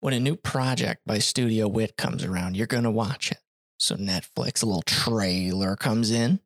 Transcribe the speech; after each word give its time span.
when 0.00 0.14
a 0.14 0.20
new 0.20 0.36
project 0.36 1.02
by 1.06 1.18
Studio 1.18 1.68
Wit 1.68 1.96
comes 1.96 2.24
around, 2.24 2.56
you're 2.56 2.66
going 2.66 2.84
to 2.84 2.90
watch 2.90 3.30
it. 3.30 3.38
So 3.78 3.96
Netflix, 3.96 4.62
a 4.62 4.66
little 4.66 4.82
trailer 4.82 5.76
comes 5.76 6.10
in. 6.10 6.40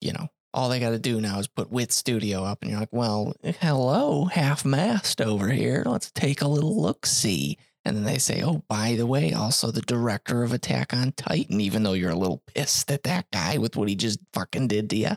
You 0.00 0.12
know, 0.12 0.28
all 0.52 0.68
they 0.68 0.80
got 0.80 0.90
to 0.90 0.98
do 0.98 1.20
now 1.20 1.38
is 1.38 1.46
put 1.46 1.70
Wit 1.70 1.92
Studio 1.92 2.44
up, 2.44 2.62
and 2.62 2.70
you're 2.70 2.80
like, 2.80 2.92
well, 2.92 3.34
hello, 3.42 4.24
half 4.24 4.64
mast 4.64 5.20
over 5.20 5.48
here. 5.48 5.82
Let's 5.86 6.10
take 6.10 6.42
a 6.42 6.48
little 6.48 6.80
look 6.80 7.06
see. 7.06 7.58
And 7.84 7.96
then 7.96 8.04
they 8.04 8.18
say, 8.18 8.42
oh, 8.42 8.62
by 8.68 8.94
the 8.96 9.06
way, 9.06 9.32
also 9.32 9.70
the 9.70 9.80
director 9.80 10.42
of 10.42 10.52
Attack 10.52 10.92
on 10.92 11.12
Titan, 11.12 11.60
even 11.60 11.82
though 11.82 11.94
you're 11.94 12.10
a 12.10 12.16
little 12.18 12.42
pissed 12.54 12.90
at 12.90 13.04
that 13.04 13.30
guy 13.32 13.56
with 13.58 13.76
what 13.76 13.88
he 13.88 13.94
just 13.94 14.20
fucking 14.32 14.68
did 14.68 14.90
to 14.90 14.96
you. 14.96 15.16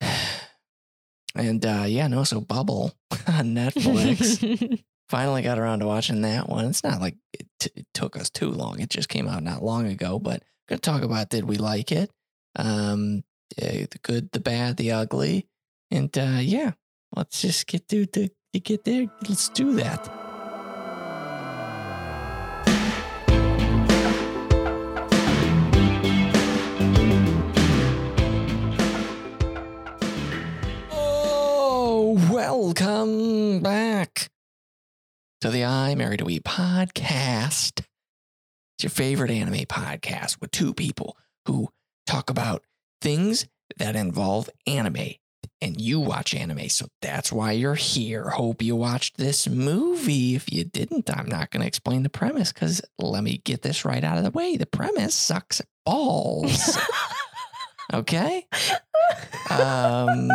And 1.34 1.64
uh, 1.64 1.84
yeah, 1.86 2.08
no, 2.08 2.24
so 2.24 2.42
Bubble 2.42 2.92
on 3.26 3.54
Netflix. 3.54 4.82
Finally 5.12 5.42
got 5.42 5.58
around 5.58 5.80
to 5.80 5.86
watching 5.86 6.22
that 6.22 6.48
one. 6.48 6.64
It's 6.64 6.82
not 6.82 6.98
like 6.98 7.16
it, 7.34 7.46
t- 7.60 7.70
it 7.76 7.86
took 7.92 8.16
us 8.16 8.30
too 8.30 8.48
long. 8.48 8.80
It 8.80 8.88
just 8.88 9.10
came 9.10 9.28
out 9.28 9.42
not 9.42 9.62
long 9.62 9.86
ago, 9.86 10.18
but 10.18 10.42
going 10.70 10.78
to 10.78 10.90
talk 10.90 11.02
about 11.02 11.28
did 11.28 11.44
we 11.44 11.56
like 11.56 11.92
it? 11.92 12.10
Um, 12.56 13.22
yeah, 13.58 13.84
the 13.90 13.98
good, 14.02 14.32
the 14.32 14.40
bad, 14.40 14.78
the 14.78 14.92
ugly. 14.92 15.48
And 15.90 16.16
uh, 16.16 16.38
yeah, 16.40 16.70
let's 17.14 17.42
just 17.42 17.66
get 17.66 17.86
to, 17.88 18.06
to, 18.06 18.30
to 18.54 18.58
get 18.58 18.84
there. 18.84 19.04
Let's 19.28 19.50
do 19.50 19.74
that. 19.74 20.08
Oh, 30.90 32.18
welcome 32.30 33.60
back 33.60 34.30
to 35.42 35.50
the 35.50 35.64
I 35.64 35.96
Married 35.96 36.20
to 36.20 36.24
We 36.24 36.38
podcast. 36.38 37.80
It's 37.80 38.84
your 38.84 38.90
favorite 38.90 39.32
anime 39.32 39.64
podcast 39.64 40.40
with 40.40 40.52
two 40.52 40.72
people 40.72 41.16
who 41.46 41.68
talk 42.06 42.30
about 42.30 42.62
things 43.00 43.48
that 43.76 43.96
involve 43.96 44.48
anime. 44.68 45.14
And 45.60 45.80
you 45.80 45.98
watch 45.98 46.32
anime, 46.32 46.68
so 46.68 46.86
that's 47.00 47.32
why 47.32 47.50
you're 47.50 47.74
here. 47.74 48.28
Hope 48.28 48.62
you 48.62 48.76
watched 48.76 49.16
this 49.16 49.48
movie. 49.48 50.36
If 50.36 50.52
you 50.52 50.62
didn't, 50.62 51.10
I'm 51.10 51.28
not 51.28 51.50
going 51.50 51.62
to 51.62 51.66
explain 51.66 52.04
the 52.04 52.08
premise 52.08 52.52
because 52.52 52.80
let 53.00 53.24
me 53.24 53.42
get 53.44 53.62
this 53.62 53.84
right 53.84 54.04
out 54.04 54.18
of 54.18 54.22
the 54.22 54.30
way. 54.30 54.56
The 54.56 54.66
premise 54.66 55.16
sucks 55.16 55.60
balls. 55.84 56.78
okay? 57.92 58.46
Um, 59.50 60.30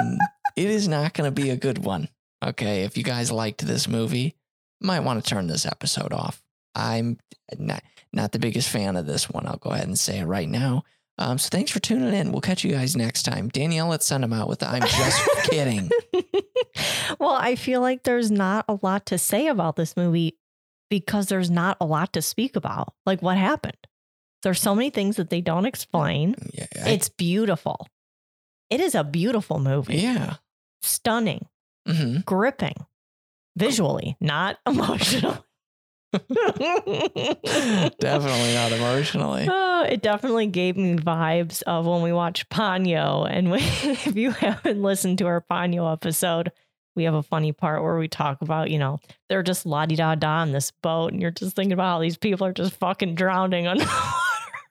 it 0.58 0.70
is 0.70 0.90
not 0.90 1.14
going 1.14 1.34
to 1.34 1.42
be 1.42 1.50
a 1.52 1.56
good 1.56 1.78
one. 1.78 2.10
Okay, 2.44 2.84
if 2.84 2.98
you 2.98 3.04
guys 3.04 3.32
liked 3.32 3.66
this 3.66 3.88
movie, 3.88 4.36
might 4.82 5.02
want 5.02 5.24
to 5.24 5.30
turn 5.30 5.48
this 5.48 5.66
episode 5.66 6.14
off. 6.14 6.42
I'm 6.76 7.18
not 7.58 7.84
not 8.14 8.32
the 8.32 8.40
biggest 8.40 8.70
fan 8.70 8.96
of 8.96 9.06
this 9.06 9.30
one. 9.30 9.46
I'll 9.48 9.58
go 9.58 9.72
ahead 9.72 9.88
and 9.88 9.98
say 9.98 10.20
it 10.20 10.26
right 10.26 10.48
now. 10.50 10.84
Um, 11.20 11.40
so 11.40 11.50
thanks 11.50 11.72
for 11.72 11.80
tuning 11.80 12.14
in. 12.14 12.32
We'll 12.32 12.42
catch 12.42 12.64
you 12.64 12.72
guys 12.72 12.96
next 12.96 13.24
time. 13.24 13.48
Danielle, 13.50 13.88
let's 13.88 14.06
send 14.06 14.24
them 14.24 14.34
out 14.34 14.48
with 14.48 14.60
the 14.60 14.70
I'm 14.70 14.82
just 14.84 15.30
kidding. 15.50 15.90
well, 17.20 17.32
I 17.34 17.56
feel 17.56 17.82
like 17.82 18.04
there's 18.04 18.30
not 18.32 18.66
a 18.68 18.78
lot 18.82 19.08
to 19.08 19.18
say 19.18 19.48
about 19.48 19.76
this 19.76 19.98
movie 19.98 20.38
because 20.90 21.26
there's 21.28 21.50
not 21.50 21.78
a 21.82 21.86
lot 21.86 22.14
to 22.14 22.22
speak 22.22 22.56
about. 22.56 22.94
Like 23.06 23.22
what 23.22 23.38
happened? 23.38 23.78
There's 24.44 24.62
so 24.62 24.76
many 24.76 24.92
things 24.92 25.16
that 25.16 25.30
they 25.32 25.42
don't 25.42 25.66
explain. 25.66 26.36
Yeah, 26.54 26.68
I- 26.86 26.90
It's 26.92 27.10
beautiful. 27.10 27.88
It 28.70 28.80
is 28.80 28.94
a 28.96 29.04
beautiful 29.04 29.60
movie. 29.60 29.98
yeah. 29.98 30.36
Stunning, 30.84 31.48
hmm 31.88 32.18
gripping, 32.26 32.76
visually, 33.58 34.16
not 34.22 34.58
emotionally. 34.68 35.38
Definitely 38.00 38.54
not 38.54 38.72
emotionally. 38.72 39.48
Oh, 39.80 39.84
it 39.84 40.02
definitely 40.02 40.48
gave 40.48 40.76
me 40.76 40.96
vibes 40.96 41.62
of 41.68 41.86
when 41.86 42.02
we 42.02 42.12
watched 42.12 42.50
Ponyo. 42.50 43.28
And 43.30 43.52
we, 43.52 43.60
if 43.60 44.16
you 44.16 44.32
haven't 44.32 44.82
listened 44.82 45.20
to 45.20 45.28
our 45.28 45.40
Ponyo 45.40 45.94
episode, 45.94 46.52
we 46.96 47.04
have 47.04 47.14
a 47.14 47.22
funny 47.22 47.52
part 47.52 47.84
where 47.84 47.96
we 48.00 48.08
talk 48.08 48.42
about, 48.42 48.72
you 48.72 48.80
know, 48.80 49.00
they're 49.30 49.44
just 49.44 49.68
la 49.68 49.86
di 49.86 49.96
da 49.96 50.16
da 50.16 50.40
on 50.42 50.52
this 50.52 50.72
boat, 50.82 51.12
and 51.14 51.22
you're 51.22 51.30
just 51.30 51.56
thinking 51.56 51.74
about 51.74 51.84
how 51.94 52.00
these 52.00 52.18
people 52.18 52.48
are 52.48 52.54
just 52.54 52.74
fucking 52.74 53.14
drowning 53.14 53.68
underwater. 53.68 54.02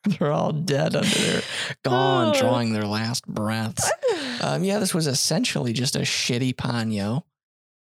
They're 0.07 0.33
all 0.33 0.51
dead 0.53 0.97
under 0.97 1.09
there, 1.09 1.43
gone, 1.85 2.35
Oh. 2.35 2.41
drawing 2.41 2.73
their 2.73 2.87
last 2.87 3.25
breaths. 3.29 3.89
Um, 4.41 4.65
yeah, 4.65 4.81
this 4.81 4.93
was 4.93 5.07
essentially 5.07 5.73
just 5.73 5.95
a 5.95 6.01
shitty 6.01 6.55
Ponyo. 6.57 7.23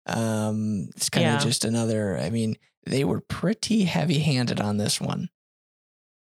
Um, 0.09 0.89
it's 0.97 1.09
kind 1.11 1.27
of 1.27 1.33
Yeah. 1.35 1.39
just 1.39 1.65
another. 1.65 2.19
I 2.19 2.31
mean, 2.31 2.57
they 2.87 3.05
were 3.05 3.21
pretty 3.21 3.85
heavy 3.85 4.19
handed 4.21 4.61
on 4.61 4.77
this 4.79 5.01
one. 5.01 5.29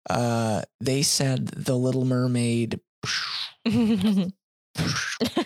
Uh, 0.09 0.61
they 0.79 1.01
said 1.01 1.47
the 1.47 1.75
Little 1.77 2.05
Mermaid 2.05 2.79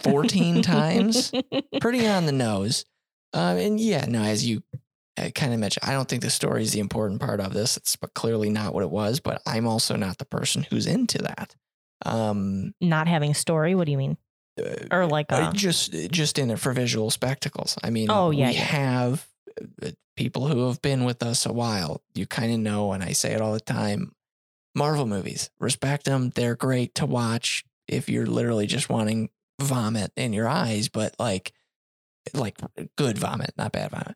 14 0.01 0.61
times, 0.61 1.31
pretty 1.81 2.07
on 2.07 2.25
the 2.25 2.31
nose. 2.31 2.85
Um, 3.33 3.57
and 3.57 3.79
yeah, 3.79 4.05
no, 4.07 4.21
as 4.21 4.45
you 4.45 4.61
uh, 5.17 5.29
kind 5.33 5.53
of 5.53 5.59
mentioned, 5.59 5.87
I 5.89 5.93
don't 5.93 6.07
think 6.07 6.21
the 6.21 6.29
story 6.29 6.63
is 6.63 6.73
the 6.73 6.79
important 6.79 7.21
part 7.21 7.39
of 7.39 7.53
this. 7.53 7.77
It's 7.77 7.95
clearly 8.13 8.49
not 8.49 8.73
what 8.73 8.83
it 8.83 8.89
was. 8.91 9.19
But 9.19 9.41
I'm 9.45 9.67
also 9.67 9.95
not 9.95 10.17
the 10.17 10.25
person 10.25 10.63
who's 10.69 10.85
into 10.87 11.19
that. 11.19 11.55
Um, 12.05 12.73
Not 12.81 13.07
having 13.07 13.31
a 13.31 13.35
story. 13.35 13.75
What 13.75 13.85
do 13.85 13.91
you 13.91 13.97
mean? 13.97 14.17
Uh, 14.59 14.63
Or 14.91 15.05
like 15.05 15.31
uh, 15.31 15.51
a, 15.53 15.55
just 15.55 15.91
just 16.11 16.39
in 16.39 16.51
it 16.51 16.59
for 16.59 16.73
visual 16.73 17.09
spectacles. 17.11 17.77
I 17.83 17.89
mean, 17.89 18.09
Oh, 18.09 18.31
yeah, 18.31 18.47
we 18.49 18.53
yeah. 18.55 18.61
have 18.61 19.27
uh, 19.83 19.89
people 20.15 20.47
who 20.47 20.67
have 20.67 20.81
been 20.81 21.03
with 21.03 21.23
us 21.23 21.45
a 21.45 21.53
while. 21.53 22.01
You 22.13 22.25
kind 22.25 22.51
of 22.53 22.59
know, 22.59 22.91
and 22.93 23.03
I 23.03 23.11
say 23.13 23.31
it 23.33 23.41
all 23.41 23.53
the 23.53 23.59
time. 23.59 24.13
Marvel 24.73 25.05
movies, 25.05 25.49
respect 25.59 26.05
them. 26.05 26.31
They're 26.33 26.55
great 26.55 26.95
to 26.95 27.05
watch 27.05 27.63
if 27.87 28.07
you're 28.07 28.25
literally 28.25 28.67
just 28.67 28.89
wanting 28.89 29.29
vomit 29.61 30.11
in 30.15 30.31
your 30.31 30.47
eyes, 30.47 30.87
but 30.87 31.13
like, 31.19 31.51
like 32.33 32.57
good 32.97 33.17
vomit, 33.17 33.53
not 33.57 33.73
bad 33.73 33.91
vomit. 33.91 34.15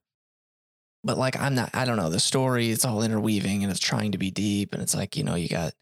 But 1.04 1.18
like, 1.18 1.38
I'm 1.40 1.56
not. 1.56 1.70
I 1.74 1.86
don't 1.86 1.98
know. 1.98 2.10
The 2.10 2.20
story 2.20 2.72
it's 2.72 2.86
all 2.86 3.04
interweaving 3.04 3.64
and 3.64 3.72
it's 3.72 3.80
trying 3.82 4.14
to 4.14 4.18
be 4.18 4.32
deep, 4.32 4.74
and 4.74 4.82
it's 4.82 4.96
like 4.96 5.16
you 5.18 5.24
know 5.24 5.36
you 5.36 5.50
got 5.50 5.74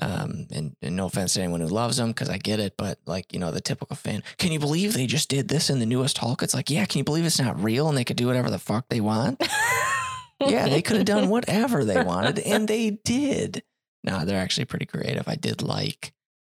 um, 0.00 0.46
and, 0.52 0.76
and 0.82 0.96
no 0.96 1.06
offense 1.06 1.34
to 1.34 1.40
anyone 1.40 1.60
who 1.60 1.68
loves 1.68 1.96
them 1.96 2.08
because 2.08 2.28
I 2.28 2.38
get 2.38 2.60
it, 2.60 2.74
but 2.76 2.98
like, 3.06 3.32
you 3.32 3.38
know, 3.38 3.50
the 3.50 3.60
typical 3.60 3.96
fan, 3.96 4.22
can 4.38 4.52
you 4.52 4.58
believe 4.58 4.92
they 4.92 5.06
just 5.06 5.28
did 5.28 5.48
this 5.48 5.70
in 5.70 5.78
the 5.78 5.86
newest 5.86 6.18
Hulk? 6.18 6.42
It's 6.42 6.54
like, 6.54 6.70
yeah, 6.70 6.84
can 6.84 6.98
you 6.98 7.04
believe 7.04 7.24
it's 7.24 7.40
not 7.40 7.62
real 7.62 7.88
and 7.88 7.96
they 7.96 8.04
could 8.04 8.16
do 8.16 8.26
whatever 8.26 8.50
the 8.50 8.58
fuck 8.58 8.88
they 8.88 9.00
want? 9.00 9.40
yeah, 10.40 10.68
they 10.68 10.82
could 10.82 10.96
have 10.96 11.06
done 11.06 11.28
whatever 11.28 11.84
they 11.84 12.02
wanted 12.02 12.38
and 12.40 12.68
they 12.68 12.90
did. 13.04 13.62
No, 14.04 14.24
they're 14.24 14.40
actually 14.40 14.66
pretty 14.66 14.86
creative. 14.86 15.28
I 15.28 15.34
did 15.34 15.62
like 15.62 16.12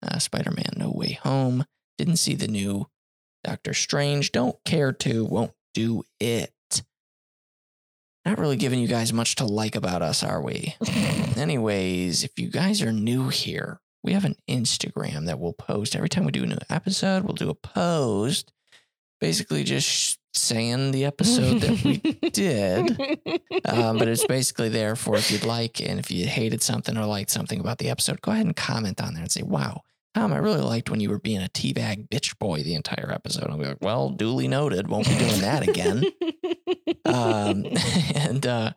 uh, 0.03 0.19
Spider 0.19 0.51
Man 0.51 0.73
No 0.77 0.91
Way 0.91 1.13
Home. 1.23 1.65
Didn't 1.99 2.17
see 2.17 2.35
the 2.35 2.49
new 2.49 2.89
Doctor 3.45 3.75
Strange. 3.75 4.33
Don't 4.33 4.57
care 4.65 4.93
to, 4.93 5.25
won't 5.25 5.53
do 5.75 6.05
it. 6.21 6.53
Not 8.27 8.41
really 8.41 8.57
giving 8.57 8.81
you 8.81 8.89
guys 8.89 9.13
much 9.13 9.37
to 9.37 9.45
like 9.45 9.77
about 9.77 10.03
us, 10.03 10.25
are 10.25 10.43
we? 10.43 10.75
Anyways, 11.37 12.25
if 12.25 12.37
you 12.37 12.49
guys 12.49 12.83
are 12.83 12.91
new 12.91 13.29
here, 13.29 13.79
we 14.03 14.15
have 14.15 14.25
an 14.25 14.35
Instagram 14.49 15.27
that 15.27 15.39
we'll 15.39 15.53
post 15.53 15.95
every 15.95 16.09
time 16.09 16.25
we 16.25 16.33
do 16.33 16.43
a 16.43 16.47
new 16.47 16.59
episode. 16.69 17.23
We'll 17.23 17.35
do 17.35 17.51
a 17.51 17.55
post, 17.55 18.53
basically 19.21 19.63
just 19.63 20.19
saying 20.35 20.91
the 20.91 21.05
episode 21.05 21.61
that 21.61 21.85
we 21.85 21.99
did. 22.31 22.99
Um, 23.65 23.97
but 23.97 24.09
it's 24.09 24.27
basically 24.29 24.71
there 24.71 24.97
for 24.97 25.15
if 25.15 25.31
you'd 25.31 25.45
like, 25.45 25.81
and 25.81 26.01
if 26.01 26.11
you 26.11 26.27
hated 26.27 26.65
something 26.65 26.97
or 26.97 27.07
liked 27.07 27.31
something 27.31 27.61
about 27.61 27.79
the 27.79 27.91
episode, 27.91 28.21
go 28.23 28.33
ahead 28.33 28.47
and 28.47 28.57
comment 28.57 29.01
on 29.01 29.15
there 29.15 29.23
and 29.23 29.31
say, 29.31 29.45
"Wow, 29.45 29.83
Tom, 30.17 30.33
I 30.33 30.39
really 30.39 30.63
liked 30.63 30.89
when 30.91 31.01
you 31.01 31.11
were 31.11 31.19
being 31.19 31.43
a 31.43 31.49
teabag 31.49 32.09
bitch 32.09 32.39
boy 32.39 32.63
the 32.63 32.75
entire 32.75 33.13
episode." 33.13 33.51
I'll 33.51 33.59
be 33.59 33.67
like, 33.67 33.83
"Well, 33.83 34.09
duly 34.09 34.49
noted. 34.49 34.89
Won't 34.89 35.07
be 35.07 35.19
doing 35.19 35.41
that 35.43 35.69
again." 35.69 36.05
um, 37.05 37.67
and 38.15 38.47
uh, 38.47 38.73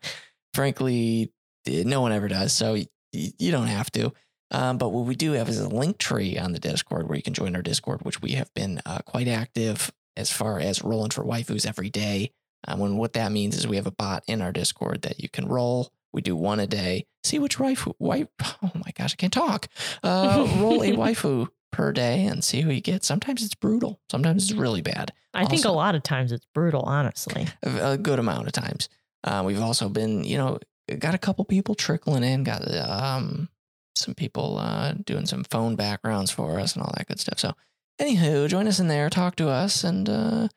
frankly, 0.53 1.31
eh, 1.65 1.83
no 1.86 2.01
one 2.01 2.12
ever 2.12 2.27
does. 2.27 2.51
So 2.51 2.74
y- 2.74 2.88
y- 3.13 3.31
you 3.39 3.51
don't 3.51 3.68
have 3.68 3.89
to. 3.91 4.12
Um, 4.51 4.77
but 4.77 4.89
what 4.89 5.06
we 5.06 5.15
do 5.15 5.31
have 5.33 5.47
is 5.47 5.59
a 5.59 5.69
link 5.69 5.97
tree 5.97 6.38
on 6.38 6.51
the 6.51 6.59
Discord 6.59 7.07
where 7.07 7.15
you 7.15 7.24
can 7.24 7.33
join 7.33 7.56
our 7.56 7.62
Discord, 7.62 8.01
which 8.01 8.21
we 8.21 8.31
have 8.31 8.53
been 8.53 8.81
uh, 8.86 9.00
quite 9.06 9.27
active 9.30 9.91
as 10.18 10.31
far 10.31 10.59
as 10.59 10.83
rolling 10.83 11.12
for 11.12 11.24
waifus 11.24 11.65
every 11.65 11.89
day. 11.89 12.31
Um, 12.68 12.81
and 12.81 12.97
what 12.97 13.13
that 13.13 13.31
means 13.31 13.56
is 13.56 13.65
we 13.65 13.77
have 13.77 13.88
a 13.88 13.91
bot 13.91 14.24
in 14.27 14.41
our 14.41 14.51
Discord 14.51 15.03
that 15.03 15.21
you 15.21 15.30
can 15.30 15.47
roll. 15.47 15.94
We 16.11 16.21
do 16.21 16.35
one 16.35 16.59
a 16.59 16.67
day. 16.67 17.06
See 17.23 17.39
which 17.39 17.57
waifu, 17.57 17.94
wife. 18.00 18.27
Oh 18.63 18.71
my 18.75 18.91
gosh, 18.95 19.13
I 19.13 19.15
can't 19.15 19.33
talk. 19.33 19.67
Uh, 20.03 20.47
roll 20.57 20.81
a 20.81 20.91
waifu 20.95 21.47
per 21.71 21.91
day 21.91 22.25
and 22.25 22.44
see 22.44 22.61
who 22.61 22.71
you 22.71 22.81
get. 22.81 23.03
Sometimes 23.03 23.44
it's 23.44 23.56
brutal. 23.56 24.00
Sometimes 24.09 24.44
it's 24.44 24.59
really 24.59 24.81
bad 24.81 25.11
I 25.33 25.45
think 25.45 25.65
a 25.65 25.71
lot 25.71 25.95
of 25.95 26.03
times 26.03 26.31
it's 26.31 26.45
brutal, 26.53 26.81
honestly. 26.81 27.47
a 27.63 27.91
a 27.91 27.97
good 27.97 28.19
amount 28.19 28.47
of 28.47 28.53
times. 28.53 28.89
Uh, 29.23 29.44
we've 29.45 29.61
also 29.61 29.89
been, 29.89 30.23
you 30.23 30.38
know, 30.38 30.59
got 30.97 31.13
a 31.13 31.19
couple 31.19 31.45
people 31.45 31.75
trickling 31.75 32.23
in, 32.23 32.44
got 32.44 32.62
um, 32.75 33.50
some 33.95 34.15
people 34.15 34.57
uh, 34.57 34.94
doing 35.05 35.25
some 35.25 35.44
phone 35.44 35.75
backgrounds 35.75 36.31
for 36.31 36.59
us 36.59 36.73
and 36.73 36.83
all 36.83 36.94
that 36.97 37.07
good 37.07 37.19
stuff. 37.19 37.38
So, 37.39 37.53
anywho, 38.00 38.47
join 38.47 38.67
us 38.67 38.79
in 38.79 38.88
there, 38.88 39.09
talk 39.09 39.35
to 39.38 39.50
us, 39.50 39.83
and 39.83 40.09
uh, 40.09 40.47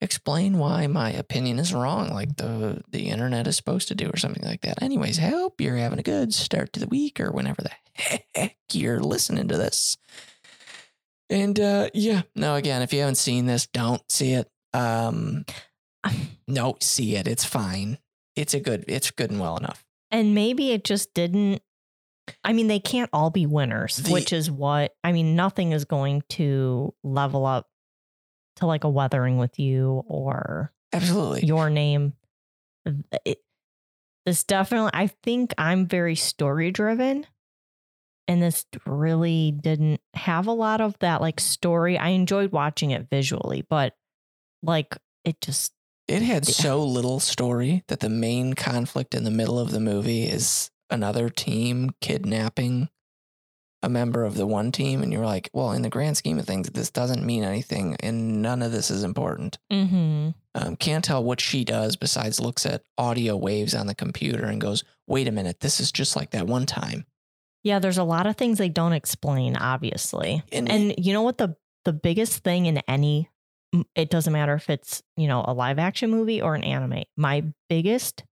explain 0.00 0.58
why 0.58 0.86
my 0.86 1.10
opinion 1.10 1.58
is 1.58 1.74
wrong, 1.74 2.10
like 2.12 2.36
the 2.36 2.82
the 2.90 3.08
internet 3.08 3.46
is 3.46 3.56
supposed 3.56 3.88
to 3.88 3.94
do, 3.94 4.08
or 4.12 4.16
something 4.16 4.44
like 4.44 4.60
that. 4.62 4.82
Anyways, 4.82 5.18
I 5.18 5.22
hope 5.28 5.60
you're 5.60 5.76
having 5.76 5.98
a 5.98 6.02
good 6.04 6.32
start 6.34 6.72
to 6.74 6.80
the 6.80 6.86
week, 6.86 7.20
or 7.20 7.30
whenever 7.30 7.62
the 7.62 7.70
heck 8.34 8.56
you're 8.72 9.00
listening 9.00 9.48
to 9.48 9.56
this. 9.56 9.96
And 11.30 11.58
uh, 11.60 11.90
yeah, 11.94 12.22
no, 12.34 12.54
again, 12.54 12.82
if 12.82 12.92
you 12.92 13.00
haven't 13.00 13.16
seen 13.16 13.46
this, 13.46 13.66
don't 13.66 14.02
see 14.10 14.32
it. 14.32 14.48
Um, 14.72 15.44
no, 16.48 16.76
see 16.80 17.16
it. 17.16 17.28
It's 17.28 17.44
fine. 17.44 17.98
It's 18.36 18.54
a 18.54 18.60
good. 18.60 18.84
It's 18.88 19.10
good 19.10 19.30
and 19.30 19.40
well 19.40 19.56
enough. 19.56 19.84
And 20.10 20.34
maybe 20.34 20.70
it 20.72 20.84
just 20.84 21.12
didn't. 21.12 21.60
I 22.44 22.52
mean, 22.52 22.66
they 22.66 22.78
can't 22.78 23.10
all 23.12 23.30
be 23.30 23.46
winners, 23.46 23.96
The- 23.96 24.12
which 24.12 24.32
is 24.32 24.50
what 24.50 24.92
I 25.02 25.12
mean. 25.12 25.34
Nothing 25.34 25.72
is 25.72 25.84
going 25.84 26.22
to 26.30 26.94
level 27.02 27.44
up 27.46 27.66
to 28.58 28.66
like 28.66 28.84
a 28.84 28.90
Weathering 28.90 29.38
with 29.38 29.58
You 29.58 30.04
or 30.06 30.72
Absolutely. 30.92 31.44
Your 31.44 31.70
Name. 31.70 32.14
It, 33.24 33.40
this 34.24 34.44
definitely, 34.44 34.90
I 34.94 35.06
think 35.06 35.54
I'm 35.58 35.86
very 35.86 36.14
story 36.14 36.70
driven. 36.70 37.26
And 38.26 38.42
this 38.42 38.66
really 38.84 39.52
didn't 39.52 40.02
have 40.14 40.46
a 40.46 40.52
lot 40.52 40.80
of 40.80 40.98
that 40.98 41.20
like 41.20 41.40
story. 41.40 41.96
I 41.96 42.08
enjoyed 42.08 42.52
watching 42.52 42.90
it 42.90 43.08
visually, 43.08 43.64
but 43.68 43.96
like 44.62 44.96
it 45.24 45.40
just, 45.40 45.72
It 46.08 46.22
had 46.22 46.46
so 46.46 46.84
little 46.84 47.20
story 47.20 47.84
that 47.88 48.00
the 48.00 48.10
main 48.10 48.54
conflict 48.54 49.14
in 49.14 49.24
the 49.24 49.30
middle 49.30 49.58
of 49.58 49.70
the 49.70 49.80
movie 49.80 50.24
is 50.24 50.70
another 50.90 51.30
team 51.30 51.90
kidnapping 52.00 52.88
a 53.82 53.88
member 53.88 54.24
of 54.24 54.34
the 54.34 54.46
one 54.46 54.72
team. 54.72 55.02
And 55.02 55.12
you're 55.12 55.24
like, 55.24 55.50
well, 55.52 55.72
in 55.72 55.82
the 55.82 55.88
grand 55.88 56.16
scheme 56.16 56.38
of 56.38 56.46
things, 56.46 56.70
this 56.70 56.90
doesn't 56.90 57.24
mean 57.24 57.44
anything 57.44 57.96
and 58.00 58.42
none 58.42 58.62
of 58.62 58.72
this 58.72 58.90
is 58.90 59.04
important. 59.04 59.58
mm-hmm. 59.70 60.30
Um, 60.54 60.74
can't 60.74 61.04
tell 61.04 61.22
what 61.22 61.40
she 61.40 61.62
does 61.64 61.94
besides 61.94 62.40
looks 62.40 62.66
at 62.66 62.82
audio 62.96 63.36
waves 63.36 63.76
on 63.76 63.86
the 63.86 63.94
computer 63.94 64.46
and 64.46 64.60
goes, 64.60 64.82
wait 65.06 65.28
a 65.28 65.30
minute, 65.30 65.60
this 65.60 65.78
is 65.78 65.92
just 65.92 66.16
like 66.16 66.30
that 66.30 66.48
one 66.48 66.66
time. 66.66 67.06
yeah, 67.62 67.78
there's 67.78 67.98
a 67.98 68.04
lot 68.04 68.26
of 68.26 68.36
things 68.36 68.58
they 68.58 68.68
don't 68.68 68.92
explain, 68.92 69.56
obviously. 69.56 70.42
And, 70.50 70.68
And 70.68 70.94
you 70.98 71.12
know 71.12 71.22
what 71.22 71.38
the 71.38 71.54
the 71.84 71.92
biggest 71.92 72.42
thing 72.42 72.66
in 72.66 72.78
any 72.88 73.28
it 73.94 74.10
doesn't 74.10 74.32
matter 74.32 74.54
if 74.54 74.68
it's, 74.70 75.02
you 75.16 75.28
know, 75.28 75.44
a 75.46 75.52
live 75.52 75.78
action 75.78 76.10
movie 76.10 76.40
or 76.42 76.54
an 76.54 76.64
anime. 76.64 77.04
My 77.16 77.44
biggest 77.68 78.24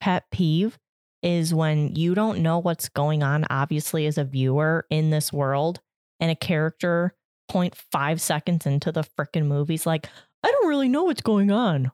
pet 0.00 0.24
peeve 0.30 0.78
is 1.22 1.52
when 1.52 1.94
you 1.96 2.14
don't 2.14 2.40
know 2.40 2.58
what's 2.58 2.88
going 2.88 3.22
on 3.22 3.44
obviously 3.50 4.06
as 4.06 4.16
a 4.18 4.24
viewer 4.24 4.86
in 4.90 5.10
this 5.10 5.32
world 5.32 5.80
and 6.18 6.30
a 6.30 6.34
character 6.36 7.14
0.5 7.50 8.20
seconds 8.20 8.66
into 8.66 8.92
the 8.92 9.02
freaking 9.18 9.46
movie's 9.46 9.84
like, 9.86 10.08
I 10.42 10.50
don't 10.50 10.68
really 10.68 10.88
know 10.88 11.04
what's 11.04 11.20
going 11.22 11.50
on. 11.50 11.90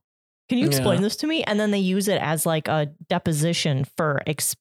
Can 0.49 0.58
you 0.58 0.67
explain 0.67 0.99
Yeah. 0.99 1.02
this 1.02 1.17
to 1.17 1.26
me? 1.26 1.43
And 1.43 1.58
then 1.58 1.70
they 1.73 1.78
use 1.78 2.06
it 2.08 2.20
as 2.23 2.46
like 2.46 2.69
a 2.69 2.93
deposition 3.08 3.84
for 3.96 4.23
ex- 4.26 4.55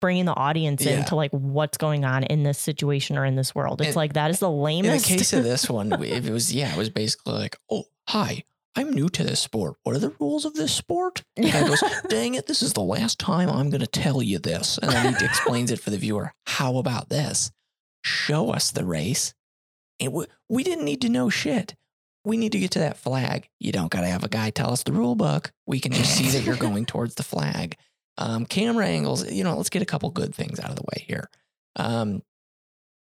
bringing 0.00 0.26
the 0.26 0.34
audience 0.34 0.84
Yeah. 0.84 0.98
into 1.00 1.16
like 1.16 1.32
what's 1.32 1.76
going 1.76 2.04
on 2.04 2.22
in 2.24 2.44
this 2.44 2.58
situation 2.58 3.18
or 3.18 3.24
in 3.24 3.34
this 3.34 3.52
world. 3.54 3.80
It's 3.80 3.88
And- 3.88 3.96
like 3.96 4.12
that 4.12 4.30
is 4.30 4.38
the 4.38 4.50
lamest. 4.50 5.10
in 5.10 5.16
the 5.16 5.18
case 5.18 5.32
of 5.32 5.42
this 5.42 5.68
one, 5.70 5.92
it 6.04 6.30
was, 6.30 6.54
yeah, 6.54 6.72
it 6.72 6.78
was 6.78 6.88
basically 6.90 7.32
like, 7.32 7.56
oh, 7.70 7.84
hi, 8.08 8.44
I'm 8.76 8.92
new 8.92 9.08
to 9.08 9.24
this 9.24 9.40
sport. 9.40 9.76
What 9.82 9.96
are 9.96 10.00
the 10.00 10.14
rules 10.20 10.44
of 10.44 10.54
this 10.54 10.72
sport? 10.72 11.22
The 11.36 11.50
guy 11.50 11.66
goes, 11.66 11.82
dang 12.08 12.34
it, 12.34 12.46
this 12.46 12.62
is 12.62 12.72
the 12.72 12.82
last 12.82 13.18
time 13.18 13.48
I'm 13.48 13.70
going 13.70 13.80
to 13.80 13.86
tell 13.86 14.22
you 14.22 14.38
this. 14.38 14.78
And 14.78 14.90
then 14.90 15.14
he 15.14 15.24
explains 15.24 15.70
it 15.70 15.80
for 15.80 15.90
the 15.90 15.96
viewer. 15.96 16.32
How 16.46 16.76
about 16.76 17.08
this? 17.08 17.50
Show 18.04 18.50
us 18.50 18.70
the 18.70 18.84
race. 18.84 19.34
And 20.00 20.12
we, 20.12 20.26
we 20.48 20.64
didn't 20.64 20.84
need 20.84 21.00
to 21.02 21.08
know 21.08 21.30
shit. 21.30 21.74
We 22.24 22.36
need 22.36 22.52
to 22.52 22.58
get 22.58 22.72
to 22.72 22.80
that 22.80 22.96
flag. 22.96 23.48
You 23.58 23.72
don't 23.72 23.90
got 23.90 24.02
to 24.02 24.08
have 24.08 24.24
a 24.24 24.28
guy 24.28 24.50
tell 24.50 24.72
us 24.72 24.82
the 24.82 24.92
rule 24.92 25.14
book. 25.14 25.52
We 25.66 25.80
can 25.80 25.92
just 25.92 26.16
see 26.16 26.28
that 26.30 26.44
you're 26.44 26.56
going 26.56 26.84
towards 26.86 27.14
the 27.14 27.22
flag. 27.22 27.76
Um, 28.18 28.44
camera 28.46 28.86
angles, 28.86 29.30
you 29.30 29.44
know, 29.44 29.56
let's 29.56 29.70
get 29.70 29.82
a 29.82 29.86
couple 29.86 30.10
good 30.10 30.34
things 30.34 30.58
out 30.58 30.70
of 30.70 30.76
the 30.76 30.82
way 30.82 31.04
here. 31.06 31.30
Um, 31.76 32.22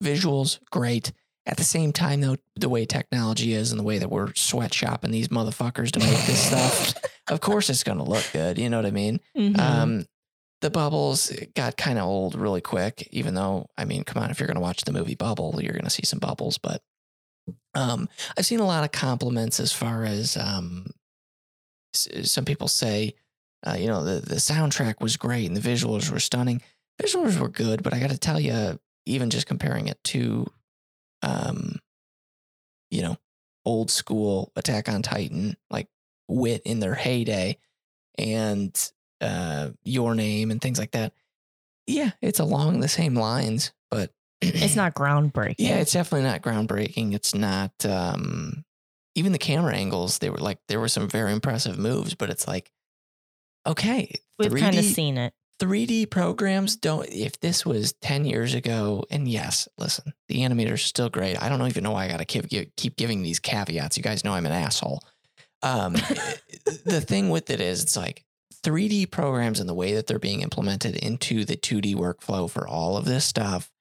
visuals, 0.03 0.59
great. 0.71 1.13
At 1.47 1.57
the 1.57 1.63
same 1.63 1.93
time, 1.93 2.21
though, 2.21 2.37
the 2.55 2.69
way 2.69 2.85
technology 2.85 3.53
is 3.53 3.71
and 3.71 3.79
the 3.79 3.83
way 3.83 3.99
that 3.99 4.09
we're 4.09 4.29
sweatshopping 4.29 5.11
these 5.11 5.27
motherfuckers 5.27 5.91
to 5.91 5.99
make 5.99 6.25
this 6.25 6.47
stuff, 6.47 6.95
of 7.27 7.39
course 7.41 7.69
it's 7.69 7.83
going 7.83 7.99
to 7.99 8.03
look 8.03 8.25
good. 8.33 8.57
You 8.57 8.69
know 8.69 8.77
what 8.77 8.85
I 8.87 8.91
mean? 8.91 9.19
Mhm. 9.37 9.59
Um, 9.59 10.05
the 10.61 10.71
bubbles 10.71 11.31
got 11.53 11.77
kind 11.77 11.99
of 11.99 12.05
old 12.05 12.33
really 12.33 12.61
quick, 12.61 13.07
even 13.11 13.35
though, 13.35 13.67
I 13.77 13.85
mean, 13.85 14.03
come 14.03 14.23
on, 14.23 14.31
if 14.31 14.39
you're 14.39 14.47
going 14.47 14.55
to 14.55 14.61
watch 14.61 14.83
the 14.85 14.91
movie 14.93 15.13
Bubble, 15.13 15.59
you're 15.61 15.73
going 15.73 15.83
to 15.83 15.89
see 15.91 16.05
some 16.05 16.17
bubbles. 16.17 16.57
But 16.57 16.81
um, 17.75 18.09
I've 18.37 18.45
seen 18.47 18.59
a 18.59 18.65
lot 18.65 18.83
of 18.83 18.91
compliments 18.91 19.59
as 19.59 19.71
far 19.71 20.03
as 20.05 20.35
um, 20.37 20.87
s- 21.93 22.31
some 22.31 22.45
people 22.45 22.67
say, 22.67 23.13
uh, 23.67 23.73
you 23.77 23.85
know, 23.87 24.03
the, 24.03 24.21
the 24.21 24.35
soundtrack 24.35 24.95
was 25.01 25.17
great 25.17 25.45
and 25.45 25.55
the 25.55 25.61
visuals 25.69 26.09
were 26.11 26.19
stunning. 26.19 26.61
Visuals 27.01 27.37
were 27.39 27.49
good, 27.49 27.83
but 27.83 27.93
I 27.93 27.99
got 27.99 28.09
to 28.11 28.17
tell 28.17 28.39
you, 28.39 28.79
even 29.05 29.29
just 29.29 29.45
comparing 29.47 29.87
it 29.87 30.03
to, 30.05 30.47
um, 31.25 31.79
you 32.91 33.01
know, 33.01 33.17
old 33.65 33.89
school 33.89 34.51
Attack 34.55 34.89
on 34.89 35.01
Titan, 35.01 35.57
like 35.69 35.87
wit 36.27 36.61
in 36.65 36.79
their 36.79 36.95
heyday, 36.95 37.57
and 38.17 38.91
uh, 39.21 39.69
your 39.83 40.15
name 40.15 40.51
and 40.51 40.61
things 40.61 40.79
like 40.79 40.91
that. 40.91 41.13
Yeah, 41.87 42.11
it's 42.21 42.39
along 42.39 42.79
the 42.79 42.87
same 42.87 43.15
lines, 43.15 43.73
but 43.91 44.11
it's 44.41 44.75
not 44.75 44.93
groundbreaking. 44.95 45.55
yeah, 45.59 45.77
it's 45.77 45.93
definitely 45.93 46.27
not 46.27 46.41
groundbreaking. 46.41 47.13
It's 47.13 47.35
not 47.35 47.71
um 47.85 48.63
even 49.15 49.31
the 49.31 49.37
camera 49.37 49.75
angles, 49.75 50.19
they 50.19 50.29
were 50.29 50.37
like 50.37 50.59
there 50.67 50.79
were 50.79 50.87
some 50.87 51.07
very 51.07 51.31
impressive 51.31 51.77
moves, 51.77 52.15
but 52.15 52.29
it's 52.29 52.47
like 52.47 52.71
okay, 53.67 54.13
We've 54.37 54.53
kind 54.55 54.77
of 54.77 54.85
seen 54.85 55.17
it. 55.17 55.33
3D 55.59 56.09
programs 56.09 56.75
don't 56.75 57.07
if 57.09 57.39
this 57.39 57.65
was 57.65 57.93
10 58.01 58.25
years 58.25 58.53
ago 58.53 59.05
and 59.09 59.27
yes, 59.27 59.67
listen, 59.77 60.13
the 60.27 60.39
animators 60.39 60.73
are 60.73 60.77
still 60.77 61.09
great. 61.09 61.41
I 61.41 61.49
don't 61.49 61.65
even 61.67 61.83
know 61.83 61.91
why 61.91 62.05
I 62.05 62.09
got 62.09 62.17
to 62.17 62.25
keep 62.25 62.49
keep 62.75 62.97
giving 62.97 63.21
these 63.21 63.39
caveats. 63.39 63.97
You 63.97 64.03
guys 64.03 64.23
know 64.23 64.33
I'm 64.33 64.45
an 64.45 64.51
asshole. 64.51 65.01
Um 65.63 65.93
the 66.85 67.03
thing 67.05 67.29
with 67.29 67.49
it 67.49 67.61
is 67.61 67.83
it's 67.83 67.97
like 67.97 68.25
3D 68.63 69.11
programs 69.11 69.59
and 69.59 69.69
the 69.69 69.73
way 69.73 69.93
that 69.93 70.07
they're 70.07 70.19
being 70.19 70.41
implemented 70.41 70.95
into 70.95 71.45
the 71.45 71.55
2D 71.55 71.95
workflow 71.95 72.49
for 72.49 72.67
all 72.67 72.97
of 72.97 73.05
this 73.05 73.23
stuff, 73.23 73.71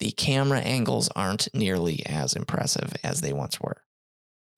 the 0.00 0.10
camera 0.10 0.58
angles 0.58 1.08
aren't 1.14 1.48
nearly 1.54 2.04
as 2.06 2.34
impressive 2.34 2.92
as 3.04 3.20
they 3.20 3.32
once 3.32 3.60
were. 3.60 3.82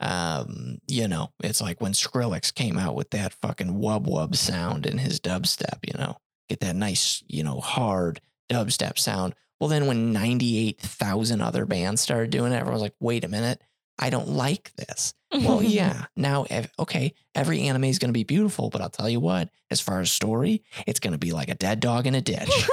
Um, 0.00 0.78
you 0.88 1.06
know, 1.06 1.32
it's 1.42 1.60
like 1.60 1.80
when 1.80 1.92
Skrillex 1.92 2.52
came 2.52 2.78
out 2.78 2.94
with 2.94 3.10
that 3.10 3.34
fucking 3.34 3.74
wub 3.74 4.06
wub 4.06 4.34
sound 4.34 4.86
in 4.86 4.98
his 4.98 5.20
dubstep, 5.20 5.78
you 5.86 5.98
know, 5.98 6.16
get 6.48 6.60
that 6.60 6.76
nice, 6.76 7.22
you 7.26 7.42
know, 7.42 7.60
hard 7.60 8.20
dubstep 8.50 8.98
sound. 8.98 9.34
Well, 9.60 9.68
then 9.68 9.86
when 9.86 10.12
98,000 10.12 11.40
other 11.40 11.64
bands 11.64 12.00
started 12.00 12.30
doing 12.30 12.52
it, 12.52 12.56
everyone 12.56 12.74
was 12.74 12.82
like, 12.82 12.94
wait 13.00 13.24
a 13.24 13.28
minute, 13.28 13.62
I 13.98 14.10
don't 14.10 14.28
like 14.28 14.72
this. 14.76 15.14
Well, 15.32 15.62
yeah. 15.62 16.06
Now, 16.16 16.44
ev- 16.50 16.72
okay, 16.78 17.14
every 17.34 17.62
anime 17.62 17.84
is 17.84 17.98
going 17.98 18.10
to 18.10 18.12
be 18.12 18.24
beautiful, 18.24 18.70
but 18.70 18.80
I'll 18.80 18.90
tell 18.90 19.08
you 19.08 19.20
what, 19.20 19.50
as 19.70 19.80
far 19.80 20.00
as 20.00 20.10
story, 20.12 20.62
it's 20.86 21.00
going 21.00 21.12
to 21.12 21.18
be 21.18 21.32
like 21.32 21.48
a 21.48 21.54
dead 21.54 21.80
dog 21.80 22.06
in 22.06 22.14
a 22.14 22.20
ditch. 22.20 22.50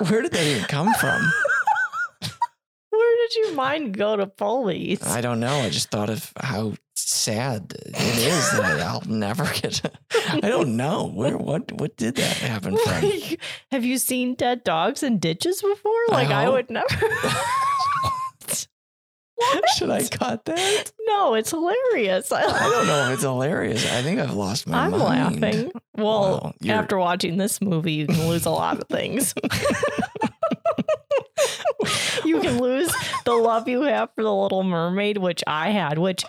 Where 0.08 0.22
did 0.22 0.32
that 0.32 0.46
even 0.46 0.64
come 0.64 0.92
from? 0.94 1.22
Where 2.90 3.28
did 3.28 3.36
your 3.36 3.54
mind 3.54 3.96
go 3.96 4.16
to 4.16 4.26
police? 4.26 5.04
I 5.04 5.20
don't 5.20 5.40
know. 5.40 5.58
I 5.60 5.68
just 5.68 5.90
thought 5.90 6.10
of 6.10 6.32
how 6.36 6.74
sad 7.08 7.74
it 7.78 7.96
is 8.18 8.50
that 8.52 8.80
I'll 8.80 9.02
never 9.06 9.44
get. 9.54 9.80
I 10.30 10.40
don't 10.40 10.76
know 10.76 11.06
where. 11.08 11.36
What? 11.36 11.72
What 11.72 11.96
did 11.96 12.16
that 12.16 12.36
happen 12.38 12.76
from? 12.76 13.02
Like, 13.02 13.40
have 13.70 13.84
you 13.84 13.98
seen 13.98 14.34
dead 14.34 14.64
dogs 14.64 15.02
in 15.02 15.18
ditches 15.18 15.62
before? 15.62 15.92
Like 16.08 16.28
I, 16.28 16.44
hope- 16.44 16.54
would 16.54 16.70
never. 16.70 16.86
What? 19.36 19.68
Should 19.76 19.90
I 19.90 20.06
cut 20.06 20.44
that? 20.44 20.92
no, 21.06 21.34
it's 21.34 21.50
hilarious. 21.50 22.30
I 22.30 22.42
don't 22.42 22.86
know 22.86 23.06
if 23.08 23.14
it's 23.14 23.22
hilarious. 23.22 23.84
I 23.92 24.00
think 24.00 24.20
I've 24.20 24.32
lost 24.34 24.66
my 24.68 24.84
I'm 24.84 24.92
mind. 24.92 25.40
laughing. 25.40 25.72
Well, 25.96 26.54
Wow, 26.62 26.72
after 26.72 26.98
watching 26.98 27.36
this 27.36 27.60
movie, 27.60 27.92
you 27.92 28.06
can 28.06 28.28
lose 28.28 28.46
a 28.46 28.50
lot 28.50 28.78
of 28.78 28.88
things. 28.88 29.34
you 32.24 32.40
can 32.40 32.58
lose 32.58 32.92
the 33.24 33.34
love 33.34 33.68
you 33.68 33.82
have 33.82 34.10
for 34.14 34.22
the 34.22 34.32
Little 34.32 34.62
Mermaid, 34.62 35.18
which 35.18 35.42
I 35.46 35.70
had. 35.70 35.98
Which 35.98 36.24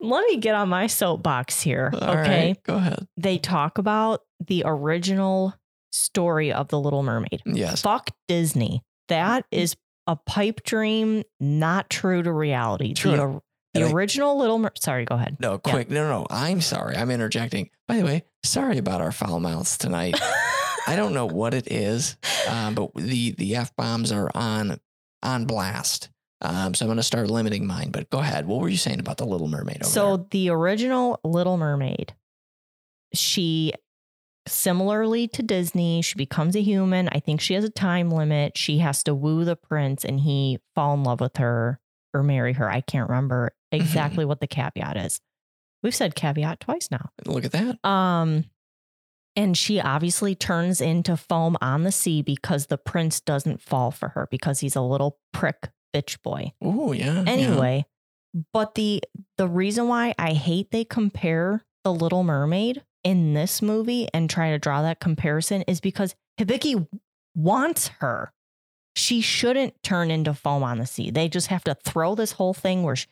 let 0.00 0.24
me 0.26 0.38
get 0.38 0.54
on 0.54 0.68
my 0.68 0.86
soapbox 0.86 1.62
here. 1.62 1.90
All 1.94 2.10
okay, 2.18 2.48
right, 2.48 2.62
go 2.64 2.76
ahead. 2.76 3.06
they 3.16 3.38
talk 3.38 3.78
about 3.78 4.22
the 4.46 4.64
original 4.66 5.54
story 5.92 6.52
of 6.52 6.68
the 6.68 6.78
Little 6.78 7.02
Mermaid. 7.02 7.42
Yes. 7.46 7.82
Fuck 7.82 8.10
Disney. 8.28 8.82
That 9.08 9.44
mm-hmm. 9.44 9.60
is 9.62 9.76
a 10.06 10.16
pipe 10.16 10.64
dream, 10.64 11.22
not 11.38 11.88
true 11.90 12.22
to 12.22 12.32
reality. 12.32 12.94
True. 12.94 13.12
The, 13.12 13.40
the 13.74 13.86
I- 13.86 13.92
original 13.92 14.38
Little 14.38 14.58
Mer- 14.58 14.72
Sorry, 14.78 15.04
go 15.04 15.14
ahead. 15.14 15.36
No, 15.40 15.52
Yeah. 15.64 15.72
quick. 15.72 15.90
No, 15.90 16.08
no, 16.08 16.20
no. 16.20 16.26
I'm 16.30 16.60
sorry. 16.60 16.96
I'm 16.96 17.10
interjecting. 17.10 17.70
By 17.86 17.98
the 17.98 18.04
way, 18.04 18.24
sorry 18.42 18.78
about 18.78 19.00
our 19.00 19.12
foul 19.12 19.40
mouths 19.40 19.78
tonight. 19.78 20.20
I 20.86 20.96
don't 20.96 21.14
know 21.14 21.26
what 21.26 21.54
it 21.54 21.70
is, 21.70 22.16
um, 22.48 22.74
but 22.74 22.94
the 22.94 23.32
the 23.32 23.56
f 23.56 23.74
bombs 23.76 24.10
are 24.12 24.30
on 24.34 24.78
on 25.22 25.44
blast. 25.46 26.10
Um, 26.40 26.74
so 26.74 26.84
I'm 26.84 26.88
going 26.88 26.96
to 26.96 27.04
start 27.04 27.30
limiting 27.30 27.66
mine. 27.68 27.92
But 27.92 28.10
go 28.10 28.18
ahead. 28.18 28.46
What 28.48 28.60
were 28.60 28.68
you 28.68 28.76
saying 28.76 28.98
about 28.98 29.16
the 29.18 29.24
Little 29.24 29.46
Mermaid? 29.46 29.82
Over 29.82 29.90
So 29.90 30.16
there? 30.16 30.26
the 30.32 30.48
original 30.50 31.20
Little 31.22 31.56
Mermaid, 31.56 32.14
she 33.14 33.72
similarly 34.48 35.28
to 35.28 35.42
Disney, 35.42 36.02
she 36.02 36.16
becomes 36.16 36.56
a 36.56 36.60
human. 36.62 37.08
I 37.12 37.20
think 37.20 37.40
she 37.40 37.54
has 37.54 37.62
a 37.64 37.70
time 37.70 38.10
limit. 38.10 38.58
She 38.58 38.78
has 38.78 39.04
to 39.04 39.14
woo 39.14 39.44
the 39.44 39.54
prince 39.56 40.04
and 40.04 40.18
he 40.20 40.58
fall 40.74 40.94
in 40.94 41.04
love 41.04 41.20
with 41.20 41.36
her 41.36 41.78
or 42.12 42.22
marry 42.24 42.54
her. 42.54 42.68
I 42.70 42.80
can't 42.80 43.08
remember 43.08 43.52
Mm-hmm. 43.72 43.80
exactly 43.84 44.24
what 44.26 44.40
the 44.40 44.46
caveat 44.46 44.98
is. 44.98 45.18
We've 45.82 45.94
said 45.94 46.14
caveat 46.14 46.60
twice 46.60 46.88
now. 46.90 47.08
look 47.24 47.46
at 47.46 47.52
that. 47.52 47.82
Um 47.88 48.44
and 49.36 49.56
she 49.56 49.80
obviously 49.80 50.34
turns 50.34 50.80
into 50.80 51.16
foam 51.16 51.56
on 51.60 51.84
the 51.84 51.92
sea 51.92 52.22
because 52.22 52.66
the 52.66 52.78
prince 52.78 53.20
doesn't 53.20 53.62
fall 53.62 53.90
for 53.90 54.10
her 54.10 54.28
because 54.30 54.60
he's 54.60 54.76
a 54.76 54.80
little 54.82 55.18
prick 55.32 55.70
bitch 55.94 56.20
boy 56.22 56.52
Oh 56.62 56.92
yeah. 56.92 57.22
yeah. 57.22 57.24
anyway 57.26 57.86
but 58.52 58.74
the 58.74 59.02
the 59.38 59.48
reason 59.48 59.88
why 59.88 60.14
i 60.18 60.32
hate 60.32 60.70
they 60.70 60.84
compare 60.84 61.64
the 61.84 61.92
little 61.92 62.24
mermaid 62.24 62.82
in 63.04 63.34
this 63.34 63.60
movie 63.60 64.08
and 64.14 64.30
try 64.30 64.50
to 64.50 64.58
draw 64.58 64.82
that 64.82 65.00
comparison 65.00 65.62
is 65.62 65.80
because 65.80 66.14
hibiki 66.40 66.86
wants 67.34 67.88
her 68.00 68.32
she 68.94 69.20
shouldn't 69.20 69.74
turn 69.82 70.10
into 70.10 70.32
foam 70.34 70.62
on 70.62 70.78
the 70.78 70.86
sea 70.86 71.10
they 71.10 71.28
just 71.28 71.48
have 71.48 71.64
to 71.64 71.74
throw 71.84 72.14
this 72.14 72.32
whole 72.32 72.54
thing 72.54 72.82
where 72.82 72.96
she, 72.96 73.06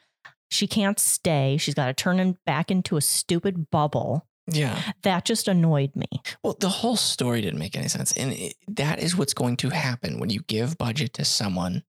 she 0.50 0.66
can't 0.66 0.98
stay 0.98 1.56
she's 1.58 1.74
got 1.74 1.86
to 1.86 1.94
turn 1.94 2.18
in 2.20 2.36
back 2.46 2.70
into 2.70 2.96
a 2.96 3.00
stupid 3.02 3.70
bubble 3.70 4.26
Yeah. 4.52 4.92
that 5.02 5.24
just 5.24 5.48
annoyed 5.48 5.94
me 5.96 6.06
Well, 6.42 6.56
the 6.58 6.68
whole 6.68 6.96
story 6.96 7.40
didn't 7.40 7.58
make 7.58 7.76
any 7.76 7.88
sense, 7.88 8.12
and 8.12 8.32
it, 8.32 8.54
that 8.68 9.00
is 9.02 9.16
what's 9.16 9.34
going 9.34 9.56
to 9.58 9.70
happen 9.70 10.18
when 10.20 10.30
you 10.30 10.40
give 10.46 10.76
budget 10.78 11.14
to 11.14 11.24
someone, 11.24 11.82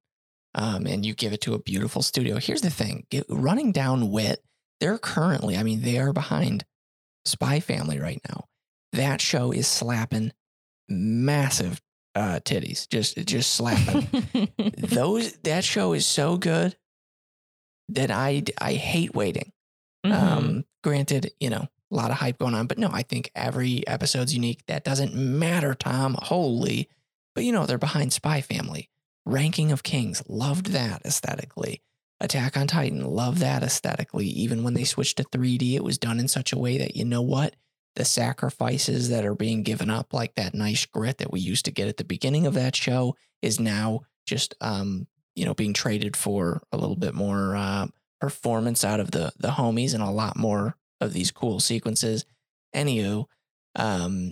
um, 0.55 0.85
and 0.85 1.05
you 1.05 1.13
give 1.13 1.33
it 1.33 1.41
to 1.41 1.53
a 1.53 1.59
beautiful 1.59 2.01
studio. 2.01 2.37
Here's 2.37 2.61
the 2.61 2.69
thing: 2.69 3.05
get, 3.09 3.25
running 3.29 3.71
down 3.71 4.09
wit. 4.11 4.43
They're 4.79 4.97
currently, 4.97 5.55
I 5.57 5.63
mean, 5.63 5.81
they 5.81 5.99
are 5.99 6.11
behind 6.13 6.65
Spy 7.25 7.59
Family 7.59 7.99
right 7.99 8.19
now. 8.27 8.45
That 8.93 9.21
show 9.21 9.51
is 9.51 9.67
slapping 9.67 10.31
massive 10.89 11.79
uh, 12.15 12.39
titties, 12.43 12.87
just 12.89 13.15
just 13.25 13.51
slapping. 13.53 14.07
Those 14.77 15.33
that 15.43 15.63
show 15.63 15.93
is 15.93 16.05
so 16.05 16.37
good 16.37 16.75
that 17.89 18.11
I 18.11 18.43
I 18.59 18.73
hate 18.73 19.13
waiting. 19.15 19.51
Mhm. 20.05 20.11
Um, 20.13 20.65
granted, 20.83 21.31
you 21.39 21.49
know, 21.51 21.67
a 21.91 21.95
lot 21.95 22.11
of 22.11 22.17
hype 22.17 22.37
going 22.37 22.55
on, 22.55 22.67
but 22.67 22.77
no, 22.77 22.89
I 22.91 23.03
think 23.03 23.31
every 23.35 23.85
episode's 23.87 24.33
unique. 24.33 24.63
That 24.67 24.83
doesn't 24.83 25.13
matter, 25.13 25.73
Tom. 25.73 26.15
Holy. 26.21 26.89
But 27.35 27.43
you 27.43 27.51
know, 27.51 27.65
they're 27.65 27.77
behind 27.77 28.13
Spy 28.13 28.41
Family. 28.41 28.89
Ranking 29.25 29.71
of 29.71 29.83
Kings, 29.83 30.23
loved 30.27 30.67
that 30.67 31.01
aesthetically. 31.05 31.81
Attack 32.19 32.57
on 32.57 32.67
Titan, 32.67 33.05
loved 33.05 33.39
that 33.39 33.63
aesthetically. 33.63 34.27
Even 34.27 34.63
when 34.63 34.73
they 34.73 34.83
switched 34.83 35.17
to 35.17 35.23
3D, 35.23 35.75
it 35.75 35.83
was 35.83 35.97
done 35.97 36.19
in 36.19 36.27
such 36.27 36.53
a 36.53 36.57
way 36.57 36.77
that, 36.77 36.95
you 36.95 37.05
know 37.05 37.21
what? 37.21 37.55
The 37.95 38.05
sacrifices 38.05 39.09
that 39.09 39.25
are 39.25 39.35
being 39.35 39.63
given 39.63 39.89
up, 39.89 40.13
like 40.13 40.35
that 40.35 40.53
nice 40.53 40.85
grit 40.85 41.17
that 41.17 41.31
we 41.31 41.39
used 41.39 41.65
to 41.65 41.71
get 41.71 41.87
at 41.87 41.97
the 41.97 42.03
beginning 42.03 42.45
of 42.45 42.53
that 42.53 42.75
show, 42.75 43.15
is 43.41 43.59
now 43.59 44.01
just, 44.25 44.55
um, 44.61 45.07
you 45.35 45.45
know, 45.45 45.53
being 45.53 45.73
traded 45.73 46.15
for 46.15 46.61
a 46.71 46.77
little 46.77 46.95
bit 46.95 47.13
more 47.13 47.55
uh, 47.55 47.87
performance 48.21 48.85
out 48.85 48.99
of 48.99 49.11
the 49.11 49.33
the 49.39 49.49
homies 49.49 49.93
and 49.93 50.03
a 50.03 50.09
lot 50.09 50.37
more 50.37 50.75
of 51.01 51.11
these 51.13 51.31
cool 51.31 51.59
sequences. 51.59 52.25
Anywho, 52.73 53.25
um, 53.75 54.31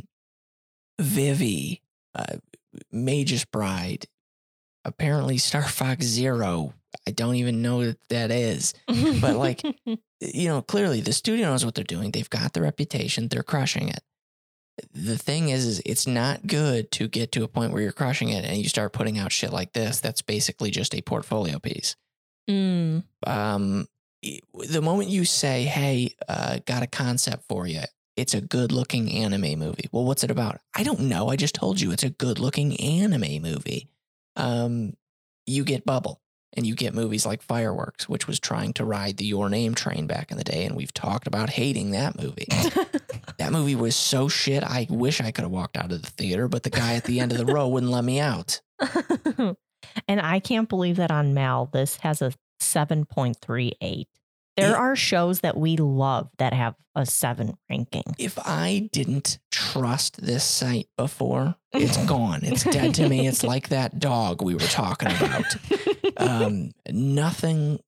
Vivy, 1.00 1.82
uh, 2.16 2.38
Magus 2.92 3.46
Bride, 3.46 4.06
apparently 4.86 5.38
Star 5.38 5.64
Fox 5.68 6.06
Zero. 6.06 6.74
I 7.08 7.12
don't 7.12 7.36
even 7.36 7.62
know 7.62 7.78
what 7.78 7.98
that 8.10 8.32
is. 8.32 8.74
but, 8.88 9.36
like, 9.36 9.62
You 10.22 10.50
know, 10.50 10.62
clearly 10.62 11.00
the 11.00 11.14
studio 11.14 11.48
knows 11.48 11.64
what 11.64 11.76
they're 11.76 11.84
doing. 11.86 12.12
They've 12.12 12.30
got 12.30 12.52
the 12.52 12.62
reputation. 12.62 13.30
They're 13.30 13.42
crushing 13.42 13.88
it. 13.88 14.02
The 14.94 15.18
thing 15.18 15.48
is, 15.48 15.66
is 15.66 15.82
it's 15.86 16.08
not 16.08 16.46
good 16.46 16.92
to 16.92 17.08
get 17.08 17.32
to 17.34 17.46
a 17.46 17.48
point 17.48 17.72
where 17.72 17.82
you're 17.82 17.94
crushing 17.94 18.28
it 18.28 18.44
and 18.44 18.58
you 18.58 18.68
start 18.68 18.92
putting 18.92 19.18
out 19.18 19.32
shit 19.32 19.54
like 19.54 19.72
this. 19.72 20.02
That's 20.02 20.22
basically 20.22 20.72
just 20.72 20.94
a 20.94 21.02
portfolio 21.02 21.58
piece 21.60 21.96
Mm. 22.50 23.04
um, 23.26 23.88
the 24.22 24.82
moment 24.82 25.10
you 25.10 25.26
say, 25.26 25.64
"Hey, 25.64 26.16
uh, 26.28 26.60
got 26.66 26.84
a 26.84 26.88
concept 26.88 27.46
for 27.48 27.68
you," 27.68 27.82
it's 28.16 28.34
a 28.34 28.42
good-looking 28.42 29.12
anime 29.12 29.58
movie. 29.60 29.90
Well, 29.92 30.06
what's 30.06 30.24
it 30.24 30.32
about? 30.32 30.60
I 30.76 30.84
don't 30.84 31.02
know. 31.02 31.30
I 31.30 31.36
just 31.36 31.56
told 31.56 31.80
you 31.80 31.92
it's 31.92 32.04
a 32.04 32.10
good-looking 32.10 32.80
anime 32.80 33.42
movie. 33.42 33.90
Um, 34.36 34.94
you 35.46 35.64
get 35.64 35.86
Bubble, 35.86 36.22
and 36.54 36.66
you 36.66 36.76
get 36.76 36.94
movies 36.94 37.26
like 37.26 37.42
Fireworks, 37.42 38.10
which 38.10 38.28
was 38.28 38.40
trying 38.40 38.74
to 38.74 38.86
ride 38.86 39.18
the 39.18 39.26
Your 39.26 39.50
Name 39.50 39.76
train 39.76 40.08
back 40.08 40.32
in 40.32 40.38
the 40.38 40.44
day, 40.44 40.66
and 40.66 40.76
we've 40.76 40.94
talked 40.94 41.28
about 41.28 41.50
hating 41.50 41.92
that 41.92 42.22
movie. 42.22 42.48
that 43.38 43.52
movie 43.52 43.76
was 43.76 43.96
so 43.96 44.28
shit. 44.28 44.64
I 44.64 44.88
wish 44.90 45.22
I 45.22 45.32
could 45.32 45.44
have 45.44 45.52
walked 45.52 45.78
out 45.78 45.92
of 45.92 46.02
the 46.02 46.10
theater, 46.10 46.48
but 46.48 46.64
the 46.64 46.70
guy 46.70 46.96
at 46.96 47.04
the 47.04 47.20
end 47.20 47.32
of 47.32 47.38
the 47.38 47.46
row 47.46 47.68
wouldn't 47.68 47.92
let 47.92 48.04
me 48.04 48.20
out. 48.20 48.62
and 50.08 50.22
I 50.22 50.40
can't 50.40 50.70
believe 50.70 50.98
that 50.98 51.12
on 51.12 51.34
Mal, 51.34 51.68
this 51.72 51.98
has 51.98 52.22
a 52.22 52.34
7.38. 52.60 54.06
There 54.58 54.76
are 54.76 54.96
shows 54.96 55.40
that 55.40 55.56
we 55.56 55.78
love 55.78 56.30
that 56.38 56.54
have 56.54 56.76
a 56.94 57.06
seven 57.06 57.58
ranking. 57.70 58.04
if 58.18 58.38
I 58.40 58.90
didn't 58.92 59.40
trust 59.52 60.22
this 60.22 60.44
site 60.44 60.90
before, 60.98 61.56
it's 61.72 61.96
gone. 62.06 62.42
It's 62.44 62.66
dead 62.66 62.94
to 62.96 63.08
me. 63.08 63.26
It's 63.26 63.44
like 63.44 63.70
that 63.70 64.00
dog 64.00 64.42
we 64.42 64.54
were 64.54 64.60
talking 64.60 65.10
about. 65.10 65.46
Um, 66.18 66.72
nothing. 66.90 67.80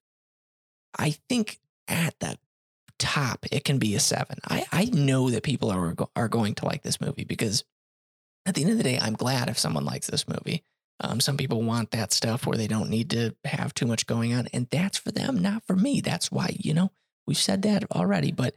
I 0.97 1.15
think 1.27 1.59
at 1.89 2.17
the 2.21 2.37
top, 2.97 3.45
it 3.51 3.65
can 3.65 3.77
be 3.77 3.93
a 3.95 3.99
seven. 3.99 4.37
I, 4.47 4.65
I 4.71 4.85
know 4.85 5.29
that 5.31 5.43
people 5.43 5.69
are 5.69 5.93
are 6.15 6.29
going 6.29 6.55
to 6.55 6.65
like 6.65 6.81
this 6.81 7.01
movie 7.01 7.25
because 7.25 7.65
at 8.45 8.55
the 8.55 8.61
end 8.61 8.71
of 8.71 8.77
the 8.77 8.83
day, 8.83 8.97
I'm 9.01 9.15
glad 9.15 9.49
if 9.49 9.59
someone 9.59 9.83
likes 9.83 10.07
this 10.07 10.29
movie. 10.29 10.63
Um, 11.01 11.19
some 11.19 11.37
people 11.37 11.63
want 11.63 11.91
that 11.91 12.13
stuff 12.13 12.45
where 12.45 12.57
they 12.57 12.67
don't 12.67 12.89
need 12.89 13.09
to 13.11 13.35
have 13.45 13.73
too 13.73 13.87
much 13.87 14.05
going 14.05 14.33
on, 14.33 14.47
and 14.53 14.67
that's 14.69 14.97
for 14.97 15.11
them, 15.11 15.39
not 15.39 15.63
for 15.65 15.75
me. 15.75 16.01
That's 16.01 16.31
why 16.31 16.55
you 16.59 16.73
know 16.73 16.91
we've 17.27 17.37
said 17.37 17.63
that 17.63 17.91
already. 17.91 18.31
But 18.31 18.55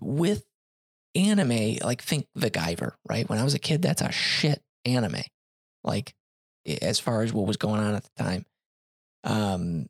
with 0.00 0.44
anime, 1.14 1.76
like 1.82 2.02
think 2.02 2.26
The 2.34 2.50
Guyver, 2.50 2.92
right? 3.08 3.28
When 3.28 3.38
I 3.38 3.44
was 3.44 3.54
a 3.54 3.58
kid, 3.58 3.82
that's 3.82 4.02
a 4.02 4.12
shit 4.12 4.62
anime. 4.84 5.22
Like 5.84 6.14
as 6.80 7.00
far 7.00 7.22
as 7.22 7.32
what 7.32 7.46
was 7.46 7.56
going 7.56 7.80
on 7.80 7.94
at 7.94 8.04
the 8.04 8.22
time. 8.22 8.46
Um, 9.24 9.86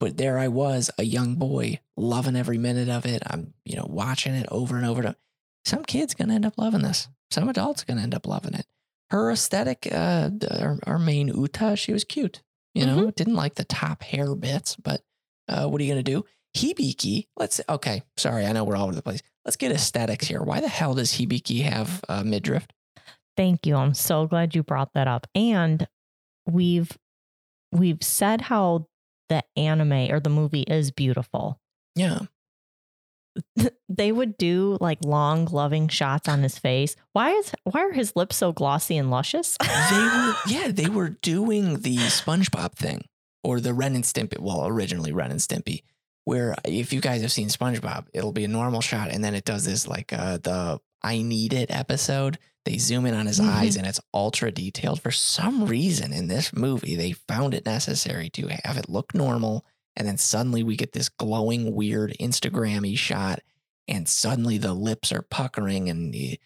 but 0.00 0.16
there 0.16 0.38
I 0.38 0.48
was, 0.48 0.90
a 0.98 1.04
young 1.04 1.36
boy, 1.36 1.80
loving 1.96 2.36
every 2.36 2.58
minute 2.58 2.88
of 2.88 3.06
it. 3.06 3.22
I'm, 3.26 3.54
you 3.64 3.76
know, 3.76 3.86
watching 3.88 4.34
it 4.34 4.46
over 4.50 4.76
and 4.76 4.86
over. 4.86 5.02
To, 5.02 5.16
some 5.64 5.84
kid's 5.84 6.14
gonna 6.14 6.34
end 6.34 6.46
up 6.46 6.58
loving 6.58 6.82
this. 6.82 7.08
Some 7.30 7.48
adults 7.48 7.84
gonna 7.84 8.02
end 8.02 8.14
up 8.14 8.26
loving 8.26 8.54
it. 8.54 8.66
Her 9.14 9.30
aesthetic, 9.30 9.86
uh, 9.92 10.30
our, 10.50 10.76
our 10.88 10.98
main 10.98 11.28
Uta, 11.28 11.76
she 11.76 11.92
was 11.92 12.02
cute. 12.02 12.42
You 12.74 12.84
know, 12.84 13.12
didn't 13.12 13.36
like 13.36 13.54
the 13.54 13.64
top 13.64 14.02
hair 14.02 14.34
bits, 14.34 14.74
but 14.74 15.02
uh, 15.46 15.68
what 15.68 15.80
are 15.80 15.84
you 15.84 15.92
gonna 15.92 16.02
do? 16.02 16.24
Hibiki, 16.56 17.28
let's 17.36 17.60
okay. 17.68 18.02
Sorry, 18.16 18.44
I 18.44 18.50
know 18.50 18.64
we're 18.64 18.74
all 18.74 18.86
over 18.86 18.94
the 18.96 19.02
place. 19.02 19.22
Let's 19.44 19.56
get 19.56 19.70
aesthetics 19.70 20.26
here. 20.26 20.42
Why 20.42 20.60
the 20.60 20.66
hell 20.66 20.94
does 20.94 21.12
Hibiki 21.12 21.62
have 21.62 22.02
uh, 22.08 22.24
midriff? 22.24 22.66
Thank 23.36 23.68
you. 23.68 23.76
I'm 23.76 23.94
so 23.94 24.26
glad 24.26 24.56
you 24.56 24.64
brought 24.64 24.94
that 24.94 25.06
up. 25.06 25.28
And 25.32 25.86
we've 26.50 26.98
we've 27.70 28.02
said 28.02 28.40
how 28.40 28.88
the 29.28 29.44
anime 29.56 30.10
or 30.10 30.18
the 30.18 30.28
movie 30.28 30.62
is 30.62 30.90
beautiful. 30.90 31.60
Yeah, 31.94 32.22
they 33.88 34.12
would 34.12 34.36
do 34.38 34.78
like 34.80 34.98
long 35.04 35.46
loving 35.46 35.88
shots 35.88 36.28
on 36.28 36.42
his 36.42 36.58
face. 36.58 36.96
Why 37.12 37.30
is 37.32 37.52
why 37.64 37.80
are 37.82 37.92
his 37.92 38.14
lips 38.16 38.36
so 38.36 38.52
glossy 38.52 38.96
and 38.96 39.10
luscious? 39.10 39.56
they 39.90 39.98
were. 39.98 40.34
Yeah, 40.46 40.68
they 40.70 40.88
were 40.88 41.10
doing 41.10 41.80
the 41.80 41.96
SpongeBob 41.96 42.74
thing 42.74 43.04
or 43.42 43.60
the 43.60 43.74
Ren 43.74 43.94
and 43.94 44.04
Stimpy. 44.04 44.38
Well, 44.38 44.66
originally 44.66 45.12
Ren 45.12 45.30
and 45.30 45.40
Stimpy, 45.40 45.82
where 46.24 46.54
if 46.64 46.92
you 46.92 47.00
guys 47.00 47.22
have 47.22 47.32
seen 47.32 47.48
SpongeBob, 47.48 48.06
it'll 48.14 48.32
be 48.32 48.44
a 48.44 48.48
normal 48.48 48.80
shot, 48.80 49.10
and 49.10 49.22
then 49.24 49.34
it 49.34 49.44
does 49.44 49.64
this 49.64 49.86
like 49.88 50.12
uh, 50.12 50.38
the 50.38 50.80
"I 51.02 51.22
Need 51.22 51.52
It" 51.52 51.70
episode. 51.70 52.38
They 52.64 52.78
zoom 52.78 53.04
in 53.04 53.12
on 53.14 53.26
his 53.26 53.40
Mhm. 53.40 53.48
eyes, 53.52 53.76
and 53.76 53.86
it's 53.86 54.00
ultra 54.14 54.50
detailed. 54.50 55.02
For 55.02 55.10
some 55.10 55.66
reason, 55.66 56.14
in 56.14 56.28
this 56.28 56.50
movie, 56.54 56.96
they 56.96 57.12
found 57.12 57.52
it 57.52 57.66
necessary 57.66 58.30
to 58.30 58.48
have 58.64 58.78
it 58.78 58.88
look 58.88 59.14
normal, 59.14 59.66
and 59.96 60.06
then 60.08 60.16
suddenly 60.18 60.62
we 60.62 60.76
get 60.76 60.92
this 60.92 61.08
glowing, 61.08 61.74
weird 61.74 62.14
Instagrammy 62.20 62.96
shot, 62.98 63.40
and 63.88 64.08
suddenly 64.08 64.58
the 64.58 64.74
lips 64.74 65.12
are 65.12 65.22
puckering, 65.22 65.88
and 65.88 66.12
the 66.12 66.38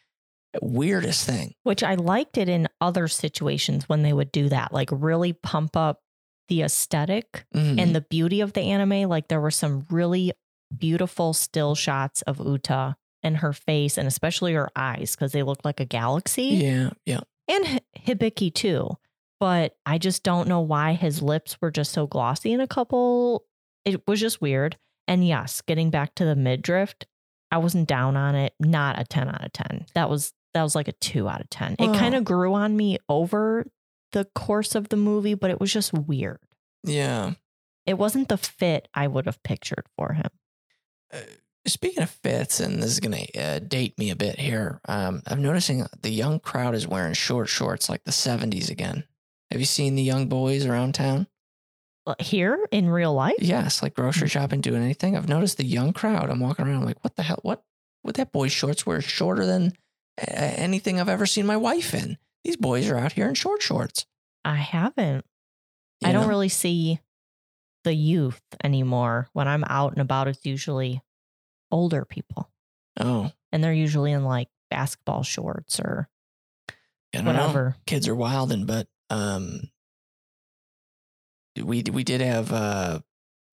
weirdest 0.63 1.27
thing. 1.27 1.55
Which 1.63 1.83
I 1.83 1.95
liked 1.95 2.39
it 2.39 2.49
in 2.49 2.69
other 2.81 3.09
situations 3.09 3.89
when 3.89 4.03
they 4.03 4.13
would 4.13 4.33
do 4.33 4.49
that, 4.49 4.73
like 4.73 4.89
really 4.93 5.33
pump 5.33 5.77
up 5.77 6.01
the 6.49 6.63
aesthetic 6.63 7.45
Mhm. 7.55 7.79
and 7.81 7.95
the 7.95 8.01
beauty 8.01 8.41
of 8.41 8.55
the 8.55 8.63
anime. 8.63 9.09
Like 9.09 9.29
there 9.29 9.41
were 9.41 9.51
some 9.51 9.87
really 9.91 10.33
beautiful 10.77 11.33
still 11.35 11.75
shots 11.75 12.23
of 12.23 12.39
Uta 12.45 12.97
and 13.23 13.39
her 13.39 13.53
face, 13.53 13.99
and 13.99 14.09
especially 14.09 14.55
her 14.55 14.71
eyes 14.75 15.15
because 15.15 15.33
they 15.33 15.43
look 15.43 15.65
like 15.65 15.81
a 15.81 15.85
galaxy. 15.85 16.45
yeah, 16.63 16.91
yeah. 17.05 17.21
And 17.49 17.67
Hi- 17.67 17.81
Hibiki 18.07 18.53
too. 18.53 18.97
But 19.41 19.77
I 19.87 19.99
just 19.99 20.23
don't 20.23 20.49
know 20.49 20.61
why 20.61 20.95
his 20.95 21.23
lips 21.23 21.57
were 21.61 21.71
just 21.71 21.93
so 21.93 22.07
glossy 22.07 22.53
in 22.53 22.61
a 22.61 22.67
couple. 22.67 23.45
It 23.85 24.07
was 24.07 24.21
just 24.21 24.41
weird. 24.41 24.77
And 25.07 25.27
yes, 25.27 25.63
getting 25.63 25.91
back 25.91 26.15
to 26.17 26.25
the 26.25 26.37
midriff, 26.37 26.95
I 27.51 27.59
wasn't 27.59 27.89
down 27.89 28.17
on 28.17 28.35
it. 28.35 28.55
Not 28.61 29.01
a 29.01 29.05
10 29.05 29.29
out 29.29 29.45
of 29.45 29.53
10. 29.53 29.87
That 29.95 30.11
was 30.11 30.33
that 30.55 30.63
was 30.63 30.75
like 30.75 30.89
a 30.89 30.93
2 30.93 31.29
out 31.29 31.41
of 31.41 31.51
10. 31.51 31.77
It 31.79 31.97
kind 31.97 32.15
of 32.15 32.25
grew 32.25 32.55
on 32.55 32.77
me 32.77 32.99
over 33.09 33.67
the 34.13 34.25
course 34.35 34.75
of 34.75 34.89
the 34.89 34.97
movie, 34.97 35.35
but 35.35 35.51
it 35.51 35.61
was 35.61 35.73
just 35.73 35.93
weird. 35.93 36.41
Yeah. 36.85 37.33
It 37.87 37.99
wasn't 37.99 38.29
the 38.29 38.37
fit 38.37 38.89
I 38.95 39.07
would 39.07 39.27
have 39.27 39.43
pictured 39.43 39.85
for 39.97 40.13
him. 40.15 40.29
Uh, 41.13 41.21
speaking 41.67 42.03
of 42.03 42.11
fits, 42.11 42.61
and 42.61 42.83
this 42.83 42.91
is 42.91 43.01
going 43.01 43.27
to 43.27 43.39
uh, 43.39 43.59
date 43.61 43.99
me 43.99 44.11
a 44.11 44.17
bit 44.17 44.39
here, 44.39 44.81
um, 44.89 45.23
I'm 45.27 45.43
noticing 45.43 45.87
the 46.03 46.11
young 46.11 46.41
crowd 46.41 46.75
is 46.75 46.87
wearing 46.87 47.15
short 47.15 47.49
shorts 47.49 47.89
like 47.89 48.05
the 48.05 48.11
70s 48.11 48.71
again. 48.71 49.05
Have 49.51 49.61
you 49.61 49.67
seen 49.67 49.95
the 49.95 50.03
young 50.03 50.29
boys 50.29 50.67
around 50.67 50.95
town? 50.95 51.27
Here 52.19 52.59
in 52.71 52.89
real 52.89 53.13
life? 53.13 53.37
Yes, 53.39 53.83
like 53.83 53.95
grocery 53.95 54.29
mm. 54.29 54.31
shopping, 54.31 54.63
doing 54.63 54.83
anything. 54.83 55.17
I've 55.17 55.29
noticed 55.29 55.59
the 55.59 55.65
young 55.65 55.93
crowd. 55.93 56.31
I'm 56.31 56.41
walking 56.41 56.67
around 56.67 56.77
I'm 56.81 56.85
like, 56.87 57.03
what 57.05 57.17
the 57.17 57.23
hell? 57.23 57.41
What? 57.43 57.63
What 58.03 58.15
that 58.15 58.33
boy's 58.33 58.53
shorts 58.53 58.87
were 58.87 59.01
shorter 59.03 59.45
than 59.45 59.75
anything 60.17 61.01
I've 61.01 61.09
ever 61.09 61.27
seen 61.27 61.45
my 61.45 61.57
wife 61.57 61.93
in. 61.93 62.17
These 62.45 62.57
boys 62.57 62.89
are 62.89 62.97
out 62.97 63.13
here 63.13 63.29
in 63.29 63.35
short 63.35 63.61
shorts. 63.61 64.07
I 64.45 64.55
haven't. 64.57 65.25
you 66.01 66.09
I 66.09 66.13
don't 66.13 66.23
know? 66.23 66.29
really 66.29 66.49
see 66.49 67.01
the 67.85 67.93
youth 67.93 68.41
anymore. 68.65 69.29
When 69.35 69.49
I'm 69.49 69.65
out 69.65 69.93
and 69.93 70.01
about, 70.01 70.29
it's 70.29 70.47
usually 70.47 71.03
older 71.71 72.05
people. 72.05 72.51
Oh, 72.99 73.33
And 73.53 73.63
they're 73.63 73.73
usually 73.73 74.13
in 74.13 74.25
like 74.25 74.49
basketball 74.71 75.23
shorts 75.23 75.79
or 75.79 76.09
don't 77.13 77.25
know. 77.25 77.33
whatever. 77.33 77.77
kids 77.87 78.09
are 78.09 78.15
wilding, 78.15 78.65
but 78.65 78.87
um, 79.11 79.71
we 81.57 81.83
we 81.83 82.05
did 82.05 82.21
have 82.21 82.53
uh, 82.53 83.01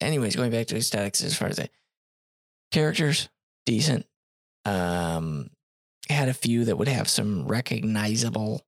anyways. 0.02 0.36
Going 0.36 0.52
back 0.52 0.68
to 0.68 0.78
aesthetics, 0.78 1.24
as 1.24 1.36
far 1.36 1.48
as 1.48 1.58
the 1.58 1.70
characters, 2.72 3.30
decent. 3.66 4.06
Um, 4.66 5.52
had 6.10 6.30
a 6.30 6.34
few 6.34 6.66
that 6.66 6.78
would 6.78 6.88
have 6.88 7.08
some 7.08 7.48
recognizable 7.48 8.62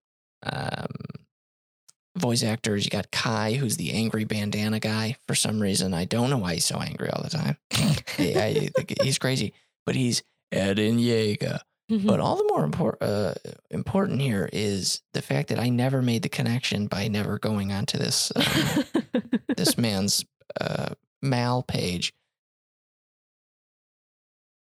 um 0.44 0.88
voice 2.18 2.44
actors. 2.44 2.84
You 2.84 2.90
got 2.90 3.12
Kai, 3.12 3.54
who's 3.54 3.78
the 3.78 3.94
angry 3.94 4.24
bandana 4.24 4.80
guy. 4.80 5.18
For 5.28 5.36
some 5.36 5.60
reason, 5.60 5.94
I 5.94 6.06
don't 6.06 6.30
know 6.30 6.38
why 6.38 6.56
he's 6.56 6.66
so 6.66 6.80
angry 6.80 7.10
all 7.10 7.24
the 7.24 7.30
time. 7.30 7.58
He's 9.04 9.20
crazy, 9.20 9.54
but 9.86 9.96
he's 9.96 10.24
Eren 10.54 11.00
Yeager. 11.00 11.60
But 11.90 12.20
all 12.20 12.36
the 12.36 12.44
more 12.44 12.98
uh, 13.00 13.34
important 13.72 14.20
here 14.20 14.50
is 14.52 15.02
the 15.14 15.22
fact 15.22 15.48
that 15.50 15.60
I 15.60 15.70
never 15.70 16.02
made 16.02 16.22
the 16.22 16.28
connection 16.30 16.88
by 16.88 17.08
never 17.08 17.40
going 17.40 17.72
onto 17.72 17.98
this 17.98 18.30
um, 18.36 18.84
this 19.56 19.78
man's 19.78 20.26
uh, 20.60 20.96
Mal 21.22 21.64
page. 21.64 22.14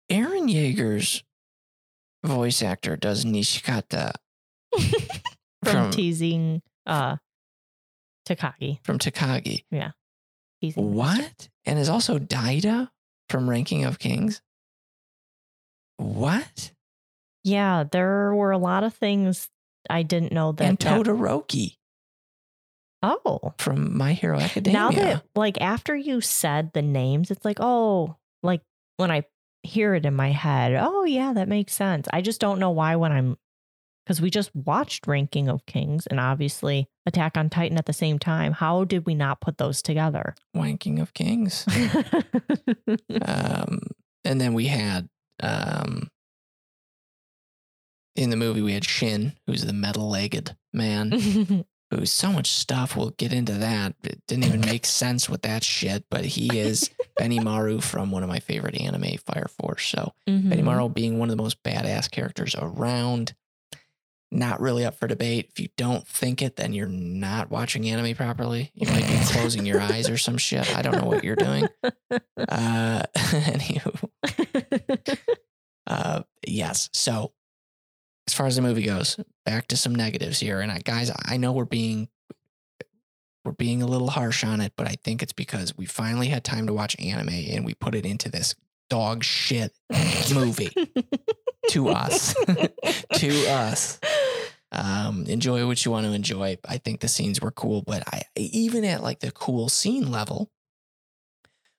Eren 0.10 0.50
Yeager's 0.50 1.24
voice 2.24 2.62
actor 2.64 2.96
does 2.96 3.26
Nishikata 3.26 4.14
from, 4.80 4.92
from- 5.64 5.92
teasing 5.92 6.62
uh 6.86 7.18
Takagi. 8.28 8.80
from 8.86 9.00
Takagi. 9.00 9.64
Yeah. 9.72 9.92
Teasing 10.62 10.94
What? 10.94 11.50
And 11.66 11.78
is 11.78 11.90
also 11.90 12.20
Daida 12.20 12.90
from 13.30 13.50
Ranking 13.50 13.84
of 13.84 14.00
Kings. 14.00 14.42
What? 15.98 16.72
Yeah, 17.44 17.86
there 17.92 18.34
were 18.36 18.52
a 18.52 18.58
lot 18.58 18.84
of 18.84 18.94
things 18.94 19.50
I 19.90 20.04
didn't 20.04 20.32
know 20.32 20.52
that. 20.54 20.64
and 20.64 20.78
that- 20.78 21.06
Todoroki 21.06 21.78
oh, 23.04 23.54
from 23.58 23.98
My 23.98 24.14
Hero 24.14 24.40
Academia. 24.40 24.80
now 24.80 24.92
that 24.92 25.24
like 25.36 25.60
after 25.62 25.96
you 25.96 26.22
said 26.22 26.74
the 26.74 26.82
names, 26.82 27.32
it's 27.32 27.46
like 27.46 27.58
oh, 27.60 28.16
like 28.44 28.62
when 28.98 29.12
I 29.12 29.26
hear 29.64 29.94
it 29.96 30.06
in 30.06 30.16
my 30.16 30.32
head, 30.32 30.78
oh 30.80 31.04
yeah, 31.04 31.34
that 31.34 31.48
makes 31.48 31.74
sense. 31.74 32.08
I 32.12 32.22
just 32.22 32.42
don't 32.42 32.60
know 32.60 32.72
why 32.72 32.96
when 32.96 33.12
I'm 33.12 33.38
because 34.06 34.22
we 34.22 34.30
just 34.30 34.54
watched 34.56 35.08
Ranking 35.08 35.48
of 35.48 35.66
Kings 35.66 36.08
and 36.08 36.20
obviously 36.20 36.88
Attack 37.06 37.38
on 37.38 37.50
Titan 37.50 37.78
at 37.78 37.86
the 37.86 37.94
same 37.94 38.20
time. 38.20 38.54
How 38.54 38.84
did 38.84 39.06
we 39.06 39.16
not 39.16 39.42
put 39.42 39.58
those 39.58 39.82
together? 39.82 40.36
Ranking 40.56 41.00
of 41.00 41.14
Kings. 41.14 41.66
um, 43.22 43.80
and 44.26 44.42
then 44.42 44.54
we 44.54 44.68
had 44.68 45.08
um, 45.42 46.10
in 48.22 48.30
the 48.30 48.36
movie 48.38 48.62
we 48.62 48.74
had 48.74 48.86
Shin, 48.86 49.34
who's 49.48 49.64
the 49.66 49.74
metal-legged 49.74 50.56
man, 50.74 51.12
who's 51.92 52.12
so 52.12 52.32
much 52.32 52.50
stuff. 52.52 52.96
We'll 52.96 53.10
get 53.12 53.34
into 53.34 53.54
that. 53.54 53.96
It 54.04 54.22
didn't 54.28 54.46
even 54.46 54.62
make 54.62 54.86
sense 54.86 55.30
with 55.30 55.42
that 55.44 55.64
shit, 55.64 56.06
but 56.10 56.24
he 56.26 56.60
is 56.60 56.90
Benimaru 57.20 57.82
from 57.84 58.12
one 58.12 58.24
of 58.24 58.30
my 58.30 58.40
favorite 58.40 58.80
anime, 58.80 59.18
Fire 59.26 59.48
Force. 59.60 59.88
So 59.88 60.14
Mhm. 60.30 60.52
Benimaru 60.54 60.94
being 60.94 61.20
one 61.20 61.30
of 61.30 61.36
the 61.38 61.42
most 61.44 61.62
badass 61.64 62.10
characters 62.10 62.56
around. 62.58 63.34
Not 64.34 64.62
really 64.62 64.86
up 64.86 64.96
for 64.96 65.08
debate. 65.08 65.48
If 65.50 65.60
you 65.60 65.68
don't 65.76 66.08
think 66.08 66.42
it, 66.42 66.56
then 66.56 66.72
you're 66.72 66.88
not 66.88 67.52
watching 67.52 67.90
anime 67.90 68.16
properly. 68.16 68.72
You 68.74 68.88
might 68.88 69.06
be 69.06 69.20
closing 69.26 69.66
your 69.66 69.82
eyes 69.82 70.10
or 70.10 70.18
some 70.18 70.38
shit. 70.38 70.74
I 70.74 70.82
don't 70.82 70.96
know 70.96 71.04
what 71.08 71.24
you're 71.26 71.36
doing. 71.36 71.68
Uh, 72.38 73.04
anywho, 73.16 74.10
uh, 75.88 76.24
yes. 76.46 76.90
So, 76.94 77.34
as 78.32 78.38
far 78.38 78.48
as 78.48 78.56
the 78.56 78.62
movie 78.62 78.84
goes, 78.84 79.20
back 79.46 79.68
to 79.68 79.76
some 79.76 79.94
negatives 79.94 80.40
here. 80.40 80.62
And 80.62 80.72
I, 80.72 80.80
guys, 80.80 81.12
I 81.26 81.36
know 81.36 81.52
we're 81.52 81.66
being 81.66 82.08
we're 83.44 83.52
being 83.52 83.82
a 83.82 83.88
little 83.88 84.10
harsh 84.10 84.46
on 84.46 84.62
it, 84.62 84.72
but 84.78 84.88
I 84.88 84.96
think 85.04 85.22
it's 85.22 85.34
because 85.34 85.76
we 85.76 85.86
finally 85.86 86.28
had 86.28 86.46
time 86.46 86.66
to 86.68 86.74
watch 86.74 86.96
anime 86.98 87.28
and 87.28 87.66
we 87.66 87.74
put 87.74 87.94
it 87.94 88.06
into 88.06 88.30
this 88.30 88.56
dog 88.90 89.26
shit 89.26 89.74
movie 90.34 90.72
to 91.72 91.90
us. 91.90 92.34
to 93.16 93.48
us. 93.50 94.00
Um, 94.72 95.26
enjoy 95.26 95.68
what 95.68 95.84
you 95.84 95.92
want 95.92 96.06
to 96.06 96.14
enjoy. 96.14 96.58
I 96.66 96.78
think 96.78 97.02
the 97.02 97.10
scenes 97.10 97.42
were 97.42 97.52
cool, 97.52 97.82
but 97.82 98.04
I 98.08 98.22
even 98.38 98.86
at 98.86 99.04
like 99.04 99.20
the 99.20 99.32
cool 99.32 99.68
scene 99.68 100.10
level, 100.10 100.50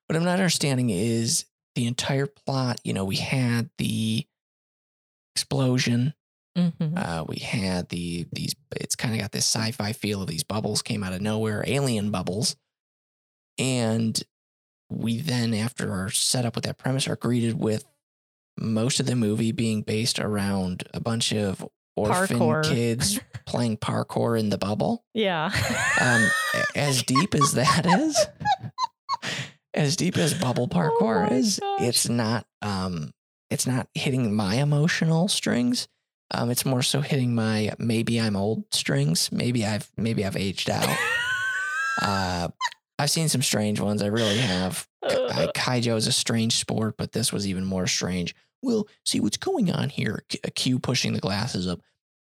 what 0.07 0.17
I'm 0.17 0.25
not 0.25 0.35
understanding 0.35 0.91
is 0.91 1.47
the 1.77 1.87
entire 1.87 2.27
plot. 2.27 2.79
You 2.85 2.93
know, 2.93 3.07
we 3.07 3.17
had 3.17 3.71
the 3.79 4.27
explosion. 5.35 6.13
Mhm. 6.57 6.97
Uh, 6.97 7.25
we 7.29 7.37
had 7.39 7.89
the 7.89 8.27
these. 8.33 8.55
It's 8.77 8.95
kind 8.97 9.15
of 9.15 9.21
got 9.21 9.33
this 9.33 9.47
sci-fi 9.47 9.93
feel 9.93 10.21
of 10.23 10.29
these 10.29 10.45
bubbles 10.45 10.83
came 10.83 11.03
out 11.03 11.13
of 11.15 11.21
nowhere, 11.23 11.65
alien 11.67 12.11
bubbles, 12.11 12.57
and 13.59 14.21
we 14.91 15.21
then, 15.21 15.55
after 15.55 15.93
our 15.93 16.11
setup 16.11 16.55
with 16.55 16.65
that 16.65 16.77
premise, 16.79 17.09
are 17.09 17.17
greeted 17.17 17.59
with 17.59 17.85
most 18.59 19.01
of 19.01 19.07
the 19.07 19.17
movie 19.17 19.53
being 19.53 19.83
based 19.83 20.19
around 20.19 20.85
a 20.93 21.01
bunch 21.01 21.33
of 21.33 21.67
orphan 21.97 22.39
Parkour. 22.39 22.65
kids 22.65 23.19
playing 23.47 23.79
parkour 23.79 24.39
in 24.39 24.51
the 24.51 24.59
bubble. 24.59 25.05
Yeah. 25.15 25.51
Um, 26.01 26.29
as 26.75 27.03
deep 27.03 27.35
as 27.35 27.53
that 27.53 27.87
is, 27.87 28.27
as 29.73 29.97
deep 29.97 30.19
as 30.19 30.35
bubble 30.35 30.69
parkour 30.69 31.31
Oh 31.31 31.35
is, 31.35 31.59
gosh. 31.61 31.81
it's 31.83 32.09
not. 32.09 32.47
Um, 32.61 33.13
it's 33.51 33.67
not 33.67 33.89
hitting 33.95 34.35
my 34.35 34.57
emotional 34.57 35.29
strings. 35.29 35.89
Um, 36.33 36.51
it's 36.51 36.65
more 36.65 36.83
so 36.83 37.01
hitting 37.01 37.35
my 37.35 37.73
maybe 37.79 38.21
I'm 38.21 38.37
old 38.37 38.65
strings. 38.73 39.31
Maybe 39.31 39.65
I've 39.65 39.91
maybe 39.97 40.25
I've 40.25 40.37
aged 40.37 40.71
out. 40.71 40.89
uh, 42.03 42.49
I've 42.99 43.11
seen 43.11 43.29
some 43.29 43.43
strange 43.43 43.81
ones. 43.81 44.03
I 44.03 44.07
really 44.07 44.39
have. 44.39 44.89
I, 45.03 45.49
Kaijo 45.55 45.97
is 45.97 46.07
a 46.07 46.13
strange 46.13 46.57
sport, 46.57 46.97
but 46.97 47.13
this 47.13 47.33
was 47.33 47.47
even 47.47 47.65
more 47.65 47.87
strange. 47.87 48.35
Well, 48.63 48.87
see 49.05 49.21
what's 49.21 49.37
going 49.37 49.73
on 49.73 49.89
here. 49.89 50.25
Q- 50.29 50.41
Q 50.55 50.79
pushing 50.79 51.13
the 51.13 51.21
glasses 51.21 51.67
up. 51.67 51.81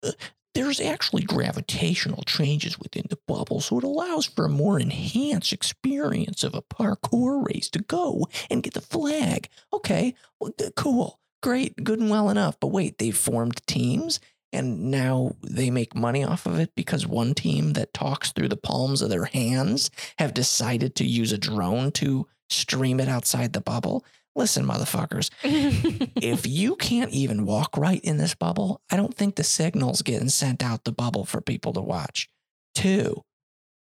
Uh, 0.03 0.11
there's 0.53 0.79
actually 0.79 1.23
gravitational 1.23 2.23
changes 2.23 2.79
within 2.79 3.03
the 3.09 3.19
bubble, 3.27 3.59
so 3.59 3.77
it 3.77 3.83
allows 3.83 4.25
for 4.25 4.45
a 4.45 4.49
more 4.49 4.79
enhanced 4.79 5.51
experience 5.51 6.43
of 6.43 6.55
a 6.55 6.61
parkour 6.61 7.45
race 7.45 7.69
to 7.71 7.79
go 7.79 8.27
and 8.49 8.63
get 8.63 8.73
the 8.73 8.81
flag. 8.81 9.49
Okay, 9.73 10.13
well, 10.39 10.51
cool, 10.77 11.19
great, 11.45 11.83
good 11.83 11.99
and 11.99 12.09
well 12.09 12.31
enough. 12.31 12.59
But 12.59 12.69
wait, 12.69 12.97
they 12.97 13.11
formed 13.11 13.61
teams 13.67 14.19
and 14.51 14.89
now 14.89 15.35
they 15.43 15.69
make 15.69 15.93
money 15.93 16.23
off 16.23 16.47
of 16.47 16.57
it 16.57 16.71
because 16.75 17.05
one 17.05 17.35
team 17.35 17.73
that 17.73 17.93
talks 17.93 18.31
through 18.31 18.47
the 18.47 18.57
palms 18.57 19.03
of 19.03 19.11
their 19.11 19.25
hands 19.25 19.91
have 20.17 20.33
decided 20.33 20.95
to 20.95 21.05
use 21.05 21.31
a 21.31 21.37
drone 21.37 21.91
to 21.91 22.25
stream 22.49 22.99
it 22.99 23.07
outside 23.07 23.53
the 23.53 23.61
bubble. 23.61 24.03
Listen, 24.35 24.65
motherfuckers, 24.65 25.29
if 25.43 26.47
you 26.47 26.75
can't 26.77 27.11
even 27.11 27.45
walk 27.45 27.77
right 27.77 28.03
in 28.03 28.17
this 28.17 28.33
bubble, 28.33 28.81
I 28.91 28.95
don't 28.95 29.13
think 29.13 29.35
the 29.35 29.43
signal's 29.43 30.01
getting 30.01 30.29
sent 30.29 30.63
out 30.63 30.83
the 30.83 30.91
bubble 30.91 31.25
for 31.25 31.41
people 31.41 31.73
to 31.73 31.81
watch. 31.81 32.27
Two, 32.73 33.21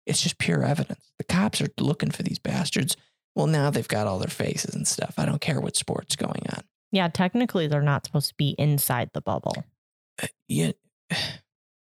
it's 0.04 0.22
just 0.22 0.36
pure 0.36 0.62
evidence. 0.62 1.12
The 1.16 1.24
cops 1.24 1.62
are 1.62 1.68
looking 1.80 2.10
for 2.10 2.22
these 2.22 2.38
bastards. 2.38 2.94
Well, 3.34 3.46
now 3.46 3.70
they've 3.70 3.88
got 3.88 4.06
all 4.06 4.18
their 4.18 4.28
faces 4.28 4.74
and 4.74 4.86
stuff. 4.86 5.14
I 5.16 5.24
don't 5.24 5.40
care 5.40 5.62
what 5.62 5.76
sport's 5.76 6.14
going 6.14 6.42
on. 6.54 6.64
Yeah, 6.92 7.08
technically 7.08 7.66
they're 7.66 7.82
not 7.82 8.06
supposed 8.06 8.28
to 8.28 8.34
be 8.36 8.54
inside 8.58 9.10
the 9.14 9.20
bubble. 9.20 9.64
Uh, 10.22 10.26
Yeah, 10.48 10.72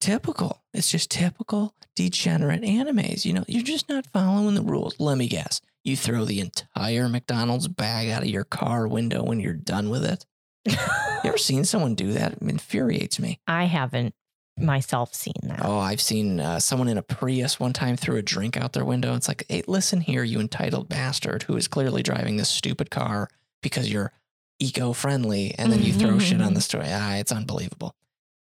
typical. 0.01 0.63
It's 0.73 0.91
just 0.91 1.12
typical 1.12 1.73
degenerate 1.95 2.62
animes. 2.62 3.25
You 3.25 3.33
know, 3.33 3.45
you're 3.47 3.63
just 3.63 3.89
not 3.89 4.05
following 4.07 4.55
the 4.55 4.62
rules. 4.62 4.99
Let 4.99 5.17
me 5.17 5.27
guess. 5.27 5.62
You 5.83 5.95
throw 5.95 6.25
the 6.25 6.39
entire 6.41 7.07
McDonald's 7.07 7.67
bag 7.67 8.10
out 8.10 8.23
of 8.23 8.27
your 8.29 8.43
car 8.43 8.88
window 8.88 9.23
when 9.23 9.39
you're 9.39 9.53
done 9.53 9.89
with 9.89 10.05
it. 10.05 10.25
You 11.23 11.29
ever 11.31 11.38
seen 11.39 11.65
someone 11.65 11.95
do 11.95 12.13
that? 12.13 12.33
It 12.33 12.41
infuriates 12.43 13.19
me. 13.19 13.39
I 13.47 13.63
haven't 13.65 14.13
myself 14.55 15.13
seen 15.15 15.33
that. 15.43 15.62
Oh, 15.65 15.79
I've 15.79 15.99
seen 15.99 16.39
uh, 16.39 16.60
someone 16.60 16.88
in 16.88 16.97
a 16.97 17.01
Prius 17.01 17.60
one 17.60 17.73
time 17.73 17.97
threw 17.97 18.17
a 18.17 18.21
drink 18.21 18.55
out 18.55 18.73
their 18.73 18.86
window. 18.86 19.15
It's 19.15 19.27
like, 19.27 19.43
hey, 19.49 19.63
listen 19.67 19.99
here, 19.99 20.23
you 20.23 20.39
entitled 20.39 20.88
bastard 20.89 21.43
who 21.43 21.57
is 21.57 21.67
clearly 21.67 22.03
driving 22.03 22.38
this 22.38 22.49
stupid 22.49 22.91
car 22.91 23.29
because 23.63 23.91
you're 23.91 24.12
eco 24.60 24.93
friendly, 24.93 25.54
and 25.58 25.72
then 25.72 25.84
you 25.84 25.93
throw 25.93 26.20
shit 26.20 26.41
on 26.41 26.54
the 26.54 26.62
story. 26.62 26.88
Ah, 26.88 27.15
it's 27.15 27.32
unbelievable. 27.32 27.96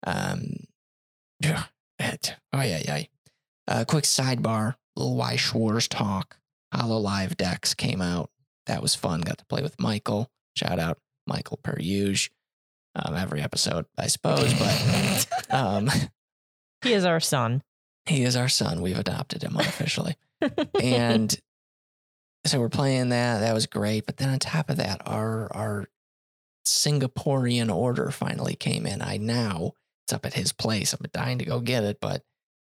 Um, 0.06 0.66
yeah, 1.42 1.64
it, 2.00 2.36
oh 2.54 2.62
yeah, 2.62 2.82
yeah. 2.86 3.04
Uh, 3.68 3.86
quick 3.86 4.06
sidebar: 4.06 4.76
little 4.96 5.16
Weiss 5.16 5.40
Schwarz 5.40 5.88
talk. 5.88 6.38
Hololive 6.74 7.38
decks 7.38 7.74
came 7.74 8.02
out. 8.02 8.30
That 8.66 8.82
was 8.82 8.96
fun. 8.96 9.22
Got 9.22 9.38
to 9.40 9.46
play 9.46 9.62
with 9.62 9.80
Michael. 9.80 10.30
Shout 10.56 10.80
out 10.80 11.00
Michael 11.26 11.60
per 11.64 11.78
usual. 11.80 12.34
Um, 12.96 13.16
every 13.16 13.42
episode, 13.42 13.86
I 13.98 14.08
suppose, 14.08 14.54
but 14.56 15.28
um, 15.52 15.90
he 16.82 16.94
is 16.94 17.06
our 17.06 17.20
son. 17.20 17.62
he 18.06 18.24
is 18.24 18.36
our 18.36 18.50
son. 18.50 18.82
We've 18.82 18.98
adopted 18.98 19.44
him 19.44 19.56
unofficially, 19.56 20.16
and 20.82 21.38
so 22.46 22.60
we're 22.60 22.70
playing 22.70 23.10
that. 23.10 23.42
That 23.42 23.54
was 23.54 23.68
great. 23.68 24.06
But 24.06 24.18
then 24.18 24.30
on 24.30 24.40
top 24.40 24.70
of 24.70 24.78
that, 24.78 25.02
our 25.06 25.52
our 25.54 25.88
Singaporean 26.68 27.74
order 27.74 28.12
finally 28.12 28.56
came 28.56 28.86
in. 28.86 29.02
I 29.02 29.18
now 29.18 29.74
it's 30.06 30.14
up 30.14 30.26
at 30.26 30.34
his 30.34 30.54
place. 30.54 30.94
I'm 30.94 31.06
dying 31.12 31.40
to 31.40 31.46
go 31.46 31.60
get 31.60 31.84
it, 31.84 32.00
but 32.02 32.24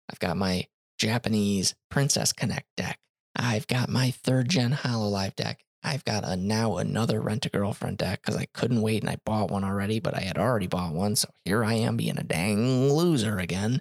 I've 0.10 0.20
got 0.20 0.38
my 0.38 0.68
Japanese 0.98 1.76
Princess 1.90 2.34
Connect 2.34 2.68
deck. 2.78 3.00
I've 3.36 3.68
got 3.68 3.90
my 3.90 4.12
third 4.12 4.50
gen 4.50 4.72
Hololive 4.72 5.36
deck. 5.36 5.64
I've 5.84 6.06
got 6.06 6.24
a 6.24 6.38
now 6.38 6.78
another 6.78 7.20
rent 7.20 7.46
a 7.46 7.50
girlfriend 7.50 7.98
deck 7.98 8.22
because 8.22 8.40
I 8.40 8.46
couldn't 8.54 8.82
wait 8.82 9.02
and 9.02 9.10
I 9.10 9.18
bought 9.26 9.52
one 9.52 9.66
already, 9.66 10.00
but 10.00 10.16
I 10.16 10.22
had 10.22 10.38
already 10.38 10.68
bought 10.68 10.94
one. 10.94 11.16
So 11.16 11.30
here 11.44 11.64
I 11.64 11.74
am 11.74 11.98
being 11.98 12.18
a 12.18 12.24
dang 12.24 12.94
loser 12.94 13.38
again. 13.38 13.80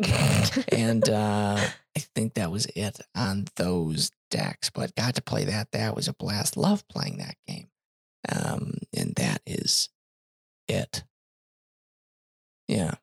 and 0.72 1.08
uh, 1.08 1.58
I 1.96 1.98
think 2.14 2.34
that 2.34 2.50
was 2.50 2.66
it 2.74 3.00
on 3.14 3.46
those 3.56 4.10
decks, 4.30 4.68
but 4.70 4.96
got 4.96 5.14
to 5.14 5.22
play 5.22 5.44
that. 5.44 5.70
That 5.72 5.94
was 5.94 6.08
a 6.08 6.14
blast. 6.14 6.56
Love 6.56 6.86
playing 6.88 7.18
that 7.18 7.36
game. 7.46 7.68
Um, 8.28 8.78
and 8.96 9.14
that 9.16 9.42
is 9.46 9.88
it. 10.72 11.04
Yeah. 12.68 12.94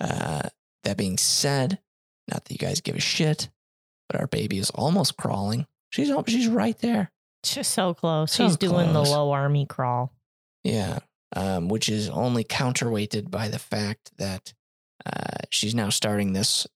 Uh, 0.00 0.48
that 0.84 0.96
being 0.96 1.18
said, 1.18 1.78
not 2.28 2.44
that 2.44 2.52
you 2.52 2.58
guys 2.58 2.80
give 2.80 2.96
a 2.96 3.00
shit, 3.00 3.50
but 4.08 4.20
our 4.20 4.26
baby 4.26 4.58
is 4.58 4.70
almost 4.70 5.16
crawling. 5.16 5.66
She's 5.90 6.10
she's 6.26 6.48
right 6.48 6.78
there. 6.78 7.10
She's 7.44 7.66
so 7.68 7.94
close. 7.94 8.32
So 8.32 8.46
She's 8.46 8.56
doing 8.56 8.92
the 8.92 9.02
low 9.02 9.30
army 9.32 9.66
crawl. 9.66 10.12
Yeah. 10.64 11.00
Um, 11.34 11.68
which 11.68 11.88
is 11.88 12.08
only 12.08 12.44
counterweighted 12.44 13.30
by 13.30 13.48
the 13.48 13.58
fact 13.58 14.10
that 14.18 14.52
uh, 15.06 15.38
she's 15.50 15.74
now 15.74 15.88
starting 15.90 16.32
this 16.32 16.66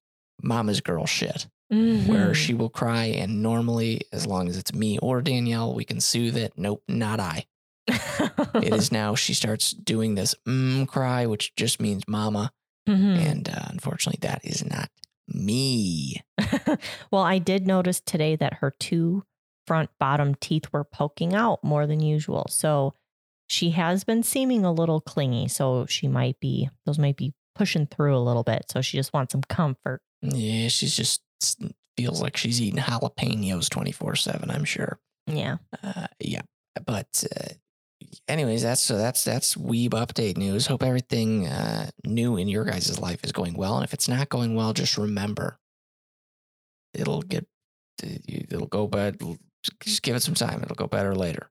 mama's 0.42 0.80
girl 0.80 1.06
shit 1.06 1.46
where 1.70 2.30
Mhm. 2.30 2.34
she 2.34 2.54
will 2.54 2.68
cry. 2.68 3.04
And 3.06 3.42
normally, 3.42 4.02
as 4.12 4.26
long 4.26 4.48
as 4.48 4.56
it's 4.56 4.72
me 4.72 4.98
or 4.98 5.20
Danielle, 5.22 5.74
we 5.74 5.84
can 5.84 6.00
soothe 6.00 6.36
it. 6.36 6.52
Nope, 6.56 6.82
not 6.88 7.18
I. 7.20 7.46
It 7.86 8.72
is 8.72 8.90
now 8.92 9.14
she 9.14 9.34
starts 9.34 9.72
doing 9.72 10.14
this 10.14 10.34
mm 10.46 10.86
cry, 10.88 11.26
which 11.26 11.54
just 11.56 11.80
means 11.80 12.04
mama. 12.08 12.52
Mhm. 12.88 13.18
And 13.18 13.48
uh, 13.48 13.66
unfortunately, 13.70 14.20
that 14.22 14.44
is 14.44 14.64
not 14.64 14.90
me. 15.28 16.22
well, 17.10 17.22
I 17.22 17.38
did 17.38 17.66
notice 17.66 18.00
today 18.00 18.36
that 18.36 18.54
her 18.54 18.74
two 18.78 19.24
front 19.66 19.90
bottom 19.98 20.34
teeth 20.34 20.72
were 20.72 20.84
poking 20.84 21.34
out 21.34 21.64
more 21.64 21.86
than 21.86 22.00
usual. 22.00 22.46
So 22.50 22.94
she 23.46 23.70
has 23.70 24.04
been 24.04 24.22
seeming 24.22 24.64
a 24.64 24.72
little 24.72 25.00
clingy. 25.00 25.48
So 25.48 25.86
she 25.86 26.08
might 26.08 26.38
be, 26.40 26.68
those 26.84 26.98
might 26.98 27.16
be 27.16 27.32
pushing 27.54 27.86
through 27.86 28.16
a 28.16 28.20
little 28.20 28.42
bit. 28.42 28.66
So 28.70 28.82
she 28.82 28.98
just 28.98 29.12
wants 29.12 29.32
some 29.32 29.42
comfort. 29.42 30.02
Yeah, 30.20 30.68
she's 30.68 30.96
just 30.96 31.22
feels 31.96 32.20
like 32.20 32.36
she's 32.36 32.60
eating 32.60 32.80
jalapenos 32.80 33.70
24 33.70 34.16
7, 34.16 34.50
I'm 34.50 34.64
sure. 34.64 34.98
Yeah. 35.26 35.56
Uh, 35.82 36.08
yeah, 36.18 36.42
but 36.84 37.24
uh, 37.34 37.54
anyways, 38.28 38.62
that's 38.62 38.82
so 38.82 38.96
that's 38.96 39.24
that's 39.24 39.54
Weeb 39.54 39.90
update 39.90 40.36
news. 40.36 40.66
Hope 40.66 40.82
everything 40.82 41.46
uh, 41.46 41.90
new 42.04 42.36
in 42.36 42.48
your 42.48 42.64
guys' 42.64 42.98
life 42.98 43.20
is 43.24 43.32
going 43.32 43.54
well, 43.54 43.76
and 43.76 43.84
if 43.84 43.94
it's 43.94 44.08
not 44.08 44.28
going 44.28 44.54
well, 44.54 44.72
just 44.72 44.96
remember 44.96 45.58
it'll 46.92 47.22
get 47.22 47.46
it'll 48.02 48.66
go 48.66 48.86
bad. 48.86 49.20
Just 49.80 50.02
give 50.02 50.16
it 50.16 50.22
some 50.22 50.34
time; 50.34 50.62
it'll 50.62 50.74
go 50.74 50.86
better 50.86 51.14
later, 51.14 51.50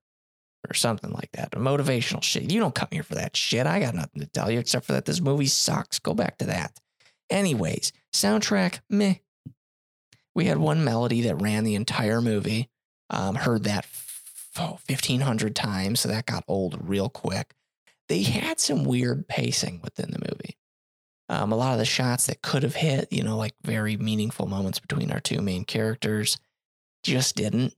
or 0.69 0.73
something 0.73 1.11
like 1.11 1.31
that. 1.33 1.51
Motivational 1.51 2.23
shit. 2.23 2.51
You 2.51 2.59
don't 2.59 2.75
come 2.75 2.89
here 2.91 3.03
for 3.03 3.15
that 3.15 3.35
shit. 3.35 3.67
I 3.67 3.79
got 3.79 3.95
nothing 3.95 4.21
to 4.21 4.27
tell 4.27 4.51
you 4.51 4.59
except 4.59 4.85
for 4.85 4.93
that 4.93 5.05
this 5.05 5.21
movie 5.21 5.47
sucks. 5.47 5.99
Go 5.99 6.13
back 6.13 6.37
to 6.39 6.45
that. 6.45 6.79
Anyways, 7.29 7.91
soundtrack 8.13 8.79
meh. 8.89 9.15
We 10.35 10.45
had 10.45 10.57
one 10.57 10.83
melody 10.83 11.21
that 11.21 11.41
ran 11.41 11.63
the 11.63 11.75
entire 11.75 12.21
movie. 12.21 12.69
Um, 13.09 13.35
heard 13.35 13.65
that 13.65 13.85
oh, 14.57 14.79
1,500 14.87 15.55
times, 15.55 16.01
so 16.01 16.09
that 16.09 16.25
got 16.25 16.43
old 16.47 16.77
real 16.87 17.09
quick. 17.09 17.53
They 18.09 18.23
had 18.23 18.59
some 18.59 18.83
weird 18.83 19.27
pacing 19.27 19.81
within 19.83 20.11
the 20.11 20.19
movie. 20.19 20.57
Um, 21.29 21.51
a 21.51 21.55
lot 21.55 21.73
of 21.73 21.79
the 21.79 21.85
shots 21.85 22.27
that 22.27 22.41
could 22.41 22.63
have 22.63 22.75
hit, 22.75 23.11
you 23.11 23.23
know, 23.23 23.37
like 23.37 23.53
very 23.63 23.97
meaningful 23.97 24.45
moments 24.45 24.79
between 24.79 25.11
our 25.11 25.19
two 25.19 25.41
main 25.41 25.63
characters, 25.63 26.37
just 27.03 27.35
didn't. 27.35 27.73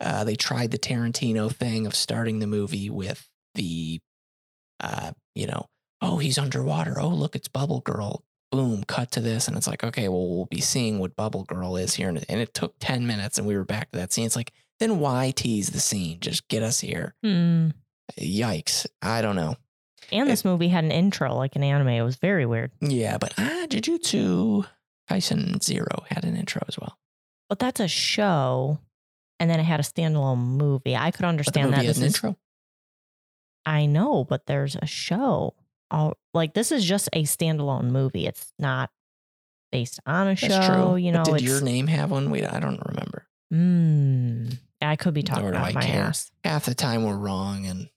Uh, 0.00 0.24
they 0.24 0.34
tried 0.34 0.70
the 0.70 0.78
Tarantino 0.78 1.54
thing 1.54 1.86
of 1.86 1.94
starting 1.94 2.38
the 2.38 2.46
movie 2.46 2.90
with 2.90 3.28
the, 3.54 4.00
uh, 4.80 5.12
you 5.34 5.46
know, 5.46 5.66
oh, 6.00 6.18
he's 6.18 6.38
underwater. 6.38 6.98
Oh, 6.98 7.08
look, 7.08 7.36
it's 7.36 7.48
Bubble 7.48 7.80
Girl. 7.80 8.24
Boom, 8.50 8.84
cut 8.84 9.10
to 9.12 9.20
this. 9.20 9.48
And 9.48 9.56
it's 9.56 9.68
like, 9.68 9.84
okay, 9.84 10.08
well, 10.08 10.28
we'll 10.28 10.46
be 10.46 10.60
seeing 10.60 10.98
what 10.98 11.14
Bubble 11.14 11.44
Girl 11.44 11.76
is 11.76 11.94
here. 11.94 12.08
And 12.08 12.18
it 12.28 12.52
took 12.52 12.74
10 12.80 13.06
minutes 13.06 13.38
and 13.38 13.46
we 13.46 13.56
were 13.56 13.64
back 13.64 13.90
to 13.92 13.98
that 13.98 14.12
scene. 14.12 14.26
It's 14.26 14.36
like, 14.36 14.52
then 14.82 14.98
why 14.98 15.30
tease 15.30 15.70
the 15.70 15.80
scene? 15.80 16.18
Just 16.20 16.48
get 16.48 16.62
us 16.62 16.80
here. 16.80 17.14
Hmm. 17.22 17.68
Yikes. 18.18 18.86
I 19.00 19.22
don't 19.22 19.36
know. 19.36 19.56
And 20.10 20.28
this 20.28 20.44
movie 20.44 20.68
had 20.68 20.84
an 20.84 20.90
intro 20.90 21.34
like 21.34 21.56
an 21.56 21.62
anime. 21.62 21.88
It 21.88 22.02
was 22.02 22.16
very 22.16 22.44
weird. 22.44 22.72
Yeah, 22.80 23.16
but 23.16 23.32
ah, 23.38 23.66
Jujutsu 23.68 24.66
Kaisen 25.08 25.62
Zero 25.62 26.04
had 26.08 26.24
an 26.24 26.36
intro 26.36 26.62
as 26.68 26.78
well. 26.78 26.98
But 27.48 27.58
that's 27.58 27.80
a 27.80 27.88
show. 27.88 28.78
And 29.40 29.48
then 29.50 29.58
it 29.60 29.64
had 29.64 29.80
a 29.80 29.84
standalone 29.84 30.38
movie. 30.38 30.94
I 30.94 31.10
could 31.10 31.22
But 31.22 31.28
understand 31.28 31.72
that. 31.72 31.84
This 31.86 31.98
an 31.98 32.04
is, 32.04 32.14
intro. 32.14 32.36
I 33.64 33.86
know, 33.86 34.24
but 34.24 34.46
there's 34.46 34.76
a 34.76 34.86
show. 34.86 35.54
Oh, 35.90 36.14
like 36.34 36.54
this 36.54 36.72
is 36.72 36.84
just 36.84 37.08
a 37.12 37.22
standalone 37.22 37.90
movie. 37.90 38.26
It's 38.26 38.52
not 38.58 38.90
based 39.70 40.00
on 40.06 40.28
a 40.28 40.36
show. 40.36 40.48
True. 40.66 40.96
You 40.96 41.12
But 41.12 41.18
know, 41.18 41.24
did 41.24 41.34
it's, 41.36 41.44
your 41.44 41.60
name 41.60 41.86
have 41.86 42.10
one? 42.10 42.30
Wait, 42.30 42.44
I 42.44 42.60
don't 42.60 42.80
remember. 42.86 43.26
Mm, 43.52 44.21
I 44.21 44.21
could 45.02 45.14
be 45.14 45.22
talking 45.24 45.48
about 45.48 45.68
I 45.68 45.72
my 45.72 45.82
care. 45.82 46.04
ass. 46.04 46.30
Half 46.44 46.66
the 46.66 46.74
time 46.74 47.04
we're 47.04 47.16
wrong, 47.16 47.66
and 47.66 47.88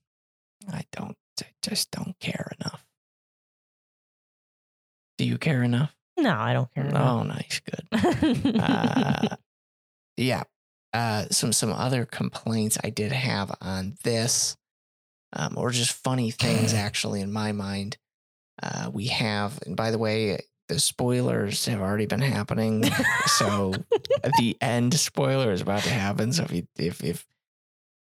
I 0.72 0.84
don't. 0.91 1.15
I 1.39 1.48
just 1.62 1.91
don't 1.91 2.18
care 2.20 2.52
enough. 2.60 2.84
Do 5.18 5.26
you 5.26 5.38
care 5.38 5.62
enough? 5.63 5.96
No, 6.18 6.34
I 6.36 6.54
don't 6.54 6.74
care. 6.74 6.89
Oh, 6.96 7.24
nice, 7.24 7.62
good. 7.62 8.56
uh, 8.60 9.36
yeah. 10.18 10.44
Uh, 10.94 11.26
some 11.30 11.54
some 11.54 11.72
other 11.72 12.06
complaints 12.06 12.78
I 12.84 12.89
did 12.89 13.12
have 13.12 13.54
on 13.62 13.96
this, 14.04 14.56
um, 15.34 15.56
or 15.58 15.70
just 15.72 15.91
funny 15.91 16.32
things 16.32 16.74
actually 16.74 17.22
in 17.22 17.32
my 17.32 17.52
mind. 17.52 17.98
Uh, 18.63 18.89
we 18.91 19.08
have, 19.08 19.60
and 19.65 19.76
by 19.76 19.91
the 19.91 19.98
way, 19.98 20.39
the 20.67 20.80
spoilers 20.80 21.65
have 21.65 21.82
already 21.82 22.06
been 22.06 22.21
happening. 22.21 22.84
so 23.25 23.73
the 24.39 24.58
end 24.62 24.93
spoiler 24.95 25.51
is 25.51 25.62
about 25.62 25.84
to 25.84 25.89
happen. 25.91 26.34
So 26.34 26.43
if 26.43 26.51
you, 26.51 26.67
if 26.78 27.04
if 27.04 27.25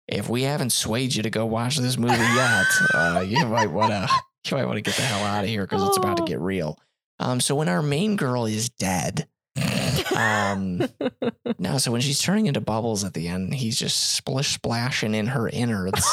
if 0.07 0.29
we 0.29 0.43
haven't 0.43 0.71
swayed 0.71 1.15
you 1.15 1.23
to 1.23 1.29
go 1.29 1.45
watch 1.45 1.77
this 1.77 1.97
movie 1.97 2.13
yet, 2.15 2.65
uh, 2.93 3.23
you 3.27 3.45
might 3.47 3.71
want 3.71 3.91
to 3.91 4.09
you 4.51 4.57
might 4.57 4.65
want 4.65 4.77
to 4.77 4.81
get 4.81 4.95
the 4.95 5.01
hell 5.01 5.23
out 5.25 5.43
of 5.43 5.49
here 5.49 5.63
because 5.63 5.81
it's 5.87 5.97
about 5.97 6.17
to 6.17 6.23
Oh. 6.23 6.27
get 6.27 6.39
real. 6.39 6.79
Um, 7.19 7.39
so 7.39 7.55
when 7.55 7.69
our 7.69 7.81
main 7.81 8.15
girl 8.17 8.45
is 8.45 8.69
dead, 8.69 9.27
um, 10.15 10.81
no, 11.59 11.77
so 11.77 11.91
when 11.91 12.01
she's 12.01 12.19
turning 12.19 12.45
into 12.47 12.61
bubbles 12.61 13.03
at 13.03 13.13
the 13.13 13.27
end, 13.27 13.53
he's 13.53 13.79
just 13.79 14.15
splish 14.15 14.49
splashing 14.53 15.15
in 15.15 15.27
her 15.27 15.47
innards. 15.49 16.05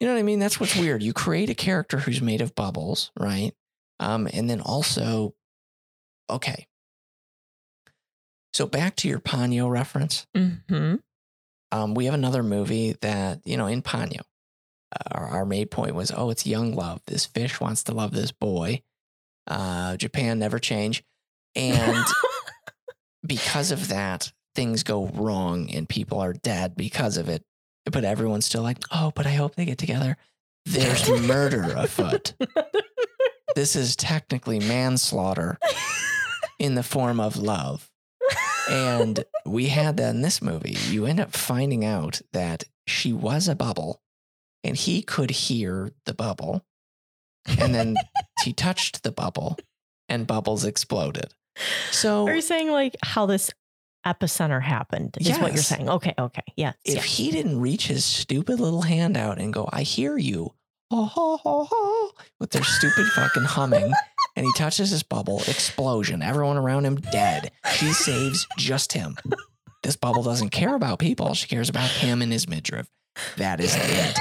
you 0.00 0.06
know 0.06 0.14
what 0.14 0.18
I 0.20 0.22
mean? 0.22 0.38
That's 0.38 0.58
what's 0.58 0.74
weird. 0.76 1.02
You 1.02 1.12
create 1.12 1.50
a 1.50 1.54
character 1.54 1.98
who's 1.98 2.22
made 2.22 2.40
of 2.40 2.54
bubbles, 2.54 3.10
right? 3.18 3.52
Um, 4.00 4.28
and 4.32 4.48
then 4.48 4.60
also, 4.60 5.34
okay. 6.30 6.66
So 8.52 8.66
back 8.66 8.96
to 8.96 9.08
your 9.08 9.20
Ponyo 9.20 9.70
reference. 9.70 10.26
hmm 10.34 10.96
Um, 11.70 11.94
we 11.94 12.06
have 12.06 12.14
another 12.14 12.42
movie 12.42 12.96
that, 13.02 13.40
you 13.44 13.56
know, 13.56 13.66
in 13.66 13.82
Ponyo, 13.82 14.20
uh, 14.92 15.08
our, 15.12 15.26
our 15.26 15.44
main 15.44 15.66
point 15.68 15.94
was, 15.94 16.10
oh, 16.14 16.30
it's 16.30 16.46
young 16.46 16.74
love. 16.74 17.00
This 17.06 17.26
fish 17.26 17.60
wants 17.60 17.84
to 17.84 17.92
love 17.92 18.10
this 18.12 18.32
boy. 18.32 18.82
Uh, 19.46 19.96
Japan 19.96 20.38
never 20.38 20.58
change. 20.58 21.04
And 21.54 22.04
because 23.26 23.70
of 23.70 23.88
that, 23.88 24.32
things 24.54 24.82
go 24.82 25.06
wrong 25.08 25.70
and 25.70 25.88
people 25.88 26.18
are 26.20 26.32
dead 26.32 26.74
because 26.76 27.16
of 27.16 27.28
it. 27.28 27.44
But 27.90 28.04
everyone's 28.04 28.46
still 28.46 28.62
like, 28.62 28.78
oh, 28.90 29.12
but 29.14 29.26
I 29.26 29.30
hope 29.32 29.54
they 29.54 29.64
get 29.64 29.78
together. 29.78 30.16
There's 30.66 31.08
murder 31.22 31.72
afoot. 31.76 32.34
This 33.54 33.74
is 33.74 33.96
technically 33.96 34.60
manslaughter 34.60 35.58
in 36.58 36.74
the 36.74 36.82
form 36.82 37.20
of 37.20 37.36
love. 37.36 37.90
And 38.68 39.24
we 39.46 39.66
had 39.66 39.96
that 39.96 40.14
in 40.14 40.22
this 40.22 40.42
movie. 40.42 40.76
You 40.88 41.06
end 41.06 41.20
up 41.20 41.32
finding 41.32 41.84
out 41.84 42.20
that 42.32 42.64
she 42.86 43.12
was 43.12 43.48
a 43.48 43.54
bubble 43.54 44.02
and 44.64 44.76
he 44.76 45.02
could 45.02 45.30
hear 45.30 45.92
the 46.04 46.14
bubble. 46.14 46.64
And 47.46 47.74
then 47.74 47.96
he 48.44 48.52
touched 48.52 49.02
the 49.02 49.12
bubble 49.12 49.56
and 50.08 50.26
bubbles 50.26 50.64
exploded. 50.64 51.32
So 51.90 52.26
Are 52.26 52.34
you 52.34 52.40
saying 52.40 52.70
like 52.70 52.96
how 53.02 53.26
this 53.26 53.50
epicenter 54.06 54.62
happened? 54.62 55.16
Is 55.20 55.38
what 55.38 55.52
you're 55.52 55.62
saying. 55.62 55.88
Okay, 55.88 56.14
okay. 56.18 56.42
Yes. 56.56 56.76
if 56.84 56.94
yes. 56.94 57.04
he 57.04 57.30
didn't 57.30 57.60
reach 57.60 57.88
his 57.88 58.04
stupid 58.04 58.60
little 58.60 58.82
hand 58.82 59.16
out 59.16 59.38
and 59.38 59.52
go, 59.52 59.68
I 59.72 59.82
hear 59.82 60.16
you, 60.16 60.54
ha, 60.90 61.04
ha, 61.04 61.36
ha, 61.36 61.64
ha, 61.64 62.10
with 62.38 62.50
their 62.50 62.64
stupid 62.64 63.06
fucking 63.06 63.44
humming, 63.44 63.92
and 64.38 64.46
he 64.46 64.52
touches 64.52 64.90
his 64.90 65.02
bubble, 65.02 65.42
explosion, 65.48 66.22
everyone 66.22 66.56
around 66.56 66.86
him 66.86 66.94
dead. 66.94 67.50
She 67.74 67.92
saves 67.92 68.46
just 68.56 68.92
him. 68.92 69.16
This 69.82 69.96
bubble 69.96 70.22
doesn't 70.22 70.50
care 70.50 70.76
about 70.76 71.00
people. 71.00 71.34
She 71.34 71.48
cares 71.48 71.68
about 71.68 71.90
him 71.90 72.22
and 72.22 72.30
his 72.30 72.48
midriff. 72.48 72.86
That 73.36 73.58
is 73.58 73.74
it. 73.76 74.16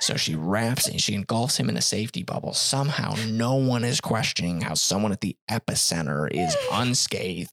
So 0.00 0.16
she 0.16 0.34
wraps 0.34 0.88
and 0.88 1.00
she 1.00 1.14
engulfs 1.14 1.56
him 1.56 1.68
in 1.68 1.76
a 1.76 1.80
safety 1.80 2.24
bubble. 2.24 2.52
Somehow, 2.52 3.14
no 3.28 3.54
one 3.54 3.84
is 3.84 4.00
questioning 4.00 4.60
how 4.60 4.74
someone 4.74 5.12
at 5.12 5.20
the 5.20 5.36
epicenter 5.48 6.28
is 6.28 6.56
unscathed. 6.72 7.52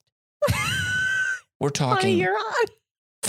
We're 1.60 1.70
talking 1.70 2.18
you're 2.18 2.36
on. 2.36 2.66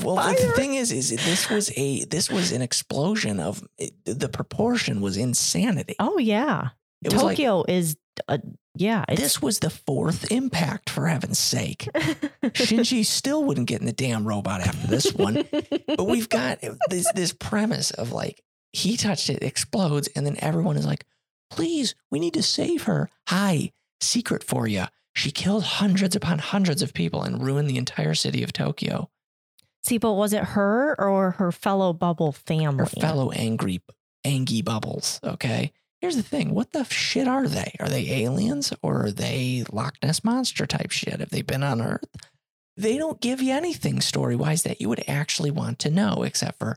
well, 0.02 0.16
the 0.16 0.52
thing 0.52 0.74
is, 0.74 0.92
is 0.92 1.10
this 1.10 1.50
was 1.50 1.70
a 1.76 2.04
this 2.06 2.30
was 2.30 2.52
an 2.52 2.62
explosion 2.62 3.38
of 3.38 3.62
the 4.04 4.30
proportion 4.30 5.02
was 5.02 5.18
insanity. 5.18 5.96
Oh 5.98 6.16
yeah. 6.16 6.70
It 7.02 7.12
was 7.12 7.22
like 7.22 7.36
Tokyo 7.36 7.64
is 7.68 7.96
uh, 8.26 8.38
yeah, 8.74 9.04
this 9.08 9.42
was 9.42 9.58
the 9.58 9.70
fourth 9.70 10.30
impact 10.30 10.90
for 10.90 11.06
heaven's 11.06 11.38
sake. 11.38 11.88
Shinji 11.94 13.04
still 13.04 13.44
wouldn't 13.44 13.66
get 13.66 13.80
in 13.80 13.86
the 13.86 13.92
damn 13.92 14.26
robot 14.26 14.60
after 14.60 14.86
this 14.86 15.12
one. 15.12 15.44
But 15.86 16.04
we've 16.04 16.28
got 16.28 16.60
this 16.88 17.10
this 17.12 17.32
premise 17.32 17.90
of 17.90 18.12
like 18.12 18.42
he 18.72 18.96
touched 18.96 19.30
it, 19.30 19.42
explodes, 19.42 20.08
and 20.14 20.24
then 20.24 20.36
everyone 20.38 20.76
is 20.76 20.86
like, 20.86 21.06
"Please, 21.50 21.94
we 22.10 22.20
need 22.20 22.34
to 22.34 22.42
save 22.42 22.84
her." 22.84 23.10
Hi, 23.28 23.72
secret 24.00 24.44
for 24.44 24.68
you. 24.68 24.84
She 25.14 25.32
killed 25.32 25.64
hundreds 25.64 26.14
upon 26.14 26.38
hundreds 26.38 26.80
of 26.80 26.94
people 26.94 27.22
and 27.22 27.44
ruined 27.44 27.68
the 27.68 27.78
entire 27.78 28.14
city 28.14 28.44
of 28.44 28.52
Tokyo. 28.52 29.10
See, 29.82 29.98
but 29.98 30.12
was 30.12 30.32
it 30.32 30.44
her 30.44 30.94
or 31.00 31.32
her 31.32 31.50
fellow 31.50 31.92
bubble 31.92 32.30
family? 32.30 32.78
Her 32.78 32.86
fellow 32.86 33.32
angry 33.32 33.80
angy 34.24 34.62
bubbles. 34.62 35.18
Okay. 35.24 35.72
Here's 36.00 36.16
the 36.16 36.22
thing. 36.22 36.54
What 36.54 36.72
the 36.72 36.84
shit 36.84 37.26
are 37.26 37.48
they? 37.48 37.74
Are 37.80 37.88
they 37.88 38.22
aliens 38.22 38.72
or 38.82 39.06
are 39.06 39.10
they 39.10 39.64
Loch 39.72 39.96
Ness 40.02 40.22
monster 40.22 40.64
type 40.64 40.92
shit? 40.92 41.18
Have 41.20 41.30
they 41.30 41.42
been 41.42 41.64
on 41.64 41.82
Earth? 41.82 42.04
They 42.76 42.96
don't 42.96 43.20
give 43.20 43.42
you 43.42 43.52
anything 43.52 44.00
story 44.00 44.36
wise 44.36 44.62
that 44.62 44.80
you 44.80 44.88
would 44.88 45.02
actually 45.08 45.50
want 45.50 45.80
to 45.80 45.90
know, 45.90 46.22
except 46.22 46.60
for 46.60 46.76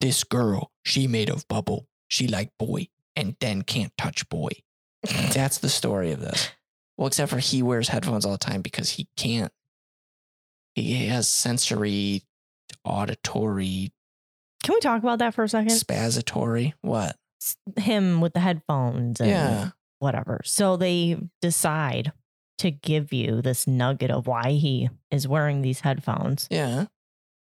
this 0.00 0.22
girl, 0.22 0.70
she 0.84 1.08
made 1.08 1.28
of 1.28 1.48
bubble. 1.48 1.88
She 2.06 2.28
like 2.28 2.52
boy 2.58 2.86
and 3.16 3.34
then 3.40 3.62
can't 3.62 3.92
touch 3.98 4.28
boy. 4.28 4.50
That's 5.32 5.58
the 5.58 5.68
story 5.68 6.12
of 6.12 6.20
this. 6.20 6.50
Well, 6.96 7.08
except 7.08 7.30
for 7.30 7.38
he 7.38 7.62
wears 7.62 7.88
headphones 7.88 8.24
all 8.24 8.32
the 8.32 8.38
time 8.38 8.62
because 8.62 8.90
he 8.90 9.08
can't. 9.16 9.52
He 10.76 11.06
has 11.06 11.26
sensory, 11.26 12.22
auditory, 12.84 13.92
Can 14.62 14.74
we 14.74 14.80
talk 14.80 15.02
about 15.02 15.18
that 15.18 15.34
for 15.34 15.42
a 15.42 15.48
second? 15.48 15.70
spasatory. 15.70 16.74
What? 16.82 17.16
Him 17.76 18.20
with 18.20 18.32
the 18.32 18.40
headphones 18.40 19.20
and 19.20 19.30
Yeah. 19.30 19.70
whatever. 19.98 20.40
So 20.44 20.76
they 20.76 21.18
decide 21.40 22.12
to 22.58 22.70
give 22.70 23.12
you 23.12 23.40
this 23.40 23.66
nugget 23.66 24.10
of 24.10 24.26
why 24.26 24.50
he 24.52 24.90
is 25.10 25.28
wearing 25.28 25.62
these 25.62 25.80
headphones. 25.80 26.48
Yeah. 26.50 26.86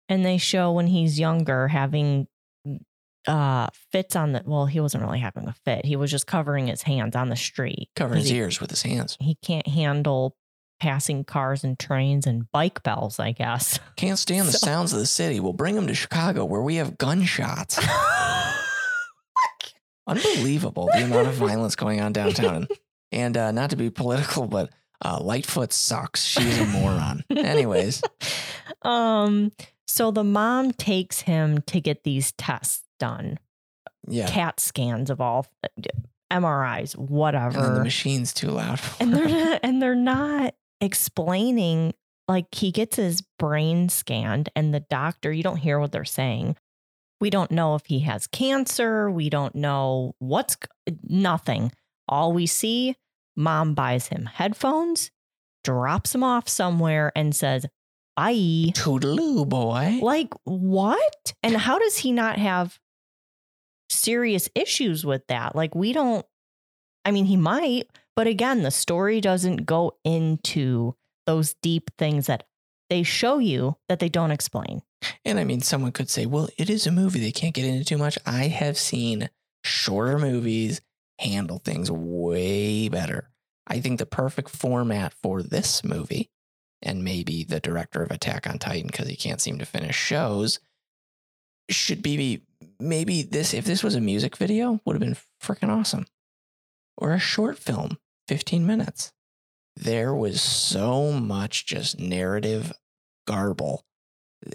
And 0.09 0.25
they 0.27 0.37
show 0.39 0.73
when 0.73 0.89
he's 0.89 1.19
younger 1.19 1.69
having 1.69 2.27
uh 3.27 3.69
fits 3.93 4.17
on 4.17 4.33
the 4.33 4.43
well, 4.47 4.65
he 4.67 4.81
wasn't 4.81 5.03
really 5.05 5.21
having 5.21 5.47
a 5.47 5.53
fit. 5.65 5.85
He 5.85 5.95
was 5.97 6.11
just 6.11 6.27
covering 6.27 6.67
his 6.69 6.83
hands 6.83 7.15
on 7.17 7.29
the 7.29 7.37
street. 7.37 7.89
Covering 7.97 8.21
his 8.21 8.31
he, 8.31 8.37
ears 8.37 8.61
with 8.61 8.71
his 8.71 8.83
hands. 8.83 9.17
He 9.21 9.37
can't 9.43 9.67
handle 9.69 10.37
passing 10.81 11.25
cars 11.25 11.63
and 11.63 11.79
trains 11.79 12.27
and 12.27 12.51
bike 12.53 12.83
bells, 12.83 13.19
I 13.21 13.33
guess. 13.33 13.79
Can't 13.97 14.19
stand 14.19 14.49
the 14.49 14.53
sounds 14.59 14.93
of 14.95 14.99
the 14.99 15.07
city. 15.07 15.39
We'll 15.39 15.53
bring 15.53 15.77
him 15.77 15.87
to 15.87 15.95
Chicago 15.95 16.45
where 16.47 16.63
we 16.63 16.77
have 16.77 16.97
gunshots. 16.99 17.79
Unbelievable 20.11 20.89
the 20.93 21.05
amount 21.05 21.29
of 21.29 21.35
violence 21.35 21.77
going 21.77 22.01
on 22.01 22.13
downtown. 22.13 22.69
And 23.13 23.37
uh, 23.37 23.51
not 23.51 23.71
to 23.71 23.77
be 23.77 23.91
political, 23.91 24.47
but 24.47 24.71
uh, 25.05 25.19
Lightfoot 25.21 25.73
sucks. 25.73 26.25
She's 26.25 26.59
a 26.59 26.67
moron. 26.67 27.25
Anyways, 27.31 28.03
um 28.83 29.53
so 29.87 30.11
the 30.11 30.25
mom 30.25 30.73
takes 30.73 31.23
him 31.23 31.63
to 31.63 31.81
get 31.81 32.05
these 32.05 32.33
tests 32.33 32.85
done 33.01 33.39
yeah. 34.07 34.29
cat 34.29 34.61
scans 34.61 35.11
of 35.11 35.21
all 35.21 35.47
mris 36.33 36.97
whatever. 36.97 37.59
And 37.59 37.77
the 37.77 37.85
machine's 37.85 38.33
too 38.33 38.49
loud. 38.49 38.81
and 39.01 39.15
they're 39.15 39.29
not, 39.45 39.61
and 39.63 39.83
they're 39.83 39.95
not 39.95 40.55
explaining 40.81 41.95
like 42.29 42.55
he 42.55 42.71
gets 42.71 42.97
his 42.97 43.23
brain 43.39 43.89
scanned 43.89 44.49
and 44.55 44.73
the 44.73 44.81
doctor 44.81 45.33
you 45.33 45.43
don't 45.43 45.57
hear 45.57 45.79
what 45.79 45.93
they're 45.93 46.05
saying 46.05 46.57
we 47.21 47.31
don't 47.31 47.51
know 47.51 47.75
if 47.75 47.87
he 47.87 48.01
has 48.01 48.27
cancer. 48.27 49.11
We 49.11 49.29
don't 49.29 49.55
know 49.55 50.15
what's 50.19 50.57
uh, 50.89 50.93
nothing. 51.03 51.73
All 52.09 52.33
we 52.33 52.47
see 52.47 52.97
mom 53.37 53.75
buys 53.75 54.09
him 54.09 54.27
headphones 54.27 55.11
drops 55.63 56.15
him 56.15 56.25
off 56.25 56.49
somewhere 56.49 57.13
and 57.15 57.35
says 57.35 57.67
bye. 58.17 58.33
Toodaloo, 58.33 59.49
boy. 59.49 59.99
like 60.03 60.35
what? 60.45 61.35
And 61.43 61.57
how 61.57 61.79
does 61.79 61.99
he 61.99 62.13
not 62.13 62.39
have 62.39 62.79
serious 63.89 64.49
issues 64.55 65.07
with 65.07 65.27
that? 65.29 65.55
Like 65.55 65.75
we 65.75 65.93
don't 65.93 66.27
i 67.05 67.11
mean 67.11 67.25
he 67.25 67.37
might 67.37 67.89
but 68.17 68.27
again 68.27 68.63
the 68.63 68.71
story 68.71 69.21
doesn't 69.21 69.67
go 69.67 69.93
into 70.05 70.95
those 71.27 71.55
deep 71.63 71.91
things 71.99 72.27
that 72.27 72.45
they 72.89 73.03
show 73.03 73.39
you 73.39 73.77
that 73.89 73.99
they 73.99 74.09
don't 74.09 74.31
explain 74.31 74.83
And 75.25 75.39
I 75.39 75.45
mean, 75.45 75.61
someone 75.61 75.93
could 75.93 76.11
say, 76.11 76.27
well, 76.27 76.49
it 76.59 76.69
is 76.69 76.87
a 76.87 76.93
movie. 76.93 77.21
They 77.21 77.33
can't 77.33 77.55
get 77.55 77.65
into 77.65 77.85
too 77.85 77.99
much. 77.99 78.19
I 78.27 78.49
have 78.49 78.77
seen 78.77 79.31
shorter 79.65 80.19
movies 80.19 80.81
handle 81.19 81.59
things 81.59 81.91
way 81.91 82.89
better. 82.89 83.31
I 83.67 83.81
think 83.81 83.99
the 83.99 84.07
perfect 84.07 84.51
format 84.51 85.15
for 85.23 85.43
this 85.43 85.85
movie, 85.85 86.31
and 86.83 87.05
maybe 87.05 87.45
the 87.45 87.61
director 87.61 88.03
of 88.03 88.11
Attack 88.11 88.49
on 88.49 88.59
Titan, 88.59 88.89
because 88.89 89.09
he 89.09 89.17
can't 89.17 89.41
seem 89.41 89.59
to 89.59 89.67
finish 89.67 89.97
shows, 89.97 90.59
should 91.69 92.03
be 92.03 92.43
maybe 92.81 93.23
this, 93.23 93.55
if 93.55 93.65
this 93.65 93.83
was 93.83 93.95
a 93.95 94.01
music 94.01 94.37
video, 94.37 94.81
would 94.85 94.95
have 94.95 95.01
been 95.01 95.17
freaking 95.43 95.69
awesome. 95.69 96.07
Or 96.97 97.13
a 97.13 97.19
short 97.19 97.59
film, 97.59 97.99
15 98.29 98.67
minutes. 98.67 99.13
There 99.77 100.15
was 100.15 100.43
so 100.43 101.13
much 101.13 101.65
just 101.65 101.99
narrative 101.99 102.73
garble 103.27 103.85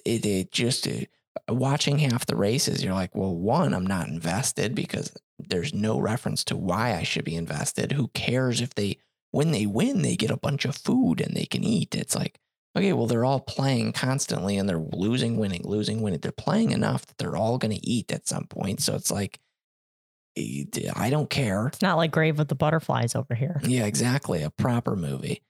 it, 0.06 0.26
it 0.26 0.52
just 0.52 0.88
uh, 0.88 1.06
watching 1.50 2.00
half 2.00 2.26
the 2.26 2.36
races 2.36 2.84
you're 2.84 2.94
like 2.94 3.16
well 3.16 3.36
one 3.36 3.74
i'm 3.74 3.86
not 3.86 4.08
invested 4.08 4.74
because 4.74 5.12
there's 5.40 5.74
no 5.74 6.00
reference 6.00 6.44
to 6.46 6.56
why 6.56 6.94
i 6.94 7.04
should 7.04 7.26
be 7.26 7.36
invested. 7.36 7.92
Who 7.92 8.08
cares 8.10 8.62
if 8.62 8.76
they 8.76 8.98
when 9.32 9.52
they 9.52 9.66
win 9.66 10.02
they 10.02 10.16
get 10.16 10.32
a 10.32 10.38
bunch 10.38 10.66
of 10.66 10.78
food 10.78 11.22
and 11.22 11.36
they 11.36 11.46
can 11.46 11.64
eat. 11.64 11.96
It's 11.96 12.16
like 12.16 12.40
okay 12.78 12.94
well 12.94 13.08
they're 13.08 13.26
all 13.26 13.42
playing 13.42 13.94
constantly 13.94 14.58
and 14.58 14.68
they're 14.68 14.78
losing 14.78 15.38
winning 15.38 15.64
losing 15.66 16.02
winning. 16.02 16.20
They're 16.20 16.32
playing 16.32 16.72
enough 16.72 17.06
that 17.06 17.18
they're 17.18 17.36
all 17.36 17.58
going 17.58 17.74
to 17.76 17.88
eat 17.88 18.12
at 18.12 18.28
some 18.28 18.46
point. 18.46 18.82
So 18.82 18.96
it's 18.96 19.12
like 19.12 19.40
i 20.38 21.10
don't 21.10 21.30
care. 21.30 21.68
It's 21.68 21.82
not 21.82 21.96
like 21.96 22.12
grave 22.12 22.38
with 22.38 22.50
the 22.50 22.56
butterflies 22.56 23.16
over 23.16 23.36
here. 23.36 23.62
Yeah 23.64 23.86
exactly. 23.86 24.44
A 24.44 24.50
proper 24.50 24.96
movie. 24.96 25.44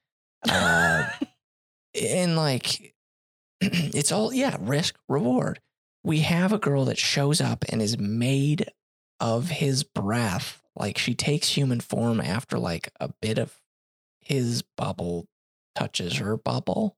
Uh, 0.48 1.08
and 2.00 2.36
like 2.36 2.94
it's 3.60 4.12
all 4.12 4.32
yeah 4.32 4.56
risk 4.60 4.96
reward. 5.08 5.60
We 6.04 6.20
have 6.20 6.52
a 6.52 6.58
girl 6.58 6.84
that 6.84 6.98
shows 6.98 7.40
up 7.40 7.64
and 7.68 7.82
is 7.82 7.98
made 7.98 8.70
of 9.18 9.48
his 9.48 9.82
breath. 9.82 10.62
Like 10.76 10.98
she 10.98 11.14
takes 11.14 11.48
human 11.48 11.80
form 11.80 12.20
after 12.20 12.58
like 12.58 12.90
a 13.00 13.10
bit 13.20 13.38
of 13.38 13.60
his 14.20 14.62
bubble 14.76 15.26
touches 15.74 16.16
her 16.16 16.36
bubble 16.36 16.96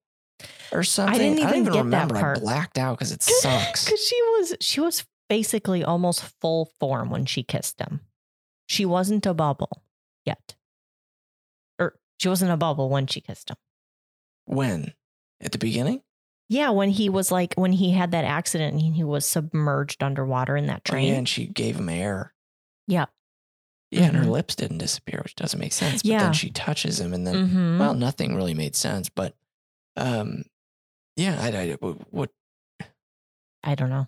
or 0.73 0.83
something. 0.83 1.15
I 1.15 1.19
didn't 1.19 1.39
don't 1.39 1.49
even 1.49 1.61
even 1.61 1.73
get 1.73 1.91
that 1.91 2.11
remember. 2.11 2.37
I 2.37 2.39
blacked 2.39 2.79
out 2.79 2.99
because 2.99 3.13
it 3.13 3.23
sucks. 3.43 3.85
because 3.85 4.05
she 4.05 4.23
was 4.23 4.55
she 4.61 4.81
was 4.81 5.05
basically 5.29 5.85
almost 5.85 6.25
full 6.41 6.71
form 6.81 7.11
when 7.11 7.27
she 7.27 7.43
kissed 7.43 7.81
him. 7.81 8.01
She 8.67 8.85
wasn't 8.85 9.27
a 9.27 9.35
bubble 9.35 9.83
yet. 10.25 10.55
Or 11.79 11.99
she 12.19 12.29
wasn't 12.29 12.51
a 12.51 12.57
bubble 12.57 12.89
when 12.89 13.07
she 13.07 13.21
kissed 13.21 13.51
him. 13.51 13.57
When? 14.47 14.95
At 15.41 15.53
the 15.53 15.59
beginning? 15.59 16.03
Yeah, 16.49 16.71
when 16.71 16.89
he 16.91 17.09
was 17.11 17.31
like 17.31 17.55
when 17.55 17.73
he 17.73 17.91
had 17.93 18.13
that 18.13 18.25
accident 18.25 18.73
and 18.75 18.95
he 18.95 19.05
was 19.05 19.27
submerged 19.29 20.03
underwater 20.03 20.57
in 20.57 20.67
that 20.67 20.83
Oh, 20.89 20.91
train. 20.93 21.09
yeah, 21.09 21.15
and 21.15 21.29
she 21.29 21.47
gave 21.47 21.77
him 21.77 21.89
air. 21.89 22.33
Yeah. 22.87 23.07
Yeah, 23.91 24.05
and 24.09 24.17
her 24.17 24.25
Mhm. 24.25 24.31
lips 24.31 24.55
didn't 24.55 24.79
disappear, 24.79 25.21
which 25.23 25.35
doesn't 25.35 25.59
make 25.61 25.73
sense. 25.73 26.03
But 26.03 26.09
Yeah. 26.11 26.19
then 26.25 26.33
she 26.35 26.51
touches 26.51 27.01
him, 27.01 27.13
and 27.15 27.27
then 27.27 27.49
Mhm. 27.51 27.79
well, 27.79 27.95
nothing 27.95 28.35
really 28.35 28.55
made 28.55 28.77
sense. 28.77 29.09
But 29.09 29.35
um, 29.97 30.45
yeah, 31.17 31.39
I, 31.41 31.49
I 31.49 31.73
what 32.11 32.31
I 33.65 33.75
don't 33.75 33.91
know. 33.91 34.07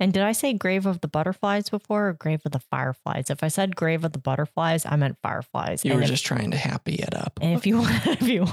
And 0.00 0.12
did 0.14 0.22
I 0.22 0.32
say 0.32 0.52
Grave 0.54 0.86
of 0.86 1.02
the 1.02 1.08
Butterflies 1.08 1.68
before 1.68 2.08
or 2.08 2.12
Grave 2.14 2.40
of 2.46 2.52
the 2.52 2.58
Fireflies? 2.58 3.28
If 3.30 3.44
I 3.44 3.48
said 3.48 3.76
Grave 3.76 4.02
of 4.04 4.12
the 4.12 4.18
Butterflies, 4.18 4.84
I 4.86 4.96
meant 4.96 5.18
Fireflies. 5.22 5.84
you 5.84 5.90
and 5.92 6.00
were 6.00 6.04
if, 6.04 6.08
just 6.10 6.24
trying 6.26 6.50
to 6.52 6.56
happy 6.56 6.94
it 6.94 7.14
up. 7.14 7.38
and 7.42 7.52
if 7.54 7.66
you 7.66 7.78
want, 7.78 7.90
if 8.06 8.22
you, 8.22 8.46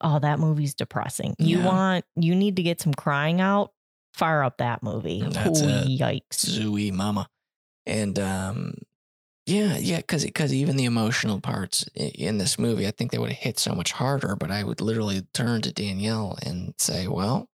oh, 0.00 0.18
that 0.18 0.38
movie's 0.38 0.74
depressing. 0.74 1.34
You 1.38 1.58
Yeah. 1.58 1.66
want, 1.66 2.04
you 2.16 2.34
need 2.34 2.56
to 2.56 2.62
get 2.62 2.80
some 2.80 2.94
crying 2.94 3.40
out. 3.40 3.72
Fire 4.14 4.42
up 4.42 4.58
that 4.58 4.82
movie. 4.82 5.22
That's 5.22 5.60
it. 5.60 5.88
Yikes. 5.88 6.44
Zooey 6.46 6.92
mama. 6.92 7.28
And 7.86 8.18
um 8.18 8.74
yeah, 9.46 9.78
yeah, 9.78 10.00
cuz 10.02 10.26
cuz 10.34 10.52
even 10.52 10.76
the 10.76 10.84
emotional 10.84 11.40
parts 11.40 11.84
in 11.94 12.38
this 12.38 12.58
movie, 12.58 12.86
I 12.86 12.90
think 12.90 13.12
they 13.12 13.18
would 13.18 13.30
have 13.30 13.38
hit 13.38 13.58
so 13.58 13.74
much 13.74 13.92
harder, 13.92 14.36
but 14.36 14.50
I 14.50 14.62
would 14.64 14.80
literally 14.80 15.22
turn 15.32 15.62
to 15.62 15.72
Danielle 15.72 16.36
and 16.42 16.74
say, 16.78 17.06
"Well, 17.06 17.48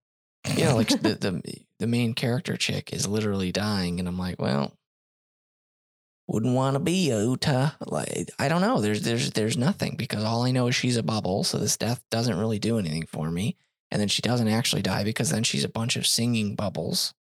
you 0.56 0.64
know, 0.64 0.76
like 0.76 0.88
the 1.02 1.14
the 1.14 1.42
the 1.78 1.86
main 1.86 2.14
character 2.14 2.56
chick 2.56 2.92
is 2.92 3.06
literally 3.06 3.52
dying 3.52 3.98
and 4.00 4.08
I'm 4.08 4.18
like, 4.18 4.40
"Well, 4.40 4.72
wouldn't 6.26 6.54
want 6.54 6.74
to 6.74 6.80
be 6.80 7.10
a 7.10 7.20
Uta. 7.20 7.76
Like 7.86 8.30
I 8.38 8.48
don't 8.48 8.60
know. 8.60 8.80
There's 8.80 9.02
there's 9.02 9.30
there's 9.30 9.56
nothing 9.56 9.96
because 9.96 10.24
all 10.24 10.42
I 10.42 10.50
know 10.50 10.68
is 10.68 10.74
she's 10.74 10.96
a 10.96 11.02
bubble, 11.02 11.44
so 11.44 11.58
this 11.58 11.76
death 11.76 12.02
doesn't 12.10 12.38
really 12.38 12.58
do 12.58 12.78
anything 12.78 13.06
for 13.06 13.30
me. 13.30 13.56
And 13.90 14.00
then 14.00 14.08
she 14.08 14.22
doesn't 14.22 14.48
actually 14.48 14.82
die 14.82 15.04
because 15.04 15.30
then 15.30 15.44
she's 15.44 15.64
a 15.64 15.68
bunch 15.68 15.96
of 15.96 16.06
singing 16.06 16.56
bubbles. 16.56 17.14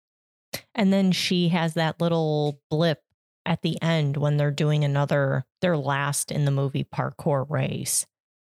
And 0.76 0.92
then 0.92 1.12
she 1.12 1.50
has 1.50 1.74
that 1.74 2.00
little 2.00 2.62
blip 2.70 3.02
at 3.46 3.62
the 3.62 3.82
end 3.82 4.18
when 4.18 4.38
they're 4.38 4.52
doing 4.52 4.84
another, 4.84 5.46
their 5.62 5.78
last 5.78 6.32
in 6.32 6.46
the 6.46 6.52
movie 6.52 6.86
parkour 6.86 7.50
race. 7.50 8.06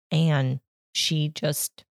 And 0.10 0.62
she 0.94 1.30
just 1.30 1.86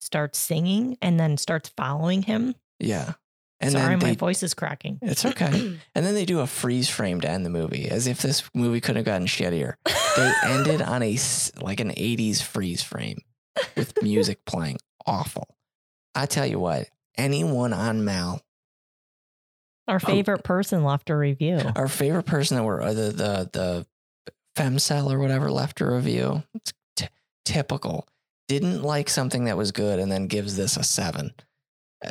starts 0.00 0.38
singing 0.38 0.96
and 1.02 1.18
then 1.20 1.36
starts 1.36 1.68
following 1.76 2.22
him. 2.22 2.54
Yeah. 2.80 3.14
And 3.60 3.72
Sorry, 3.72 3.96
then 3.96 3.98
my 3.98 4.14
voice 4.14 4.42
is 4.44 4.54
cracking. 4.54 4.98
It's 5.02 5.24
okay. 5.24 5.46
and 5.94 6.06
then 6.06 6.14
they 6.14 6.24
do 6.24 6.40
a 6.40 6.46
freeze 6.46 6.88
frame 6.88 7.20
to 7.22 7.28
end 7.28 7.44
the 7.44 7.50
movie, 7.50 7.88
as 7.88 8.06
if 8.06 8.22
this 8.22 8.48
movie 8.54 8.80
couldn't 8.80 8.96
have 8.96 9.04
gotten 9.04 9.26
shittier. 9.26 9.74
They 10.16 10.32
ended 10.44 10.80
on 10.80 11.02
a 11.02 11.18
like 11.60 11.80
an 11.80 11.90
'80s 11.90 12.40
freeze 12.42 12.82
frame 12.82 13.18
with 13.76 14.00
music 14.02 14.44
playing. 14.44 14.78
Awful. 15.06 15.48
I 16.14 16.26
tell 16.26 16.46
you 16.46 16.60
what, 16.60 16.88
anyone 17.16 17.72
on 17.72 18.04
Mal, 18.04 18.40
Our 19.88 19.98
favorite 19.98 20.44
person 20.44 20.84
left 20.84 21.10
a 21.10 21.16
review. 21.16 21.60
our 21.74 21.88
favorite 21.88 22.26
person 22.26 22.56
that 22.56 22.64
were 22.64 22.80
uh, 22.80 22.92
the 22.92 23.10
the 23.12 23.48
the 23.52 23.86
or 25.10 25.18
whatever 25.18 25.50
left 25.50 25.80
a 25.80 25.86
review. 25.86 26.42
It's 26.54 26.72
t- 26.96 27.08
typical. 27.44 28.06
Didn't 28.48 28.82
like 28.82 29.08
something 29.08 29.44
that 29.44 29.56
was 29.56 29.72
good 29.72 29.98
and 29.98 30.10
then 30.10 30.26
gives 30.26 30.56
this 30.56 30.76
a 30.76 30.82
seven. 30.82 31.32
Uh, 32.04 32.10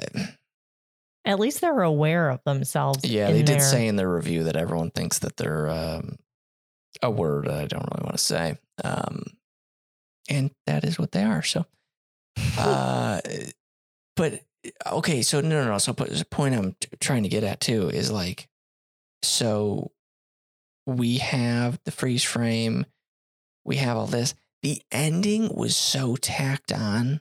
At 1.27 1.39
least 1.39 1.59
they're 1.59 1.81
aware 1.81 2.29
of 2.29 2.39
themselves. 2.45 3.03
Yeah, 3.03 3.27
they 3.31 3.43
did 3.43 3.59
their- 3.59 3.59
say 3.59 3.87
in 3.87 3.97
their 3.97 4.09
review 4.09 4.45
that 4.45 4.55
everyone 4.55 4.91
thinks 4.91 5.19
that 5.19 5.35
they're 5.35 5.69
um, 5.69 6.17
a 7.03 7.11
word 7.11 7.49
I 7.49 7.65
don't 7.65 7.87
really 7.91 8.03
want 8.03 8.17
to 8.17 8.23
say. 8.23 8.57
Um, 8.83 9.23
and 10.29 10.51
that 10.65 10.85
is 10.85 10.97
what 10.97 11.11
they 11.11 11.23
are. 11.23 11.43
So, 11.43 11.65
uh, 12.57 13.19
but 14.15 14.41
okay, 14.85 15.21
so 15.21 15.41
no, 15.41 15.63
no, 15.63 15.71
no. 15.71 15.77
So, 15.79 15.91
but 15.93 16.09
the 16.09 16.25
point 16.25 16.55
I'm 16.55 16.75
t- 16.79 16.89
trying 16.99 17.23
to 17.23 17.29
get 17.29 17.43
at 17.43 17.59
too 17.59 17.89
is 17.89 18.09
like, 18.09 18.47
so 19.21 19.91
we 20.85 21.17
have 21.17 21.77
the 21.83 21.91
freeze 21.91 22.23
frame, 22.23 22.85
we 23.65 23.75
have 23.77 23.97
all 23.97 24.07
this. 24.07 24.33
The 24.63 24.81
ending 24.91 25.53
was 25.53 25.75
so 25.75 26.15
tacked 26.15 26.71
on, 26.71 27.19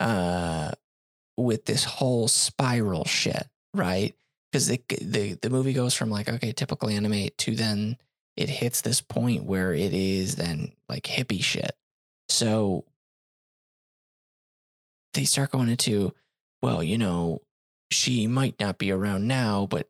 uh, 0.00 0.72
with 1.42 1.64
this 1.64 1.84
whole 1.84 2.28
spiral 2.28 3.04
shit, 3.04 3.46
right? 3.74 4.14
Because 4.50 4.68
the, 4.68 4.82
the 5.00 5.38
the 5.40 5.50
movie 5.50 5.72
goes 5.72 5.94
from 5.94 6.10
like 6.10 6.28
okay, 6.28 6.52
typical 6.52 6.88
anime 6.88 7.28
to 7.38 7.54
then 7.54 7.96
it 8.36 8.48
hits 8.48 8.80
this 8.80 9.00
point 9.00 9.44
where 9.44 9.74
it 9.74 9.92
is 9.92 10.36
then 10.36 10.72
like 10.88 11.04
hippie 11.04 11.42
shit. 11.42 11.72
So 12.28 12.84
they 15.14 15.24
start 15.24 15.50
going 15.50 15.68
into, 15.68 16.14
well, 16.62 16.82
you 16.82 16.96
know, 16.96 17.42
she 17.90 18.26
might 18.26 18.58
not 18.58 18.78
be 18.78 18.90
around 18.90 19.28
now, 19.28 19.66
but 19.66 19.88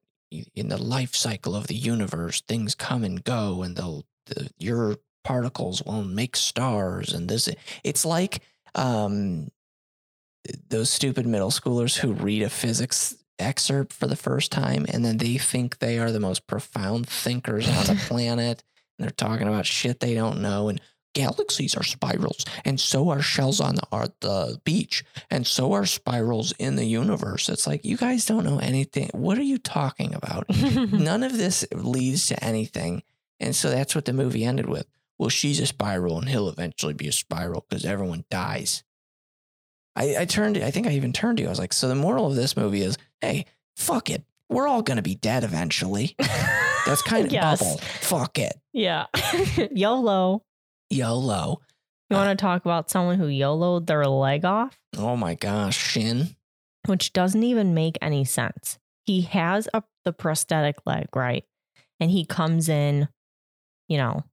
in 0.54 0.68
the 0.68 0.82
life 0.82 1.14
cycle 1.14 1.54
of 1.54 1.66
the 1.66 1.74
universe, 1.74 2.40
things 2.40 2.74
come 2.74 3.04
and 3.04 3.22
go, 3.22 3.62
and 3.62 3.76
they'll 3.76 4.04
the, 4.26 4.50
your 4.58 4.96
particles 5.24 5.82
will 5.82 6.02
make 6.02 6.36
stars, 6.36 7.12
and 7.12 7.28
this. 7.28 7.48
It's 7.84 8.04
like 8.04 8.42
um, 8.74 9.50
those 10.68 10.90
stupid 10.90 11.26
middle 11.26 11.50
schoolers 11.50 11.98
who 11.98 12.12
read 12.12 12.42
a 12.42 12.50
physics 12.50 13.16
excerpt 13.38 13.92
for 13.92 14.06
the 14.06 14.16
first 14.16 14.52
time, 14.52 14.86
and 14.88 15.04
then 15.04 15.18
they 15.18 15.38
think 15.38 15.78
they 15.78 15.98
are 15.98 16.12
the 16.12 16.20
most 16.20 16.46
profound 16.46 17.08
thinkers 17.08 17.68
on 17.68 17.86
the 17.86 18.00
planet, 18.06 18.62
and 18.98 19.04
they're 19.04 19.10
talking 19.10 19.48
about 19.48 19.66
shit 19.66 20.00
they 20.00 20.14
don't 20.14 20.40
know, 20.40 20.68
and 20.68 20.80
galaxies 21.14 21.74
are 21.74 21.82
spirals, 21.82 22.44
and 22.64 22.80
so 22.80 23.10
are 23.10 23.22
shells 23.22 23.60
on 23.60 23.74
the, 23.74 23.82
are 23.92 24.08
the 24.20 24.58
beach, 24.64 25.04
and 25.30 25.46
so 25.46 25.72
are 25.72 25.86
spirals 25.86 26.52
in 26.58 26.76
the 26.76 26.86
universe. 26.86 27.48
It's 27.48 27.66
like 27.66 27.84
you 27.84 27.96
guys 27.96 28.26
don't 28.26 28.44
know 28.44 28.58
anything. 28.58 29.10
What 29.12 29.38
are 29.38 29.42
you 29.42 29.58
talking 29.58 30.14
about? 30.14 30.46
None 30.92 31.22
of 31.22 31.36
this 31.36 31.66
leads 31.72 32.26
to 32.28 32.42
anything, 32.42 33.02
and 33.40 33.54
so 33.54 33.70
that's 33.70 33.94
what 33.94 34.04
the 34.04 34.12
movie 34.12 34.44
ended 34.44 34.68
with. 34.68 34.86
Well, 35.18 35.28
she's 35.28 35.60
a 35.60 35.66
spiral, 35.66 36.18
and 36.18 36.28
he'll 36.28 36.48
eventually 36.48 36.94
be 36.94 37.08
a 37.08 37.12
spiral 37.12 37.66
because 37.68 37.84
everyone 37.84 38.24
dies. 38.30 38.82
I, 39.96 40.16
I 40.20 40.24
turned. 40.24 40.56
I 40.58 40.70
think 40.70 40.86
I 40.86 40.92
even 40.92 41.12
turned 41.12 41.36
to 41.38 41.42
you. 41.42 41.48
I 41.48 41.50
was 41.50 41.58
like, 41.58 41.72
so 41.72 41.88
the 41.88 41.94
moral 41.94 42.26
of 42.26 42.34
this 42.34 42.56
movie 42.56 42.82
is, 42.82 42.96
hey, 43.20 43.46
fuck 43.76 44.10
it. 44.10 44.24
We're 44.48 44.66
all 44.68 44.82
gonna 44.82 45.02
be 45.02 45.14
dead 45.14 45.44
eventually. 45.44 46.14
That's 46.86 47.02
kind 47.02 47.26
of 47.26 47.32
Yes. 47.32 47.60
bubble. 47.60 47.78
Fuck 48.00 48.38
it. 48.38 48.54
Yeah. 48.72 49.06
YOLO. 49.70 50.42
YOLO. 50.90 51.60
You 52.10 52.16
want 52.16 52.38
to 52.38 52.42
talk 52.42 52.64
about 52.64 52.90
someone 52.90 53.18
who 53.18 53.26
YOLO'd 53.28 53.86
their 53.86 54.04
leg 54.06 54.44
off? 54.44 54.78
Oh 54.98 55.16
my 55.16 55.34
gosh, 55.34 55.76
Shin. 55.78 56.36
which 56.86 57.12
doesn't 57.14 57.42
even 57.42 57.72
make 57.72 57.96
any 58.02 58.24
sense. 58.24 58.78
He 59.06 59.22
has 59.22 59.68
a 59.72 59.82
the 60.04 60.12
prosthetic 60.12 60.76
leg, 60.84 61.06
right? 61.14 61.44
And 62.00 62.10
he 62.10 62.24
comes 62.26 62.68
in, 62.68 63.08
you 63.88 63.96
know, 63.96 64.24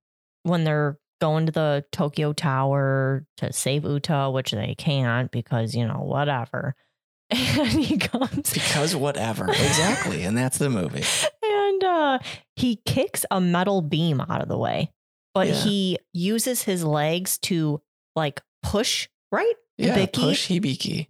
when 0.43 0.63
they're 0.63 0.98
going 1.20 1.46
to 1.48 1.52
the 1.52 1.86
Tokyo 1.92 2.34
Tower 2.34 3.26
to 3.38 3.54
save 3.54 3.84
Uta, 3.84 4.30
which 4.32 4.52
they 4.52 4.76
can't 4.78 5.30
because, 5.32 5.76
you 5.76 5.88
know, 5.88 6.02
whatever. 6.02 6.76
And 7.32 7.70
he 7.80 7.98
comes 7.98 8.52
Because 8.54 8.96
whatever. 8.96 9.50
exactly. 9.50 10.24
And 10.24 10.36
that's 10.38 10.58
the 10.58 10.70
movie. 10.70 11.04
and 11.44 11.84
uh 11.84 12.20
he 12.56 12.78
kicks 12.86 13.24
a 13.30 13.40
metal 13.40 13.82
beam 13.82 14.20
out 14.20 14.42
of 14.42 14.48
the 14.48 14.58
way. 14.58 14.92
But 15.36 15.48
Yeah. 15.50 15.54
he 15.54 16.00
uses 16.12 16.64
his 16.64 16.84
legs 16.84 17.38
to 17.44 17.82
like 18.16 18.42
push, 18.64 19.10
right? 19.32 19.54
Yeah. 19.78 19.96
Hibiki? 19.96 20.14
Push 20.14 20.48
Hibiki. 20.50 21.08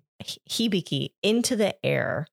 Hibiki 0.50 1.12
into 1.24 1.56
the 1.56 1.74
air, 1.86 2.28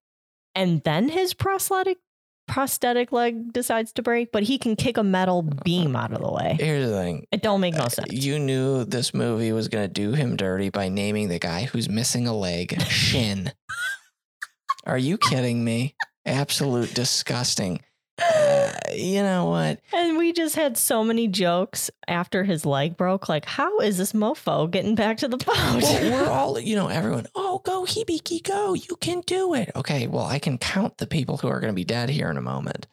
and 0.56 0.82
then 0.82 1.08
his 1.08 1.32
prosthetic 1.34 1.98
prosthetic 2.46 3.12
leg 3.12 3.52
decides 3.52 3.92
to 3.94 4.02
break, 4.02 4.32
but 4.32 4.42
he 4.44 4.58
can 4.58 4.76
kick 4.76 4.96
a 4.96 5.02
metal 5.02 5.42
beam 5.42 5.96
out 5.96 6.12
of 6.12 6.20
the 6.20 6.30
way. 6.30 6.56
Here's 6.58 6.88
the 6.88 6.94
thing. 6.96 7.26
It 7.32 7.42
don't 7.42 7.60
make 7.60 7.74
no 7.74 7.84
Uh, 7.84 7.88
sense. 7.88 8.12
You 8.12 8.38
knew 8.38 8.84
this 8.84 9.12
movie 9.12 9.52
was 9.52 9.68
going 9.68 9.84
to 9.84 9.92
do 9.92 10.12
him 10.12 10.36
dirty 10.36 10.70
by 10.70 10.88
naming 10.88 11.28
the 11.28 11.38
guy 11.38 11.64
who's 11.64 11.88
missing 11.88 12.26
a 12.26 12.34
leg 12.36 12.80
Shin. 12.82 13.52
Are 14.86 14.98
you 14.98 15.18
kidding 15.18 15.64
me? 15.64 15.94
Absolute 16.24 16.94
disgusting. 16.94 17.80
Uh, 18.18 18.72
you 18.94 19.22
know 19.22 19.46
what? 19.46 19.80
And 19.92 20.16
we 20.16 20.32
just 20.32 20.56
had 20.56 20.78
so 20.78 21.04
many 21.04 21.28
jokes 21.28 21.90
after 22.08 22.44
his 22.44 22.64
leg 22.64 22.96
broke. 22.96 23.28
Like, 23.28 23.44
how 23.44 23.80
is 23.80 23.98
this 23.98 24.12
mofo 24.12 24.70
getting 24.70 24.94
back 24.94 25.18
to 25.18 25.28
the 25.28 25.36
boat? 25.36 25.56
Well, 25.56 26.10
we're 26.10 26.30
all, 26.30 26.58
you 26.58 26.76
know, 26.76 26.88
everyone, 26.88 27.26
oh, 27.34 27.60
go 27.64 27.84
Hibiki, 27.84 28.42
go. 28.42 28.74
You 28.74 28.96
can 29.00 29.20
do 29.26 29.54
it. 29.54 29.70
Okay, 29.76 30.06
well, 30.06 30.24
I 30.24 30.38
can 30.38 30.56
count 30.58 30.98
the 30.98 31.06
people 31.06 31.36
who 31.36 31.48
are 31.48 31.60
going 31.60 31.72
to 31.72 31.76
be 31.76 31.84
dead 31.84 32.08
here 32.08 32.30
in 32.30 32.36
a 32.36 32.42
moment. 32.42 32.86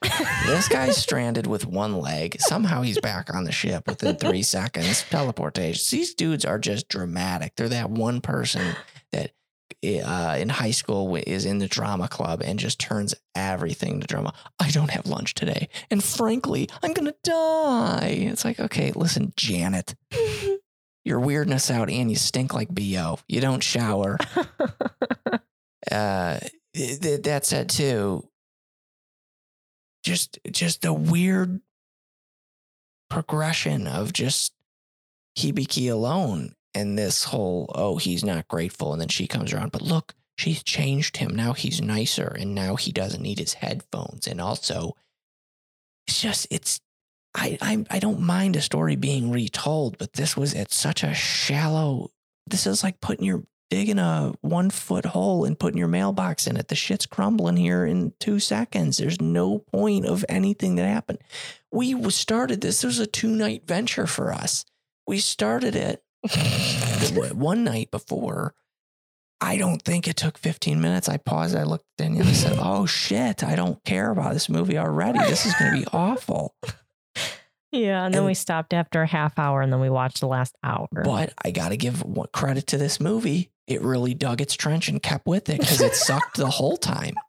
This 0.46 0.68
guy's 0.68 0.98
stranded 1.02 1.48
with 1.48 1.66
one 1.66 1.98
leg. 2.00 2.38
Somehow 2.40 2.82
he's 2.82 3.00
back 3.00 3.34
on 3.34 3.46
the 3.46 3.52
ship 3.52 3.88
within 3.88 4.18
three 4.18 4.44
seconds. 4.44 5.04
Teleportation. 5.10 5.84
These 5.98 6.16
dudes 6.16 6.44
are 6.44 6.60
just 6.60 6.90
dramatic. 6.90 7.56
They're 7.56 7.70
that 7.70 7.90
one 7.90 8.20
person 8.20 8.76
that 9.12 9.32
uh, 9.84 10.36
in 10.38 10.50
high 10.50 10.72
school 10.72 11.16
is 11.16 11.46
in 11.46 11.60
the 11.60 11.68
drama 11.68 12.08
club 12.08 12.42
and 12.44 12.58
just 12.60 12.80
turns 12.80 13.14
everything 13.36 14.00
to 14.00 14.08
drama. 14.08 14.34
I 14.60 14.70
don't 14.72 14.92
have 14.92 15.06
lunch 15.06 15.34
today. 15.34 15.70
And 15.92 16.04
frankly, 16.04 16.70
I'm 16.82 16.94
going 16.94 17.12
to 17.12 17.16
die. 17.24 18.18
It's 18.22 18.46
like, 18.46 18.60
okay, 18.60 18.92
listen, 18.92 19.34
Janet. 19.36 19.96
your 21.06 21.20
weirdness 21.20 21.70
out 21.70 21.90
and 21.90 22.10
you 22.10 22.16
stink 22.16 22.54
like 22.54 22.70
bo 22.70 23.20
you 23.28 23.42
don't 23.42 23.62
shower 23.62 24.18
uh 25.92 26.40
th- 26.74 27.02
th- 27.02 27.22
that 27.24 27.46
said 27.46 27.68
too 27.68 28.26
just 30.04 30.40
just 30.50 30.86
a 30.86 30.94
weird 30.94 31.60
progression 33.10 33.86
of 33.86 34.14
just 34.14 34.54
hibiki 35.38 35.92
alone 35.92 36.56
and 36.74 36.98
this 36.98 37.26
whole 37.26 37.72
oh 37.76 37.98
he's 37.98 38.24
not 38.24 38.48
grateful 38.48 38.92
and 38.92 39.02
then 39.02 39.08
she 39.08 39.28
comes 39.28 39.54
around 39.54 39.72
but 39.72 39.82
look 39.82 40.14
she's 40.38 40.64
changed 40.64 41.18
him 41.18 41.36
now 41.36 41.54
he's 41.54 41.82
nicer 41.82 42.36
and 42.40 42.56
now 42.56 42.76
he 42.76 42.92
doesn't 42.92 43.22
need 43.22 43.40
his 43.40 43.56
headphones 43.56 44.28
and 44.28 44.42
also 44.42 44.96
it's 46.08 46.22
just 46.22 46.48
it's 46.50 46.80
I, 47.36 47.58
I 47.62 47.86
I 47.90 48.00
don't 48.00 48.22
mind 48.22 48.56
a 48.56 48.62
story 48.62 48.96
being 48.96 49.32
retold, 49.32 49.98
but 49.98 50.14
this 50.14 50.38
was 50.38 50.54
at 50.54 50.72
such 50.72 51.04
a 51.04 51.14
shallow. 51.14 52.12
This 52.46 52.68
is 52.68 52.84
like 52.84 53.02
putting 53.02 53.26
your 53.26 53.44
digging 53.70 54.00
a 54.00 54.34
one 54.42 54.70
foot 54.70 55.06
hole 55.06 55.46
and 55.46 55.58
putting 55.58 55.80
your 55.80 55.88
mailbox 55.88 56.46
in 56.46 56.58
it. 56.58 56.68
The 56.68 56.76
shit's 56.76 57.08
crumbling 57.08 57.58
here 57.58 57.86
in 57.86 58.14
two 58.20 58.40
seconds. 58.40 58.98
There's 58.98 59.20
no 59.20 59.60
point 59.60 60.06
of 60.06 60.24
anything 60.30 60.76
that 60.76 60.88
happened. 60.88 61.20
We 61.72 62.00
started 62.12 62.62
this. 62.62 62.82
This 62.82 62.84
was 62.84 63.00
a 63.00 63.08
two 63.08 63.30
night 63.30 63.64
venture 63.66 64.06
for 64.06 64.32
us. 64.32 64.66
We 65.08 65.20
started 65.20 65.76
it 65.76 66.04
one 67.34 67.64
night 67.64 67.92
before. 67.92 68.54
I 69.42 69.58
don't 69.58 69.82
think 69.82 70.08
it 70.08 70.16
took 70.16 70.38
15 70.38 70.80
minutes. 70.80 71.10
I 71.10 71.18
paused. 71.18 71.56
I 71.56 71.64
looked 71.64 71.84
at 72.00 72.04
Danielle 72.06 72.22
and 72.22 72.30
I 72.30 72.34
said, 72.34 72.58
Oh 72.62 72.86
shit, 72.86 73.44
I 73.44 73.56
don't 73.56 73.84
care 73.84 74.10
about 74.12 74.34
this 74.34 74.48
movie 74.48 74.78
already. 74.78 75.20
This 75.20 75.46
is 75.46 75.54
going 75.56 75.72
to 75.74 75.80
be 75.82 75.86
awful. 75.94 76.56
yeah, 77.72 78.06
and 78.06 78.14
then 78.14 78.20
And- 78.20 78.26
we 78.28 78.34
stopped 78.36 78.74
after 78.74 79.02
a 79.02 79.08
half 79.08 79.38
hour, 79.38 79.62
and 79.62 79.72
then 79.74 79.82
we 79.82 79.90
watched 79.90 80.22
the 80.22 80.28
last 80.28 80.56
hour. 80.64 80.88
But 80.92 81.34
I 81.44 81.52
got 81.52 81.70
to 81.70 81.78
give 81.78 82.04
one- 82.04 82.28
credit 82.32 82.68
to 82.68 82.78
this 82.78 83.00
movie. 83.02 83.52
It 83.68 83.82
really 83.82 84.14
dug 84.14 84.40
its 84.40 84.56
trench 84.56 84.88
and 84.88 85.02
kept 85.04 85.26
with 85.26 85.50
it 85.50 85.60
because 85.60 85.82
it 85.82 85.96
sucked 85.96 86.38
the 86.38 86.50
whole 86.50 86.78
time. 86.78 87.16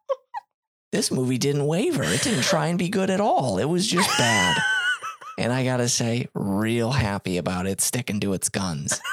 This 0.92 1.10
movie 1.10 1.38
didn't 1.38 1.66
waver. 1.66 2.04
It 2.04 2.22
didn't 2.22 2.44
try 2.44 2.68
and 2.68 2.78
be 2.78 2.88
good 2.88 3.10
at 3.10 3.20
all. 3.20 3.58
It 3.58 3.64
was 3.64 3.84
just 3.84 4.08
bad. 4.16 4.56
And 5.38 5.52
I 5.52 5.64
got 5.64 5.78
to 5.78 5.88
say, 5.88 6.28
real 6.34 6.92
happy 6.92 7.38
about 7.38 7.66
it 7.66 7.80
sticking 7.80 8.20
to 8.20 8.32
its 8.34 8.48
guns. 8.48 9.00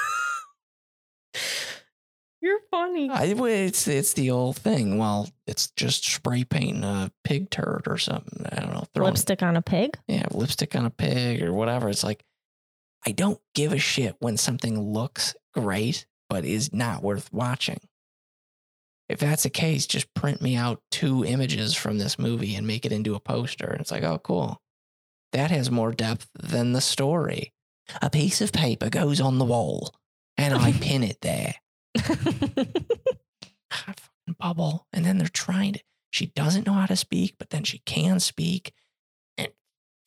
You're 2.42 2.60
funny. 2.72 3.10
I, 3.10 3.26
it's, 3.26 3.88
it's 3.88 4.14
the 4.14 4.32
old 4.32 4.58
thing. 4.58 4.98
Well, 4.98 5.30
it's 5.46 5.70
just 5.76 6.06
spray 6.06 6.44
painting 6.44 6.84
a 6.84 7.12
pig 7.24 7.52
turd 7.52 7.84
or 7.88 8.00
something. 8.00 8.46
I 8.52 8.60
don't 8.62 8.74
know. 8.74 8.84
throwing- 8.96 9.12
Lipstick 9.12 9.44
on 9.44 9.56
a 9.56 9.62
pig. 9.62 9.98
yeah, 10.08 10.26
lipstick 10.32 10.76
on 10.76 10.86
a 10.86 10.90
pig 10.90 11.44
or 11.44 11.54
whatever. 11.54 11.88
It's 11.90 12.04
like, 12.04 12.24
I 13.06 13.12
don't 13.12 13.40
give 13.54 13.74
a 13.74 13.78
shit 13.80 14.16
when 14.20 14.38
something 14.38 14.80
looks 14.94 15.36
great, 15.54 16.08
but 16.30 16.44
is 16.46 16.74
not 16.74 17.04
worth 17.04 17.32
watching. 17.32 17.80
If 19.08 19.20
that's 19.20 19.44
the 19.44 19.50
case, 19.50 19.86
just 19.86 20.12
print 20.16 20.42
me 20.42 20.56
out 20.56 20.82
two 20.90 21.24
images 21.26 21.76
from 21.76 21.98
this 22.00 22.18
movie 22.18 22.56
and 22.56 22.66
make 22.66 22.86
it 22.86 22.92
into 22.92 23.14
a 23.14 23.20
poster. 23.20 23.68
And 23.68 23.82
it's 23.82 23.92
like, 23.92 24.04
oh, 24.04 24.20
cool. 24.20 24.60
That 25.34 25.52
has 25.52 25.72
more 25.72 25.92
depth 25.92 26.30
than 26.34 26.74
the 26.74 26.82
story. 26.82 27.54
A 28.02 28.10
piece 28.10 28.42
of 28.42 28.52
paper 28.52 28.90
goes 28.90 29.20
on 29.20 29.38
the 29.38 29.46
wall 29.46 29.94
and 30.38 30.54
I 30.54 30.72
pin 30.82 31.04
it 31.04 31.22
there. 31.22 31.56
God, 31.96 32.66
fucking 33.70 34.36
bubble. 34.40 34.88
And 34.92 35.06
then 35.06 35.18
they're 35.18 35.28
trying 35.28 35.74
to, 35.74 35.80
she 36.10 36.28
doesn't 36.28 36.68
know 36.68 36.74
how 36.74 36.86
to 36.86 36.96
speak, 36.96 37.36
but 37.38 37.50
then 37.50 37.64
she 37.64 37.80
can 37.80 38.20
speak. 38.20 38.74
And 39.38 39.50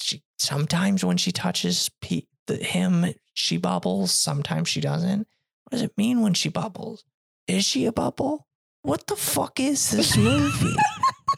she, 0.00 0.22
sometimes 0.38 1.04
when 1.04 1.16
she 1.16 1.32
touches 1.32 1.90
pe- 2.00 2.22
the, 2.46 2.56
him, 2.56 3.06
she 3.32 3.56
bubbles. 3.56 4.12
Sometimes 4.12 4.68
she 4.68 4.80
doesn't. 4.80 5.26
What 5.64 5.70
does 5.70 5.82
it 5.82 5.96
mean 5.96 6.20
when 6.20 6.34
she 6.34 6.48
bubbles? 6.48 7.04
Is 7.48 7.64
she 7.64 7.86
a 7.86 7.92
bubble? 7.92 8.46
What 8.82 9.06
the 9.06 9.16
fuck 9.16 9.60
is 9.60 9.90
this 9.90 10.16
movie? 10.16 10.76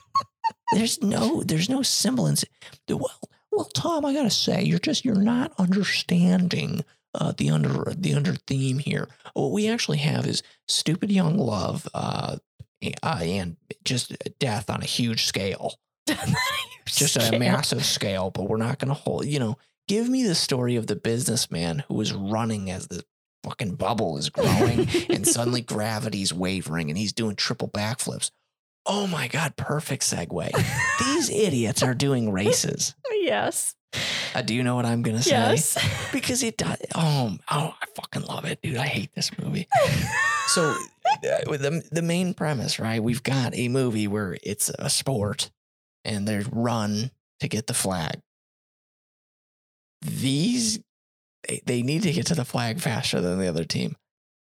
there's 0.73 1.01
no, 1.01 1.43
there's 1.43 1.69
no 1.69 1.81
semblance. 1.81 2.43
Well, 2.89 3.19
well, 3.57 3.69
Tom, 3.73 4.05
I 4.05 4.13
gotta 4.13 4.29
say, 4.29 4.63
you're 4.63 4.79
just, 4.79 5.03
you're 5.03 5.15
not 5.15 5.51
understanding 5.57 6.85
uh, 7.13 7.33
the 7.35 7.49
under, 7.49 7.93
the 7.95 8.13
under 8.13 8.33
theme 8.33 8.79
here. 8.79 9.07
What 9.33 9.51
we 9.51 9.67
actually 9.67 9.97
have 9.97 10.25
is 10.25 10.43
stupid 10.67 11.11
young 11.11 11.37
love, 11.37 11.87
uh, 11.93 12.37
and 13.03 13.57
just 13.83 14.15
death 14.39 14.69
on 14.69 14.81
a 14.81 14.85
huge 14.85 15.25
scale 15.25 15.79
just 16.85 17.17
a 17.17 17.37
massive 17.37 17.85
scale, 17.85 18.31
but 18.31 18.49
we're 18.49 18.57
not 18.57 18.79
going 18.79 18.89
to 18.89 18.93
hold, 18.93 19.25
you 19.25 19.39
know, 19.39 19.57
give 19.87 20.09
me 20.09 20.23
the 20.23 20.35
story 20.35 20.75
of 20.75 20.87
the 20.87 20.95
businessman 20.95 21.83
who 21.87 21.99
is 22.01 22.13
running 22.13 22.69
as 22.69 22.87
the 22.87 23.03
fucking 23.43 23.75
bubble 23.75 24.17
is 24.17 24.29
growing 24.29 24.87
and 25.09 25.27
suddenly 25.27 25.61
gravity's 25.61 26.33
wavering 26.33 26.89
and 26.89 26.97
he's 26.97 27.13
doing 27.13 27.35
triple 27.35 27.69
backflips. 27.69 28.31
Oh 28.87 29.05
my 29.07 29.27
God, 29.27 29.55
perfect 29.57 30.03
segue. 30.03 30.51
These 30.99 31.29
idiots 31.29 31.83
are 31.83 31.93
doing 31.93 32.31
races. 32.31 32.95
Yes. 33.11 33.75
Uh, 34.33 34.41
do 34.41 34.53
you 34.53 34.63
know 34.63 34.75
what 34.75 34.85
I'm 34.85 35.01
going 35.01 35.17
to 35.17 35.23
say? 35.23 35.31
Yes. 35.31 35.77
Because 36.11 36.43
it 36.43 36.57
does. 36.57 36.77
Oh, 36.95 37.37
oh, 37.51 37.75
I 37.81 37.85
fucking 37.95 38.23
love 38.23 38.45
it, 38.45 38.61
dude. 38.61 38.77
I 38.77 38.87
hate 38.87 39.13
this 39.13 39.31
movie. 39.37 39.67
So, 40.49 40.69
uh, 40.71 41.57
the, 41.57 41.85
the 41.91 42.01
main 42.01 42.33
premise, 42.33 42.79
right? 42.79 43.03
We've 43.03 43.21
got 43.21 43.53
a 43.53 43.67
movie 43.67 44.07
where 44.07 44.37
it's 44.41 44.69
a 44.79 44.89
sport 44.89 45.51
and 46.05 46.25
they 46.25 46.39
run 46.49 47.11
to 47.41 47.49
get 47.49 47.67
the 47.67 47.73
flag. 47.73 48.21
These, 50.01 50.79
they, 51.49 51.61
they 51.65 51.81
need 51.81 52.03
to 52.03 52.13
get 52.13 52.27
to 52.27 52.35
the 52.35 52.45
flag 52.45 52.79
faster 52.79 53.19
than 53.19 53.39
the 53.39 53.47
other 53.49 53.65
team. 53.65 53.97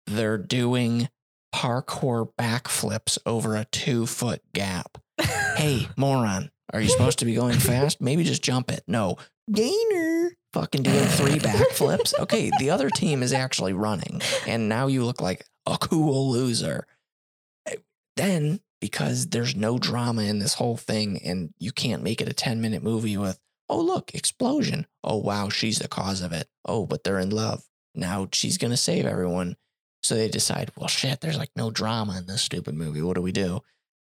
They're 0.05 0.37
doing 0.37 1.07
parkour 1.53 2.29
backflips 2.39 3.17
over 3.25 3.55
a 3.55 3.65
two 3.65 4.05
foot 4.05 4.41
gap. 4.53 4.97
Hey, 5.55 5.87
moron, 5.95 6.49
are 6.73 6.81
you 6.81 6.89
supposed 6.89 7.19
to 7.19 7.25
be 7.25 7.35
going 7.35 7.59
fast? 7.59 8.01
Maybe 8.01 8.23
just 8.23 8.41
jump 8.41 8.71
it. 8.71 8.83
No, 8.87 9.17
gainer. 9.51 10.31
Fucking 10.51 10.81
doing 10.81 11.05
three 11.05 11.37
backflips. 11.37 12.17
Okay, 12.19 12.51
the 12.57 12.71
other 12.71 12.89
team 12.89 13.21
is 13.21 13.33
actually 13.33 13.73
running, 13.73 14.19
and 14.47 14.67
now 14.67 14.87
you 14.87 15.05
look 15.05 15.21
like 15.21 15.45
a 15.67 15.77
cool 15.77 16.31
loser. 16.31 16.87
Eh, 17.67 17.75
then, 18.17 18.61
because 18.81 19.27
there's 19.27 19.55
no 19.55 19.77
drama 19.77 20.23
in 20.23 20.39
this 20.39 20.55
whole 20.55 20.75
thing, 20.75 21.21
and 21.23 21.53
you 21.59 21.71
can't 21.71 22.03
make 22.03 22.19
it 22.19 22.27
a 22.29 22.33
10 22.33 22.59
minute 22.59 22.83
movie 22.83 23.15
with, 23.15 23.39
oh, 23.69 23.79
look, 23.79 24.13
explosion. 24.15 24.87
Oh, 25.03 25.17
wow, 25.17 25.49
she's 25.49 25.79
the 25.79 25.87
cause 25.87 26.21
of 26.21 26.33
it. 26.33 26.47
Oh, 26.65 26.87
but 26.87 27.03
they're 27.03 27.19
in 27.19 27.29
love. 27.29 27.63
Now 27.95 28.27
she's 28.33 28.57
going 28.57 28.71
to 28.71 28.77
save 28.77 29.05
everyone. 29.05 29.55
So 30.03 30.15
they 30.15 30.27
decide, 30.27 30.71
well, 30.75 30.87
shit, 30.89 31.21
there's 31.21 31.37
like 31.37 31.51
no 31.55 31.71
drama 31.71 32.17
in 32.17 32.25
this 32.25 32.41
stupid 32.41 32.75
movie. 32.75 33.01
What 33.01 33.15
do 33.15 33.21
we 33.21 33.31
do? 33.31 33.61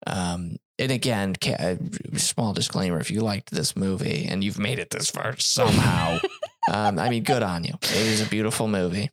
Um, 0.06 0.56
and 0.78 0.92
again, 0.92 1.34
ca- 1.40 1.56
uh, 1.58 1.76
small 2.16 2.52
disclaimer: 2.52 2.98
if 2.98 3.10
you 3.10 3.20
liked 3.20 3.50
this 3.50 3.76
movie 3.76 4.26
and 4.28 4.44
you've 4.44 4.58
made 4.58 4.78
it 4.78 4.90
this 4.90 5.10
far 5.10 5.36
somehow, 5.38 6.18
um, 6.72 6.98
I 6.98 7.08
mean, 7.08 7.22
good 7.22 7.42
on 7.42 7.64
you. 7.64 7.74
It 7.82 7.96
is 7.96 8.20
a 8.20 8.28
beautiful 8.28 8.68
movie. 8.68 9.10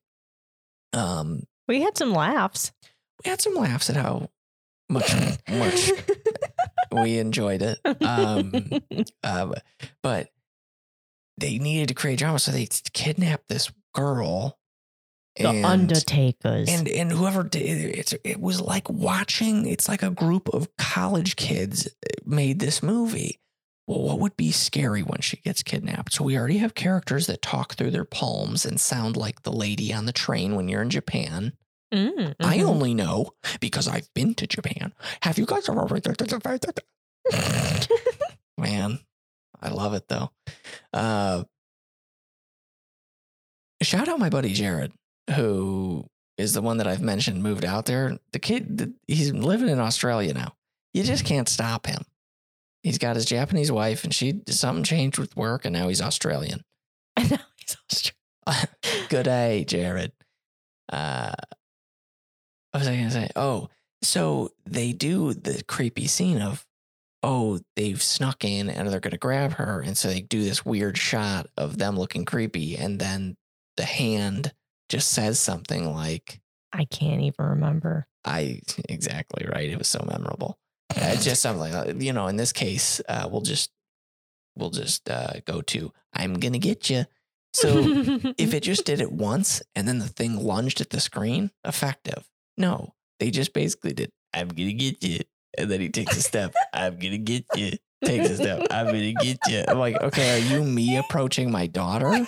Um, 0.91 1.43
we 1.67 1.82
had 1.82 1.97
some 1.97 2.11
laughs. 2.13 2.71
we 3.24 3.30
had 3.30 3.41
some 3.41 3.55
laughs 3.55 3.89
at 3.89 3.95
how 3.95 4.30
much 4.89 5.13
much 5.49 5.91
we 6.91 7.17
enjoyed 7.19 7.61
it. 7.61 7.80
Um, 8.03 8.53
uh, 9.24 9.53
but 10.01 10.30
they 11.38 11.57
needed 11.57 11.88
to 11.88 11.93
create 11.93 12.19
drama, 12.19 12.39
so 12.39 12.51
they 12.51 12.67
kidnapped 12.93 13.47
this 13.47 13.71
girl. 13.93 14.57
The 15.38 15.49
and- 15.49 15.65
Undertakers. 15.65 16.69
and 16.69 16.88
and 16.88 17.11
whoever 17.11 17.43
did 17.43 17.61
it, 17.61 17.97
it's 17.97 18.13
it 18.23 18.39
was 18.39 18.61
like 18.61 18.89
watching. 18.89 19.65
It's 19.67 19.88
like 19.89 20.03
a 20.03 20.09
group 20.11 20.49
of 20.49 20.67
college 20.77 21.36
kids 21.36 21.88
made 22.25 22.59
this 22.59 22.84
movie. 22.84 23.39
Well, 23.88 24.01
what 24.01 24.19
would 24.19 24.38
be 24.38 24.51
scary 24.53 25.01
when 25.01 25.19
she 25.21 25.38
gets 25.38 25.61
kidnapped? 25.61 26.13
So 26.13 26.23
we 26.23 26.38
already 26.38 26.59
have 26.59 26.73
characters 26.73 27.27
that 27.27 27.41
talk 27.41 27.73
through 27.75 27.91
their 27.91 28.05
palms 28.05 28.65
and 28.65 28.79
sound 28.79 29.17
like 29.17 29.41
the 29.41 29.51
lady 29.51 29.93
on 29.93 30.05
the 30.05 30.13
train 30.13 30.55
when 30.55 30.69
you're 30.69 30.81
in 30.81 30.89
Japan. 30.89 31.51
Mm, 31.93 32.34
I 32.39 32.59
mhm. 32.59 32.63
only 32.67 32.93
know 32.93 33.31
because 33.59 33.88
I've 33.89 34.11
been 34.13 34.36
to 34.36 34.47
Japan. 34.47 34.93
Have 35.23 35.38
you 35.38 35.45
guys 35.45 35.67
ever? 35.67 35.86
Man, 38.57 38.99
I 39.61 39.69
love 39.69 39.93
it 39.93 40.07
though. 40.07 40.31
Uh, 40.93 41.43
shout 43.81 44.07
out 44.07 44.19
my 44.19 44.29
buddy 44.29 44.53
Jared, 44.53 44.93
who 45.32 46.05
is 46.38 46.53
the 46.53 46.61
one 46.61 46.78
that 46.78 46.88
I've 46.88 47.01
mentioned 47.01 47.43
moved 47.43 47.65
out 47.65 47.86
there. 47.86 48.17
The 48.32 48.39
kid, 48.39 48.93
he's 49.07 49.32
living 49.32 49.69
in 49.69 49.80
Australia 49.80 50.34
now. 50.34 50.55
You 50.93 51.03
just 51.03 51.26
can't 51.26 51.49
stop 51.49 51.88
him. 51.88 52.03
He's 52.82 52.97
got 52.97 53.15
his 53.15 53.26
Japanese 53.26 53.71
wife, 53.71 54.03
and 54.03 54.13
she 54.13 54.41
something 54.49 54.84
changed 54.84 55.17
with 55.17 55.36
work, 55.38 55.65
and 55.65 55.74
now 55.74 55.88
he's 55.88 56.01
Australian. 56.01 56.63
I 57.17 57.24
know 57.24 57.38
he's 57.55 57.78
Australian. 57.91 58.67
Good 59.09 59.24
day, 59.24 59.63
Jared. 59.65 60.11
Uh, 60.91 61.34
what 62.71 62.80
was 62.80 62.88
I 62.88 62.95
going 62.95 63.07
to 63.07 63.11
say? 63.11 63.30
Oh, 63.36 63.69
so 64.01 64.49
they 64.65 64.91
do 64.91 65.34
the 65.34 65.63
creepy 65.67 66.07
scene 66.07 66.41
of, 66.41 66.65
oh, 67.21 67.59
they've 67.76 68.01
snuck 68.01 68.43
in 68.43 68.69
and 68.69 68.89
they're 68.89 68.99
going 68.99 69.11
to 69.11 69.17
grab 69.17 69.53
her. 69.53 69.80
And 69.80 69.97
so 69.97 70.09
they 70.09 70.21
do 70.21 70.43
this 70.43 70.65
weird 70.65 70.97
shot 70.97 71.47
of 71.55 71.78
them 71.78 71.95
looking 71.97 72.26
creepy. 72.26 72.76
And 72.76 72.99
then 72.99 73.38
the 73.78 73.86
hand 73.86 74.53
just 74.89 75.11
says 75.11 75.39
something 75.39 75.93
like, 75.93 76.39
I 76.71 76.86
can't 76.86 77.21
even 77.21 77.45
remember. 77.45 78.07
I 78.25 78.61
exactly 78.89 79.45
right. 79.47 79.69
It 79.69 79.77
was 79.77 79.88
so 79.88 80.05
memorable. 80.09 80.57
Uh, 80.95 81.15
just 81.15 81.41
something 81.41 81.73
like, 81.73 82.01
you 82.03 82.13
know, 82.13 82.27
in 82.27 82.36
this 82.36 82.53
case, 82.53 83.01
uh, 83.09 83.27
we'll 83.31 83.41
just 83.41 83.71
we'll 84.55 84.69
just 84.69 85.09
uh, 85.09 85.34
go 85.47 85.59
to 85.61 85.91
I'm 86.13 86.36
gonna 86.36 86.59
get 86.59 86.88
you. 86.88 87.05
So 87.53 87.84
if 88.38 88.53
it 88.53 88.61
just 88.61 88.86
did 88.86 89.01
it 89.01 89.11
once 89.11 89.63
and 89.75 89.88
then 89.88 89.97
the 89.97 90.07
thing 90.07 90.38
lunged 90.38 90.81
at 90.81 90.91
the 90.91 90.99
screen, 90.99 91.49
effective. 91.65 92.29
No, 92.57 92.93
they 93.19 93.31
just 93.31 93.53
basically 93.53 93.93
did 93.93 94.11
I'm 94.36 94.49
gonna 94.49 94.73
get 94.73 95.03
you, 95.03 95.21
and 95.57 95.71
then 95.71 95.81
he 95.81 95.89
takes 95.89 96.15
a 96.15 96.21
step. 96.21 96.53
I'm 96.73 96.99
gonna 96.99 97.17
get 97.17 97.45
you. 97.55 97.71
Takes 98.05 98.29
a 98.29 98.36
step. 98.36 98.67
I'm 98.69 98.86
gonna 98.88 99.13
get 99.13 99.39
you. 99.47 99.63
I'm 99.67 99.79
like, 99.79 99.99
okay, 99.99 100.36
are 100.36 100.53
you 100.53 100.63
me 100.63 100.97
approaching 100.97 101.49
my 101.49 101.65
daughter? 101.65 102.27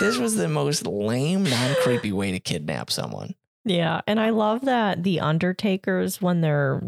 This 0.00 0.18
was 0.18 0.34
the 0.36 0.48
most 0.48 0.86
lame, 0.86 1.44
non 1.44 1.74
creepy 1.82 2.12
way 2.12 2.32
to 2.32 2.40
kidnap 2.40 2.90
someone. 2.90 3.34
Yeah, 3.64 4.00
and 4.06 4.20
I 4.20 4.30
love 4.30 4.62
that 4.66 5.02
the 5.02 5.20
Undertakers 5.20 6.20
when 6.20 6.40
they're 6.40 6.82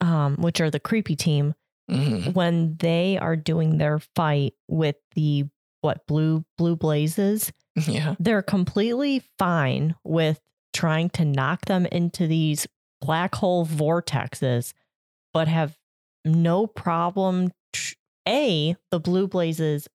um 0.00 0.36
which 0.36 0.60
are 0.60 0.70
the 0.70 0.80
creepy 0.80 1.16
team 1.16 1.54
Mhm. 1.90 2.34
when 2.34 2.76
they 2.78 3.18
are 3.18 3.36
doing 3.36 3.78
their 3.78 3.98
fight 3.98 4.54
with 4.68 4.96
the 5.14 5.46
what 5.80 6.06
blue 6.06 6.44
blue 6.58 6.76
blazes, 6.76 7.52
Yeah. 7.88 8.14
they're 8.20 8.42
completely 8.42 9.22
fine 9.38 9.94
with 10.04 10.40
trying 10.72 11.10
to 11.10 11.24
knock 11.24 11.66
them 11.66 11.86
into 11.86 12.26
these 12.26 12.66
black 13.00 13.34
hole 13.34 13.66
vortexes 13.66 14.72
but 15.34 15.48
have 15.48 15.76
no 16.24 16.66
problem 16.68 17.50
tr- 17.72 17.94
a 18.28 18.76
the 18.90 19.00
blue 19.00 19.26
blazes 19.26 19.88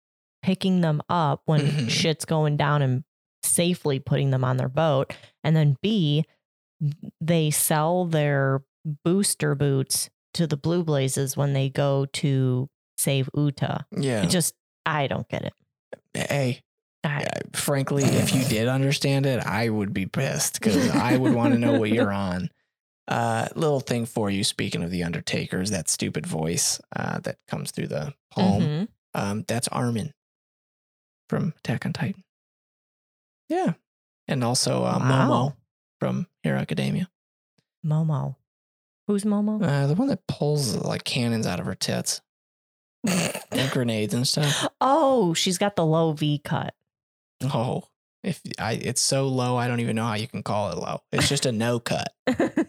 picking 0.48 0.80
them 0.80 1.02
up 1.10 1.42
when 1.46 1.60
Mhm. 1.60 1.90
shit's 1.90 2.24
going 2.24 2.56
down 2.56 2.82
and 2.82 3.04
safely 3.44 4.00
putting 4.00 4.30
them 4.32 4.46
on 4.46 4.56
their 4.56 4.70
boat 4.70 5.14
and 5.44 5.58
then 5.58 5.76
b 5.82 6.24
they 7.20 7.52
sell 7.52 8.06
their 8.06 8.64
booster 9.04 9.56
boots 9.56 10.10
to 10.34 10.48
the 10.48 10.56
blue 10.56 10.84
blazes 10.86 11.36
when 11.36 11.52
they 11.52 11.70
go 11.70 12.06
to 12.06 12.70
save 12.98 13.30
uta 13.36 13.86
Yeah. 13.92 14.24
it 14.24 14.30
just 14.30 14.54
i 14.86 15.08
don't 15.08 15.28
get 15.28 15.44
it 15.44 15.54
hey, 16.14 16.62
I, 17.04 17.24
uh, 17.24 17.30
frankly, 17.54 18.04
if 18.06 18.34
you 18.34 18.44
did 18.46 18.68
understand 18.70 19.26
it, 19.28 19.40
I 19.46 19.70
would 19.70 19.94
be 19.94 20.06
pissed 20.08 20.54
because 20.60 20.90
I 20.90 21.16
would 21.16 21.34
want 21.34 21.54
to 21.54 21.60
know 21.60 21.78
what 21.80 21.90
you're 21.92 22.12
on. 22.32 22.50
Uh, 23.08 23.48
little 23.56 23.80
thing 23.80 24.06
for 24.08 24.30
you. 24.32 24.44
Speaking 24.44 24.82
of 24.84 24.90
the 24.90 25.04
Undertakers, 25.04 25.70
that 25.70 25.90
stupid 25.90 26.26
voice 26.26 26.82
uh, 26.96 27.20
that 27.20 27.38
comes 27.48 27.70
through 27.72 27.88
the 27.90 28.14
palm. 28.32 28.62
Mhm. 28.64 28.88
Um, 29.14 29.46
that's 29.48 29.68
Armin 29.68 30.12
from 31.30 31.54
Attack 31.60 31.86
on 31.86 31.94
Titan. 31.94 32.24
Yeah, 33.50 33.74
and 34.28 34.44
also 34.44 34.84
uh, 34.84 35.00
Momo 35.00 35.56
from 36.00 36.28
Hero 36.44 36.58
Academia. 36.60 37.10
momo 37.86 38.36
who's 39.08 39.24
momo 39.24 39.64
Uh, 39.64 39.88
the 39.88 39.96
one 39.96 40.10
that 40.10 40.28
pulls 40.28 40.76
like 40.76 41.04
cannons 41.06 41.48
out 41.48 41.60
of 41.62 41.66
her 41.66 41.76
tits 41.76 42.22
and 43.08 43.72
grenades 43.72 44.14
and 44.14 44.28
stuff. 44.28 44.68
Oh, 44.82 45.34
she's 45.34 45.58
got 45.58 45.76
the 45.78 45.86
low 45.86 46.12
V 46.12 46.40
cut. 46.44 46.74
Oh, 47.44 47.84
if 48.24 48.42
I, 48.60 48.74
it's 48.74 49.00
so 49.02 49.28
low, 49.28 49.56
I 49.56 49.68
don't 49.70 49.80
even 49.80 49.96
know 49.96 50.06
how 50.06 50.16
you 50.16 50.28
can 50.28 50.44
call 50.44 50.72
it 50.72 50.78
low. 50.78 51.02
It's 51.14 51.30
just 51.30 51.46
a 51.46 51.52
no 51.54 51.80
cut. 51.80 52.12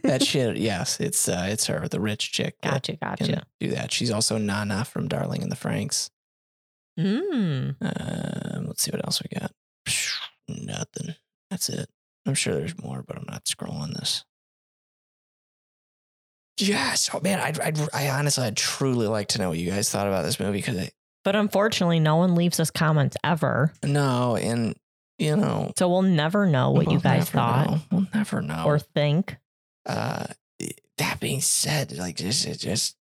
That 0.04 0.22
shit, 0.26 0.59
yes, 0.59 1.00
it's 1.00 1.28
uh, 1.28 1.46
it's 1.48 1.66
her, 1.66 1.88
the 1.88 2.00
rich 2.00 2.30
chick. 2.30 2.56
gotcha, 2.62 2.94
gotcha. 2.96 3.42
Do 3.59 3.68
that. 3.70 3.90
She's 3.90 4.11
also 4.12 4.38
Nana 4.38 4.84
from 4.84 5.09
Darling 5.09 5.42
in 5.42 5.48
the 5.48 5.56
Franxx. 5.56 6.11
Mm. 6.99 7.76
Um, 7.80 8.66
let's 8.66 8.82
see 8.82 8.90
what 8.90 9.05
else 9.05 9.22
we 9.22 9.38
got. 9.38 9.53
Nothing. 10.49 11.14
That's 11.51 11.68
it. 11.68 11.88
I'm 12.26 12.34
sure 12.34 12.55
there's 12.55 12.78
more, 12.82 13.03
but 13.07 13.16
I'm 13.16 13.26
not 13.28 13.44
scrolling 13.44 13.94
this. 13.94 14.24
Yes. 16.59 17.09
Oh 17.14 17.20
man, 17.20 17.38
I'd, 17.38 17.61
I'd 17.61 17.78
I 17.94 18.09
honestly, 18.11 18.44
I'd 18.44 18.57
truly 18.57 19.07
like 19.07 19.28
to 19.28 19.38
know 19.38 19.51
what 19.51 19.59
you 19.59 19.70
guys 19.70 19.88
thought 19.90 20.09
about 20.09 20.24
this 20.24 20.40
movie 20.40 20.59
because 20.59 20.76
I, 20.76 20.90
But 21.24 21.36
unfortunately, 21.36 22.01
no 22.01 22.16
one 22.16 22.34
leaves 22.34 22.59
us 22.59 22.70
comments 22.70 23.16
ever. 23.22 23.72
no, 23.84 24.36
and 24.36 24.74
you 25.18 25.36
know 25.36 25.72
So 25.76 25.88
we'll 25.88 26.03
never 26.03 26.46
know 26.46 26.70
what 26.72 26.86
you 26.86 26.92
we'll 26.92 27.01
guys 27.01 27.32
never 27.32 27.38
thought 27.38 27.70
know. 27.70 27.80
We'll 27.92 28.07
never 28.12 28.42
know. 28.42 28.64
or 28.66 28.78
think. 28.80 29.36
uh, 29.86 30.26
that 30.99 31.20
being 31.20 31.40
said, 31.40 31.96
like 31.96 32.16
just, 32.16 32.44
it 32.46 32.59
just, 32.59 32.96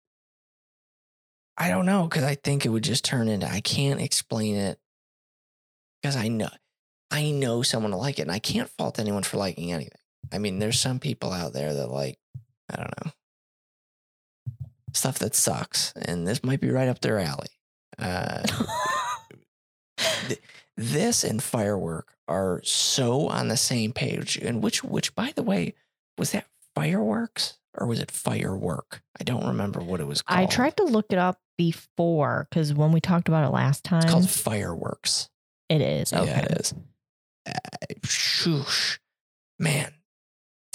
I 1.59 1.69
don't 1.69 1.87
know 1.87 2.05
because 2.05 2.25
I 2.25 2.35
think 2.35 2.67
it 2.67 2.69
would 2.69 2.85
just 2.85 3.05
turn 3.05 3.29
into 3.29 3.51
I 3.51 3.61
can't 3.61 4.01
explain 4.01 4.57
it 4.57 4.79
because 6.01 6.17
I 6.17 6.29
know, 6.29 6.51
I 7.11 7.31
know 7.31 7.63
someone 7.63 7.93
will 7.93 8.01
like 8.01 8.19
it, 8.19 8.23
and 8.23 8.33
I 8.33 8.39
can't 8.39 8.69
fault 8.69 8.99
anyone 8.99 9.23
for 9.23 9.39
liking 9.39 9.73
anything. 9.73 9.99
I 10.33 10.39
mean, 10.39 10.59
there's 10.59 10.79
some 10.79 10.99
people 10.99 11.33
out 11.33 11.53
there 11.53 11.73
that 11.73 11.91
like, 11.91 12.19
I 12.71 12.77
don't 12.77 13.05
know, 13.05 13.13
stuff 14.93 15.19
that 15.21 15.35
sucks, 15.35 15.93
and 15.97 16.27
this 16.27 16.45
might 16.45 16.61
be 16.61 16.71
right 16.71 16.89
up 16.89 17.01
their 17.01 17.19
alley. 17.19 17.49
Uh, 17.99 18.47
this 20.77 21.25
and 21.25 21.43
firework 21.43 22.13
are 22.29 22.61
so 22.65 23.29
on 23.29 23.49
the 23.49 23.57
same 23.57 23.93
page 23.93 24.37
and 24.37 24.63
which 24.63 24.83
which 24.85 25.15
by 25.15 25.33
the 25.37 25.43
way 25.43 25.75
was 26.19 26.33
that 26.33 26.47
fireworks 26.75 27.55
or 27.79 27.87
was 27.87 28.01
it 28.01 28.11
firework? 28.11 29.03
I 29.19 29.25
don't 29.25 29.47
remember 29.47 29.81
what 29.81 30.01
it 30.01 30.07
was 30.07 30.23
called. 30.23 30.41
I 30.41 30.47
tried 30.47 30.77
to 30.79 30.85
look 30.85 31.07
it 31.11 31.19
up 31.19 31.39
before 31.57 32.47
because 32.51 32.75
when 32.75 32.93
we 32.93 33.01
talked 33.01 33.29
about 33.29 33.47
it 33.47 33.53
last 33.53 33.85
time, 33.85 34.03
it's 34.03 34.11
called 34.11 34.29
fireworks. 34.31 35.29
It 35.69 35.81
is. 35.81 36.13
Okay. 36.13 36.25
yeah 36.27 36.41
it 36.41 36.61
is. 36.61 36.75
Uh, 37.47 37.95
shoosh 38.03 38.99
man 39.59 39.93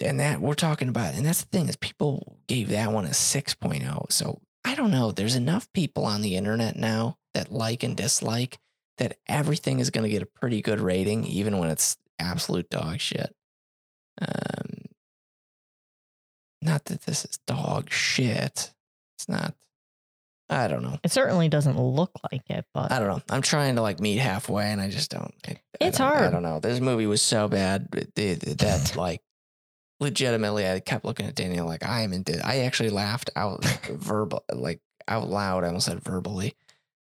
and 0.02 0.20
that 0.22 0.40
we're 0.40 0.54
talking 0.54 0.88
about 0.88 1.14
and 1.14 1.26
that's 1.26 1.42
the 1.42 1.48
thing 1.50 1.68
is 1.68 1.76
people 1.76 2.40
gave 2.48 2.70
that 2.70 2.92
one 2.92 3.06
a 3.06 3.10
6.0 3.10 4.12
so 4.12 4.42
i 4.64 4.74
don't 4.74 4.90
know 4.90 5.12
there's 5.12 5.36
enough 5.36 5.72
people 5.74 6.06
on 6.06 6.22
the 6.22 6.36
internet 6.38 6.78
now 6.78 7.18
that 7.34 7.52
like 7.52 7.84
and 7.84 7.98
dislike 7.98 8.58
that 8.98 9.18
everything 9.28 9.80
is 9.80 9.90
going 9.90 10.04
to 10.04 10.10
get 10.10 10.22
a 10.22 10.28
pretty 10.28 10.62
good 10.62 10.80
rating 10.80 11.26
even 11.26 11.58
when 11.58 11.70
it's 11.70 11.98
absolute 12.20 12.70
dog 12.70 13.00
shit. 13.00 13.36
Um 14.22 14.81
not 16.62 16.86
that 16.86 17.02
this 17.04 17.26
is 17.26 17.40
dog 17.48 17.90
shit 17.92 18.72
it's 19.18 19.28
not 19.30 19.54
i 20.50 20.68
don't 20.68 20.84
know 20.84 21.00
It 21.04 21.12
certainly 21.12 21.48
doesn't 21.50 21.80
look 21.80 22.12
like 22.32 22.50
it, 22.50 22.66
but 22.74 22.92
I 22.92 23.00
don't 23.00 23.08
know. 23.08 23.22
I'm 23.30 23.42
trying 23.42 23.76
to 23.76 23.82
like 23.82 24.00
meet 24.02 24.18
halfway, 24.18 24.66
and 24.72 24.82
I 24.82 24.90
just 24.90 25.10
don't. 25.10 25.34
I, 25.48 25.52
I 25.52 25.58
It's 25.88 25.98
don't- 25.98 26.12
I 26.12 26.30
don't 26.30 26.44
know. 26.44 26.60
This 26.60 26.80
movie 26.82 27.06
was 27.08 27.22
so 27.22 27.48
bad 27.48 27.90
that 27.92 28.94
like 28.98 29.22
legitimately, 30.02 30.68
I 30.70 30.80
kept 30.82 31.06
looking 31.06 31.26
at 31.28 31.36
Daniel 31.36 31.66
like 31.66 31.86
I 31.86 32.02
am 32.02 32.12
in. 32.12 32.26
I 32.44 32.60
actually 32.64 32.90
laughed 32.90 33.30
out 33.36 33.64
verbal, 33.90 34.44
like 34.54 34.82
out 35.08 35.30
loud. 35.30 35.64
I 35.64 35.68
almost 35.68 35.86
said 35.86 36.04
verbally. 36.04 36.54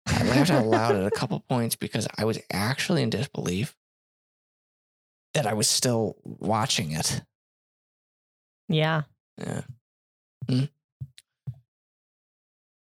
I 0.06 0.24
laughed 0.26 0.52
out 0.52 0.66
loud 0.68 0.96
at 0.96 1.06
a 1.08 1.12
couple 1.12 1.40
points 1.50 1.76
because 1.76 2.08
I 2.20 2.26
was 2.26 2.38
actually 2.52 3.02
in 3.02 3.10
disbelief 3.10 3.76
that 5.34 5.48
I 5.48 5.54
was 5.54 5.68
still 5.68 6.18
watching 6.24 6.92
it. 6.92 7.22
yeah, 8.68 9.04
Yeah. 9.40 9.62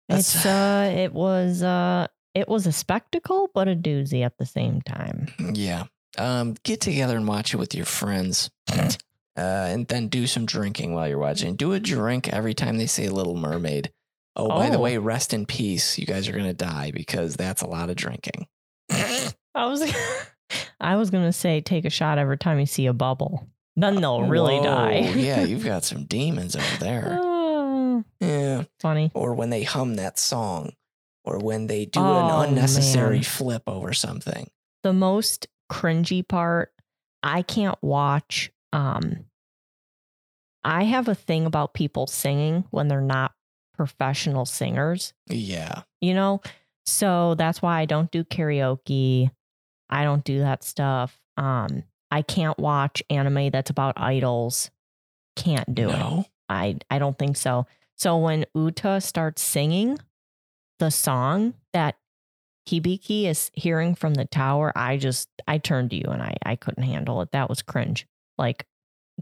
it's 0.09 0.47
uh, 0.47 0.93
it 0.97 1.13
was 1.13 1.63
uh, 1.63 2.07
it 2.35 2.49
was 2.49 2.67
a 2.67 2.73
spectacle, 2.73 3.51
but 3.55 3.69
a 3.69 3.75
doozy 3.75 4.25
at 4.25 4.39
the 4.39 4.47
same 4.47 4.81
time. 4.83 5.29
Yeah. 5.39 5.85
Um, 6.19 6.55
get 6.63 6.81
together 6.81 7.17
and 7.17 7.27
watch 7.29 7.53
it 7.53 7.59
with 7.59 7.75
your 7.75 7.87
friends. 7.87 8.51
Uh, 9.39 9.69
and 9.69 9.87
then 9.89 10.09
do 10.09 10.27
some 10.27 10.47
drinking 10.47 10.95
while 10.95 11.07
you're 11.07 11.19
watching. 11.19 11.57
Do 11.57 11.75
a 11.75 11.79
drink 11.79 12.27
every 12.33 12.55
time 12.55 12.79
they 12.79 12.87
say 12.87 13.11
Little 13.11 13.37
Mermaid. 13.37 13.93
Oh, 14.35 14.49
by 14.49 14.71
the 14.71 14.79
Oh. 14.79 14.81
way, 14.81 14.97
rest 14.97 15.35
in 15.35 15.45
peace. 15.45 15.99
You 15.99 16.07
guys 16.07 16.27
are 16.27 16.33
gonna 16.33 16.55
die 16.55 16.91
because 16.91 17.37
that's 17.37 17.61
a 17.61 17.67
lot 17.67 17.91
of 17.91 17.97
drinking. 17.97 18.47
I 18.91 19.67
was, 19.67 19.83
I 20.81 20.97
was 20.97 21.11
gonna 21.11 21.35
say 21.35 21.61
take 21.61 21.85
a 21.85 21.91
shot 21.91 22.17
every 22.17 22.39
time 22.39 22.59
you 22.59 22.65
see 22.65 22.87
a 22.87 22.95
bubble. 22.95 23.47
Then 23.77 23.97
they'll 23.97 24.23
really 24.23 24.57
Whoa, 24.57 24.65
die. 24.65 24.99
yeah, 25.17 25.43
you've 25.43 25.65
got 25.65 25.85
some 25.85 26.05
demons 26.05 26.57
over 26.57 26.77
there. 26.81 27.19
Oh, 27.21 28.05
Yeah. 28.21 28.65
funny. 28.81 29.11
Or 29.15 29.35
when 29.35 29.51
they 29.51 29.63
hum 29.65 29.97
that 29.97 30.19
song. 30.19 30.73
Or 31.25 31.39
when 31.39 31.67
they 31.67 31.87
do 31.87 31.99
Oh, 32.01 32.43
an 32.45 32.49
unnecessary 32.51 33.17
man. 33.17 33.25
flip 33.25 33.63
over 33.67 33.93
something. 33.93 34.49
The 34.85 34.93
most 34.93 35.49
cringy 35.71 36.27
part, 36.27 36.73
I 37.23 37.43
can't 37.43 37.77
watch. 37.83 38.53
Um, 38.73 39.25
I 40.63 40.85
have 40.85 41.09
a 41.09 41.15
thing 41.17 41.45
about 41.45 41.75
people 41.75 42.07
singing 42.07 42.65
when 42.71 42.87
they're 42.89 43.01
not 43.01 43.33
professional 43.75 44.47
singers. 44.47 45.13
Yeah. 45.29 45.83
you 46.01 46.15
know? 46.15 46.41
So 46.87 47.35
that's 47.35 47.61
why 47.61 47.81
I 47.81 47.85
don't 47.85 48.11
do 48.13 48.23
karaoke. 48.23 49.31
I 49.91 50.05
don't 50.05 50.23
do 50.25 50.39
that 50.39 50.63
stuff. 50.63 51.19
Um, 51.37 51.83
I 52.11 52.23
can't 52.23 52.59
watch 52.59 53.03
anime 53.11 53.51
that's 53.51 53.71
about 53.71 53.99
idols. 53.99 54.71
Can't 55.37 55.75
do 55.75 55.91
it. 55.91 56.27
I 56.49 56.77
I 56.91 56.99
don't 56.99 57.19
think 57.19 57.37
so. 57.37 57.67
So 57.97 58.17
when 58.19 58.45
Uta 58.55 59.01
starts 59.01 59.43
singing 59.43 59.99
the 60.79 60.91
song 60.91 61.55
that 61.73 61.97
Hibiki 62.69 63.25
is 63.27 63.51
hearing 63.55 63.95
from 63.95 64.15
the 64.15 64.25
tower. 64.25 64.73
I 64.75 64.97
just 64.97 65.29
I 65.47 65.59
turned 65.59 65.91
to 65.91 65.97
you 65.97 66.07
and 66.09 66.23
I 66.23 66.35
I 66.45 66.57
couldn't 66.57 66.83
handle 66.83 67.23
it. 67.23 67.31
That 67.33 67.49
was 67.49 67.63
cringe. 67.63 68.07
Like 68.39 68.67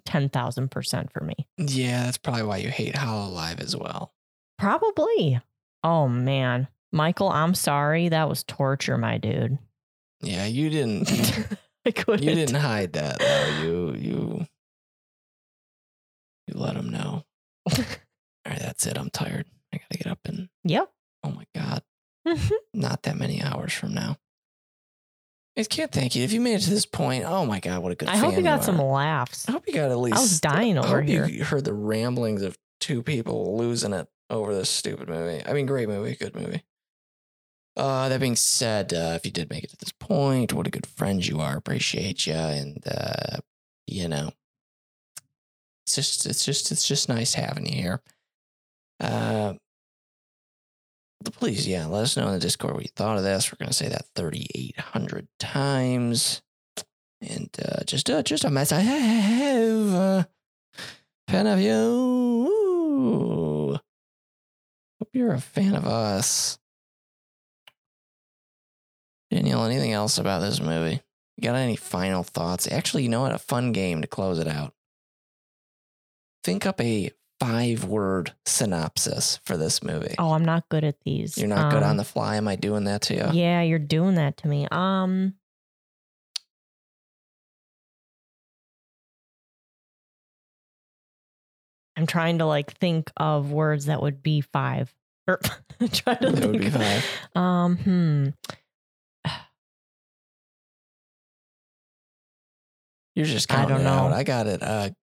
ten 0.04 0.28
thousand 0.28 0.70
percent 0.70 1.12
for 1.12 1.22
me. 1.22 1.34
Yeah, 1.58 2.04
that's 2.04 2.18
probably 2.18 2.44
why 2.44 2.56
you 2.58 2.68
hate 2.68 2.94
Hololive 2.94 3.60
as 3.60 3.76
well. 3.76 4.14
Probably. 4.58 5.40
Oh 5.82 6.08
man. 6.08 6.68
Michael, 6.92 7.28
I'm 7.28 7.54
sorry. 7.54 8.08
That 8.08 8.28
was 8.28 8.44
torture, 8.44 8.96
my 8.96 9.18
dude. 9.18 9.58
Yeah, 10.22 10.46
you 10.46 10.70
didn't. 10.70 11.10
I 11.86 11.90
couldn't. 11.90 12.22
You 12.22 12.34
didn't 12.34 12.56
hide 12.60 12.92
that 12.94 13.18
though. 13.18 13.62
You 13.62 13.94
you 13.94 14.46
you 16.48 16.54
let 16.58 16.76
him 16.76 16.90
know. 16.90 17.24
All 17.68 17.76
right, 18.46 18.58
that's 18.58 18.86
it. 18.86 18.98
I'm 18.98 19.10
tired. 19.10 19.46
I 19.72 19.78
gotta 19.78 19.98
get 19.98 20.06
up 20.10 20.20
and 20.26 20.48
Yep. 20.64 20.90
oh 21.24 21.30
my 21.30 21.44
god, 21.54 21.82
Mhm. 22.26 22.50
not 22.74 23.02
that 23.04 23.16
many 23.16 23.42
hours 23.42 23.72
from 23.72 23.94
now. 23.94 24.18
I 25.56 25.62
can't 25.64 25.92
thank 25.92 26.16
you 26.16 26.24
if 26.24 26.32
you 26.32 26.40
made 26.40 26.54
it 26.54 26.60
to 26.62 26.70
this 26.70 26.84
point. 26.86 27.24
Oh 27.24 27.46
my 27.46 27.60
god, 27.60 27.82
what 27.82 27.92
a 27.92 27.94
good. 27.94 28.08
I 28.08 28.16
hope 28.16 28.36
you 28.36 28.42
got 28.42 28.64
some 28.64 28.78
laughs. 28.78 29.48
I 29.48 29.52
hope 29.52 29.66
you 29.66 29.74
got 29.74 29.90
at 29.90 29.98
least. 29.98 30.16
I 30.16 30.20
was 30.20 30.40
dying 30.40 30.76
I 30.76 30.80
over 30.82 31.00
hope 31.00 31.08
here. 31.08 31.26
You 31.26 31.44
heard 31.44 31.64
the 31.64 31.72
ramblings 31.74 32.42
of 32.42 32.58
two 32.80 33.02
people 33.02 33.56
losing 33.56 33.92
it 33.92 34.08
over 34.30 34.52
this 34.54 34.68
stupid 34.68 35.08
movie. 35.08 35.42
I 35.46 35.52
mean, 35.52 35.66
great 35.66 35.88
movie, 35.88 36.16
good 36.16 36.34
movie. 36.34 36.62
Uh, 37.76 38.08
that 38.08 38.20
being 38.20 38.36
said, 38.36 38.92
uh, 38.92 39.14
if 39.16 39.26
you 39.26 39.32
did 39.32 39.50
make 39.50 39.64
it 39.64 39.70
to 39.70 39.76
this 39.76 39.90
point, 39.90 40.52
what 40.52 40.66
a 40.66 40.70
good 40.70 40.86
friend 40.86 41.26
you 41.26 41.40
are. 41.40 41.56
Appreciate 41.56 42.24
you, 42.24 42.32
and 42.32 42.78
uh, 42.86 43.38
you 43.86 44.06
know, 44.06 44.30
it's 45.84 45.96
just, 45.96 46.24
it's 46.24 46.44
just, 46.44 46.70
it's 46.70 46.86
just 46.86 47.08
nice 47.08 47.34
having 47.34 47.66
you 47.66 47.74
here. 47.74 48.00
Uh, 49.00 49.54
please, 51.32 51.66
yeah, 51.66 51.86
let 51.86 52.04
us 52.04 52.16
know 52.16 52.28
in 52.28 52.34
the 52.34 52.38
Discord 52.38 52.74
what 52.74 52.84
you 52.84 52.90
thought 52.94 53.16
of 53.16 53.24
this. 53.24 53.50
We're 53.50 53.58
gonna 53.58 53.72
say 53.72 53.88
that 53.88 54.06
thirty 54.14 54.46
eight 54.54 54.78
hundred 54.78 55.26
times, 55.40 56.42
and 57.20 57.50
uh, 57.60 57.82
just, 57.84 58.08
uh, 58.08 58.22
just 58.22 58.44
a 58.44 58.50
mess 58.50 58.70
I 58.70 58.80
have. 58.80 59.94
Uh, 59.94 60.24
fan 61.28 61.48
of 61.48 61.58
you. 61.58 61.72
Ooh. 61.72 63.72
Hope 63.72 63.80
you're 65.12 65.32
a 65.32 65.40
fan 65.40 65.74
of 65.74 65.86
us. 65.86 66.56
Danielle, 69.34 69.64
anything 69.64 69.92
else 69.92 70.16
about 70.18 70.40
this 70.40 70.60
movie? 70.60 71.00
You 71.36 71.42
got 71.42 71.56
any 71.56 71.74
final 71.74 72.22
thoughts? 72.22 72.70
Actually, 72.70 73.02
you 73.02 73.08
know 73.08 73.22
what? 73.22 73.32
A 73.32 73.38
fun 73.38 73.72
game 73.72 74.00
to 74.02 74.06
close 74.06 74.38
it 74.38 74.46
out. 74.46 74.72
Think 76.44 76.64
up 76.66 76.80
a 76.80 77.10
five 77.40 77.82
word 77.84 78.32
synopsis 78.46 79.40
for 79.44 79.56
this 79.56 79.82
movie. 79.82 80.14
Oh, 80.20 80.32
I'm 80.32 80.44
not 80.44 80.68
good 80.68 80.84
at 80.84 81.00
these. 81.00 81.36
You're 81.36 81.48
not 81.48 81.72
good 81.72 81.82
Um, 81.82 81.90
on 81.90 81.96
the 81.96 82.04
fly. 82.04 82.36
Am 82.36 82.46
I 82.46 82.54
doing 82.54 82.84
that 82.84 83.02
to 83.02 83.14
you? 83.14 83.28
Yeah, 83.32 83.62
you're 83.62 83.80
doing 83.80 84.14
that 84.14 84.36
to 84.38 84.48
me. 84.48 84.68
Um 84.70 85.34
I'm 91.96 92.06
trying 92.06 92.38
to 92.38 92.46
like 92.46 92.72
think 92.78 93.10
of 93.16 93.52
words 93.52 93.86
that 93.86 94.02
would 94.02 94.22
be 94.22 94.40
five. 94.40 94.94
Or 95.26 95.40
try 95.90 96.16
to 96.16 96.30
That 96.30 96.32
would 96.32 96.60
think 96.60 96.64
be 96.64 96.68
five. 96.70 97.02
Um, 97.34 97.76
hmm. 97.78 98.28
You're 103.14 103.26
just 103.26 103.52
I 103.52 103.64
don't 103.66 103.80
it 103.82 103.86
out. 103.86 104.10
know. 104.10 104.16
I 104.16 104.22
got 104.24 104.46
it. 104.46 104.62
A 104.62 104.94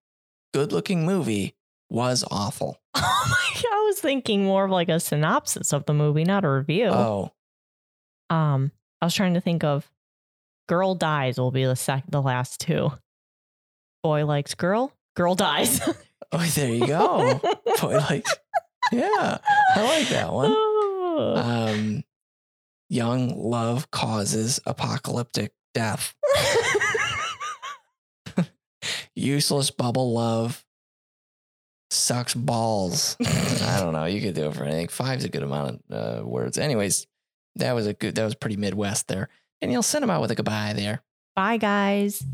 good 0.52 0.72
looking 0.72 1.04
movie 1.06 1.54
was 1.90 2.24
awful. 2.30 2.78
Oh 2.94 3.26
my 3.30 3.60
god, 3.62 3.72
I 3.72 3.84
was 3.86 4.00
thinking 4.00 4.44
more 4.44 4.64
of 4.64 4.70
like 4.70 4.88
a 4.88 4.98
synopsis 5.00 5.72
of 5.72 5.86
the 5.86 5.94
movie, 5.94 6.24
not 6.24 6.44
a 6.44 6.50
review. 6.50 6.86
Oh, 6.88 7.30
Um, 8.30 8.72
I 9.00 9.06
was 9.06 9.14
trying 9.14 9.34
to 9.34 9.40
think 9.40 9.62
of 9.64 9.88
girl 10.68 10.94
dies 10.94 11.38
will 11.38 11.50
be 11.52 11.64
the 11.64 11.76
sec 11.76 12.04
the 12.08 12.20
last 12.20 12.60
two. 12.60 12.90
Boy 14.02 14.26
likes 14.26 14.54
girl, 14.54 14.92
girl 15.16 15.34
dies. 15.34 15.80
oh, 16.32 16.38
there 16.54 16.68
you 16.70 16.86
go. 16.86 17.40
Boy, 17.80 17.96
like, 17.98 18.26
yeah, 18.90 19.38
I 19.76 19.82
like 19.98 20.08
that 20.08 20.32
one. 20.32 20.52
Um, 21.38 22.04
young 22.88 23.28
love 23.38 23.90
causes 23.90 24.58
apocalyptic 24.66 25.52
death. 25.74 26.14
Useless 29.14 29.70
bubble 29.70 30.12
love 30.12 30.64
sucks 31.90 32.34
balls. 32.34 33.16
I 33.24 33.78
don't 33.80 33.92
know. 33.92 34.06
You 34.06 34.20
could 34.20 34.34
do 34.34 34.46
it 34.46 34.54
for 34.54 34.64
anything. 34.64 34.88
Five's 34.88 35.24
a 35.24 35.28
good 35.28 35.42
amount 35.42 35.82
of 35.90 36.20
uh, 36.20 36.26
words. 36.26 36.58
Anyways, 36.58 37.06
that 37.56 37.72
was 37.72 37.86
a 37.86 37.92
good. 37.92 38.14
That 38.14 38.24
was 38.24 38.34
pretty 38.34 38.56
Midwest 38.56 39.08
there. 39.08 39.28
And 39.60 39.70
you'll 39.70 39.82
send 39.82 40.02
them 40.02 40.10
out 40.10 40.20
with 40.20 40.30
a 40.30 40.34
goodbye 40.34 40.72
there. 40.74 41.02
Bye 41.36 41.56
guys. 41.58 42.24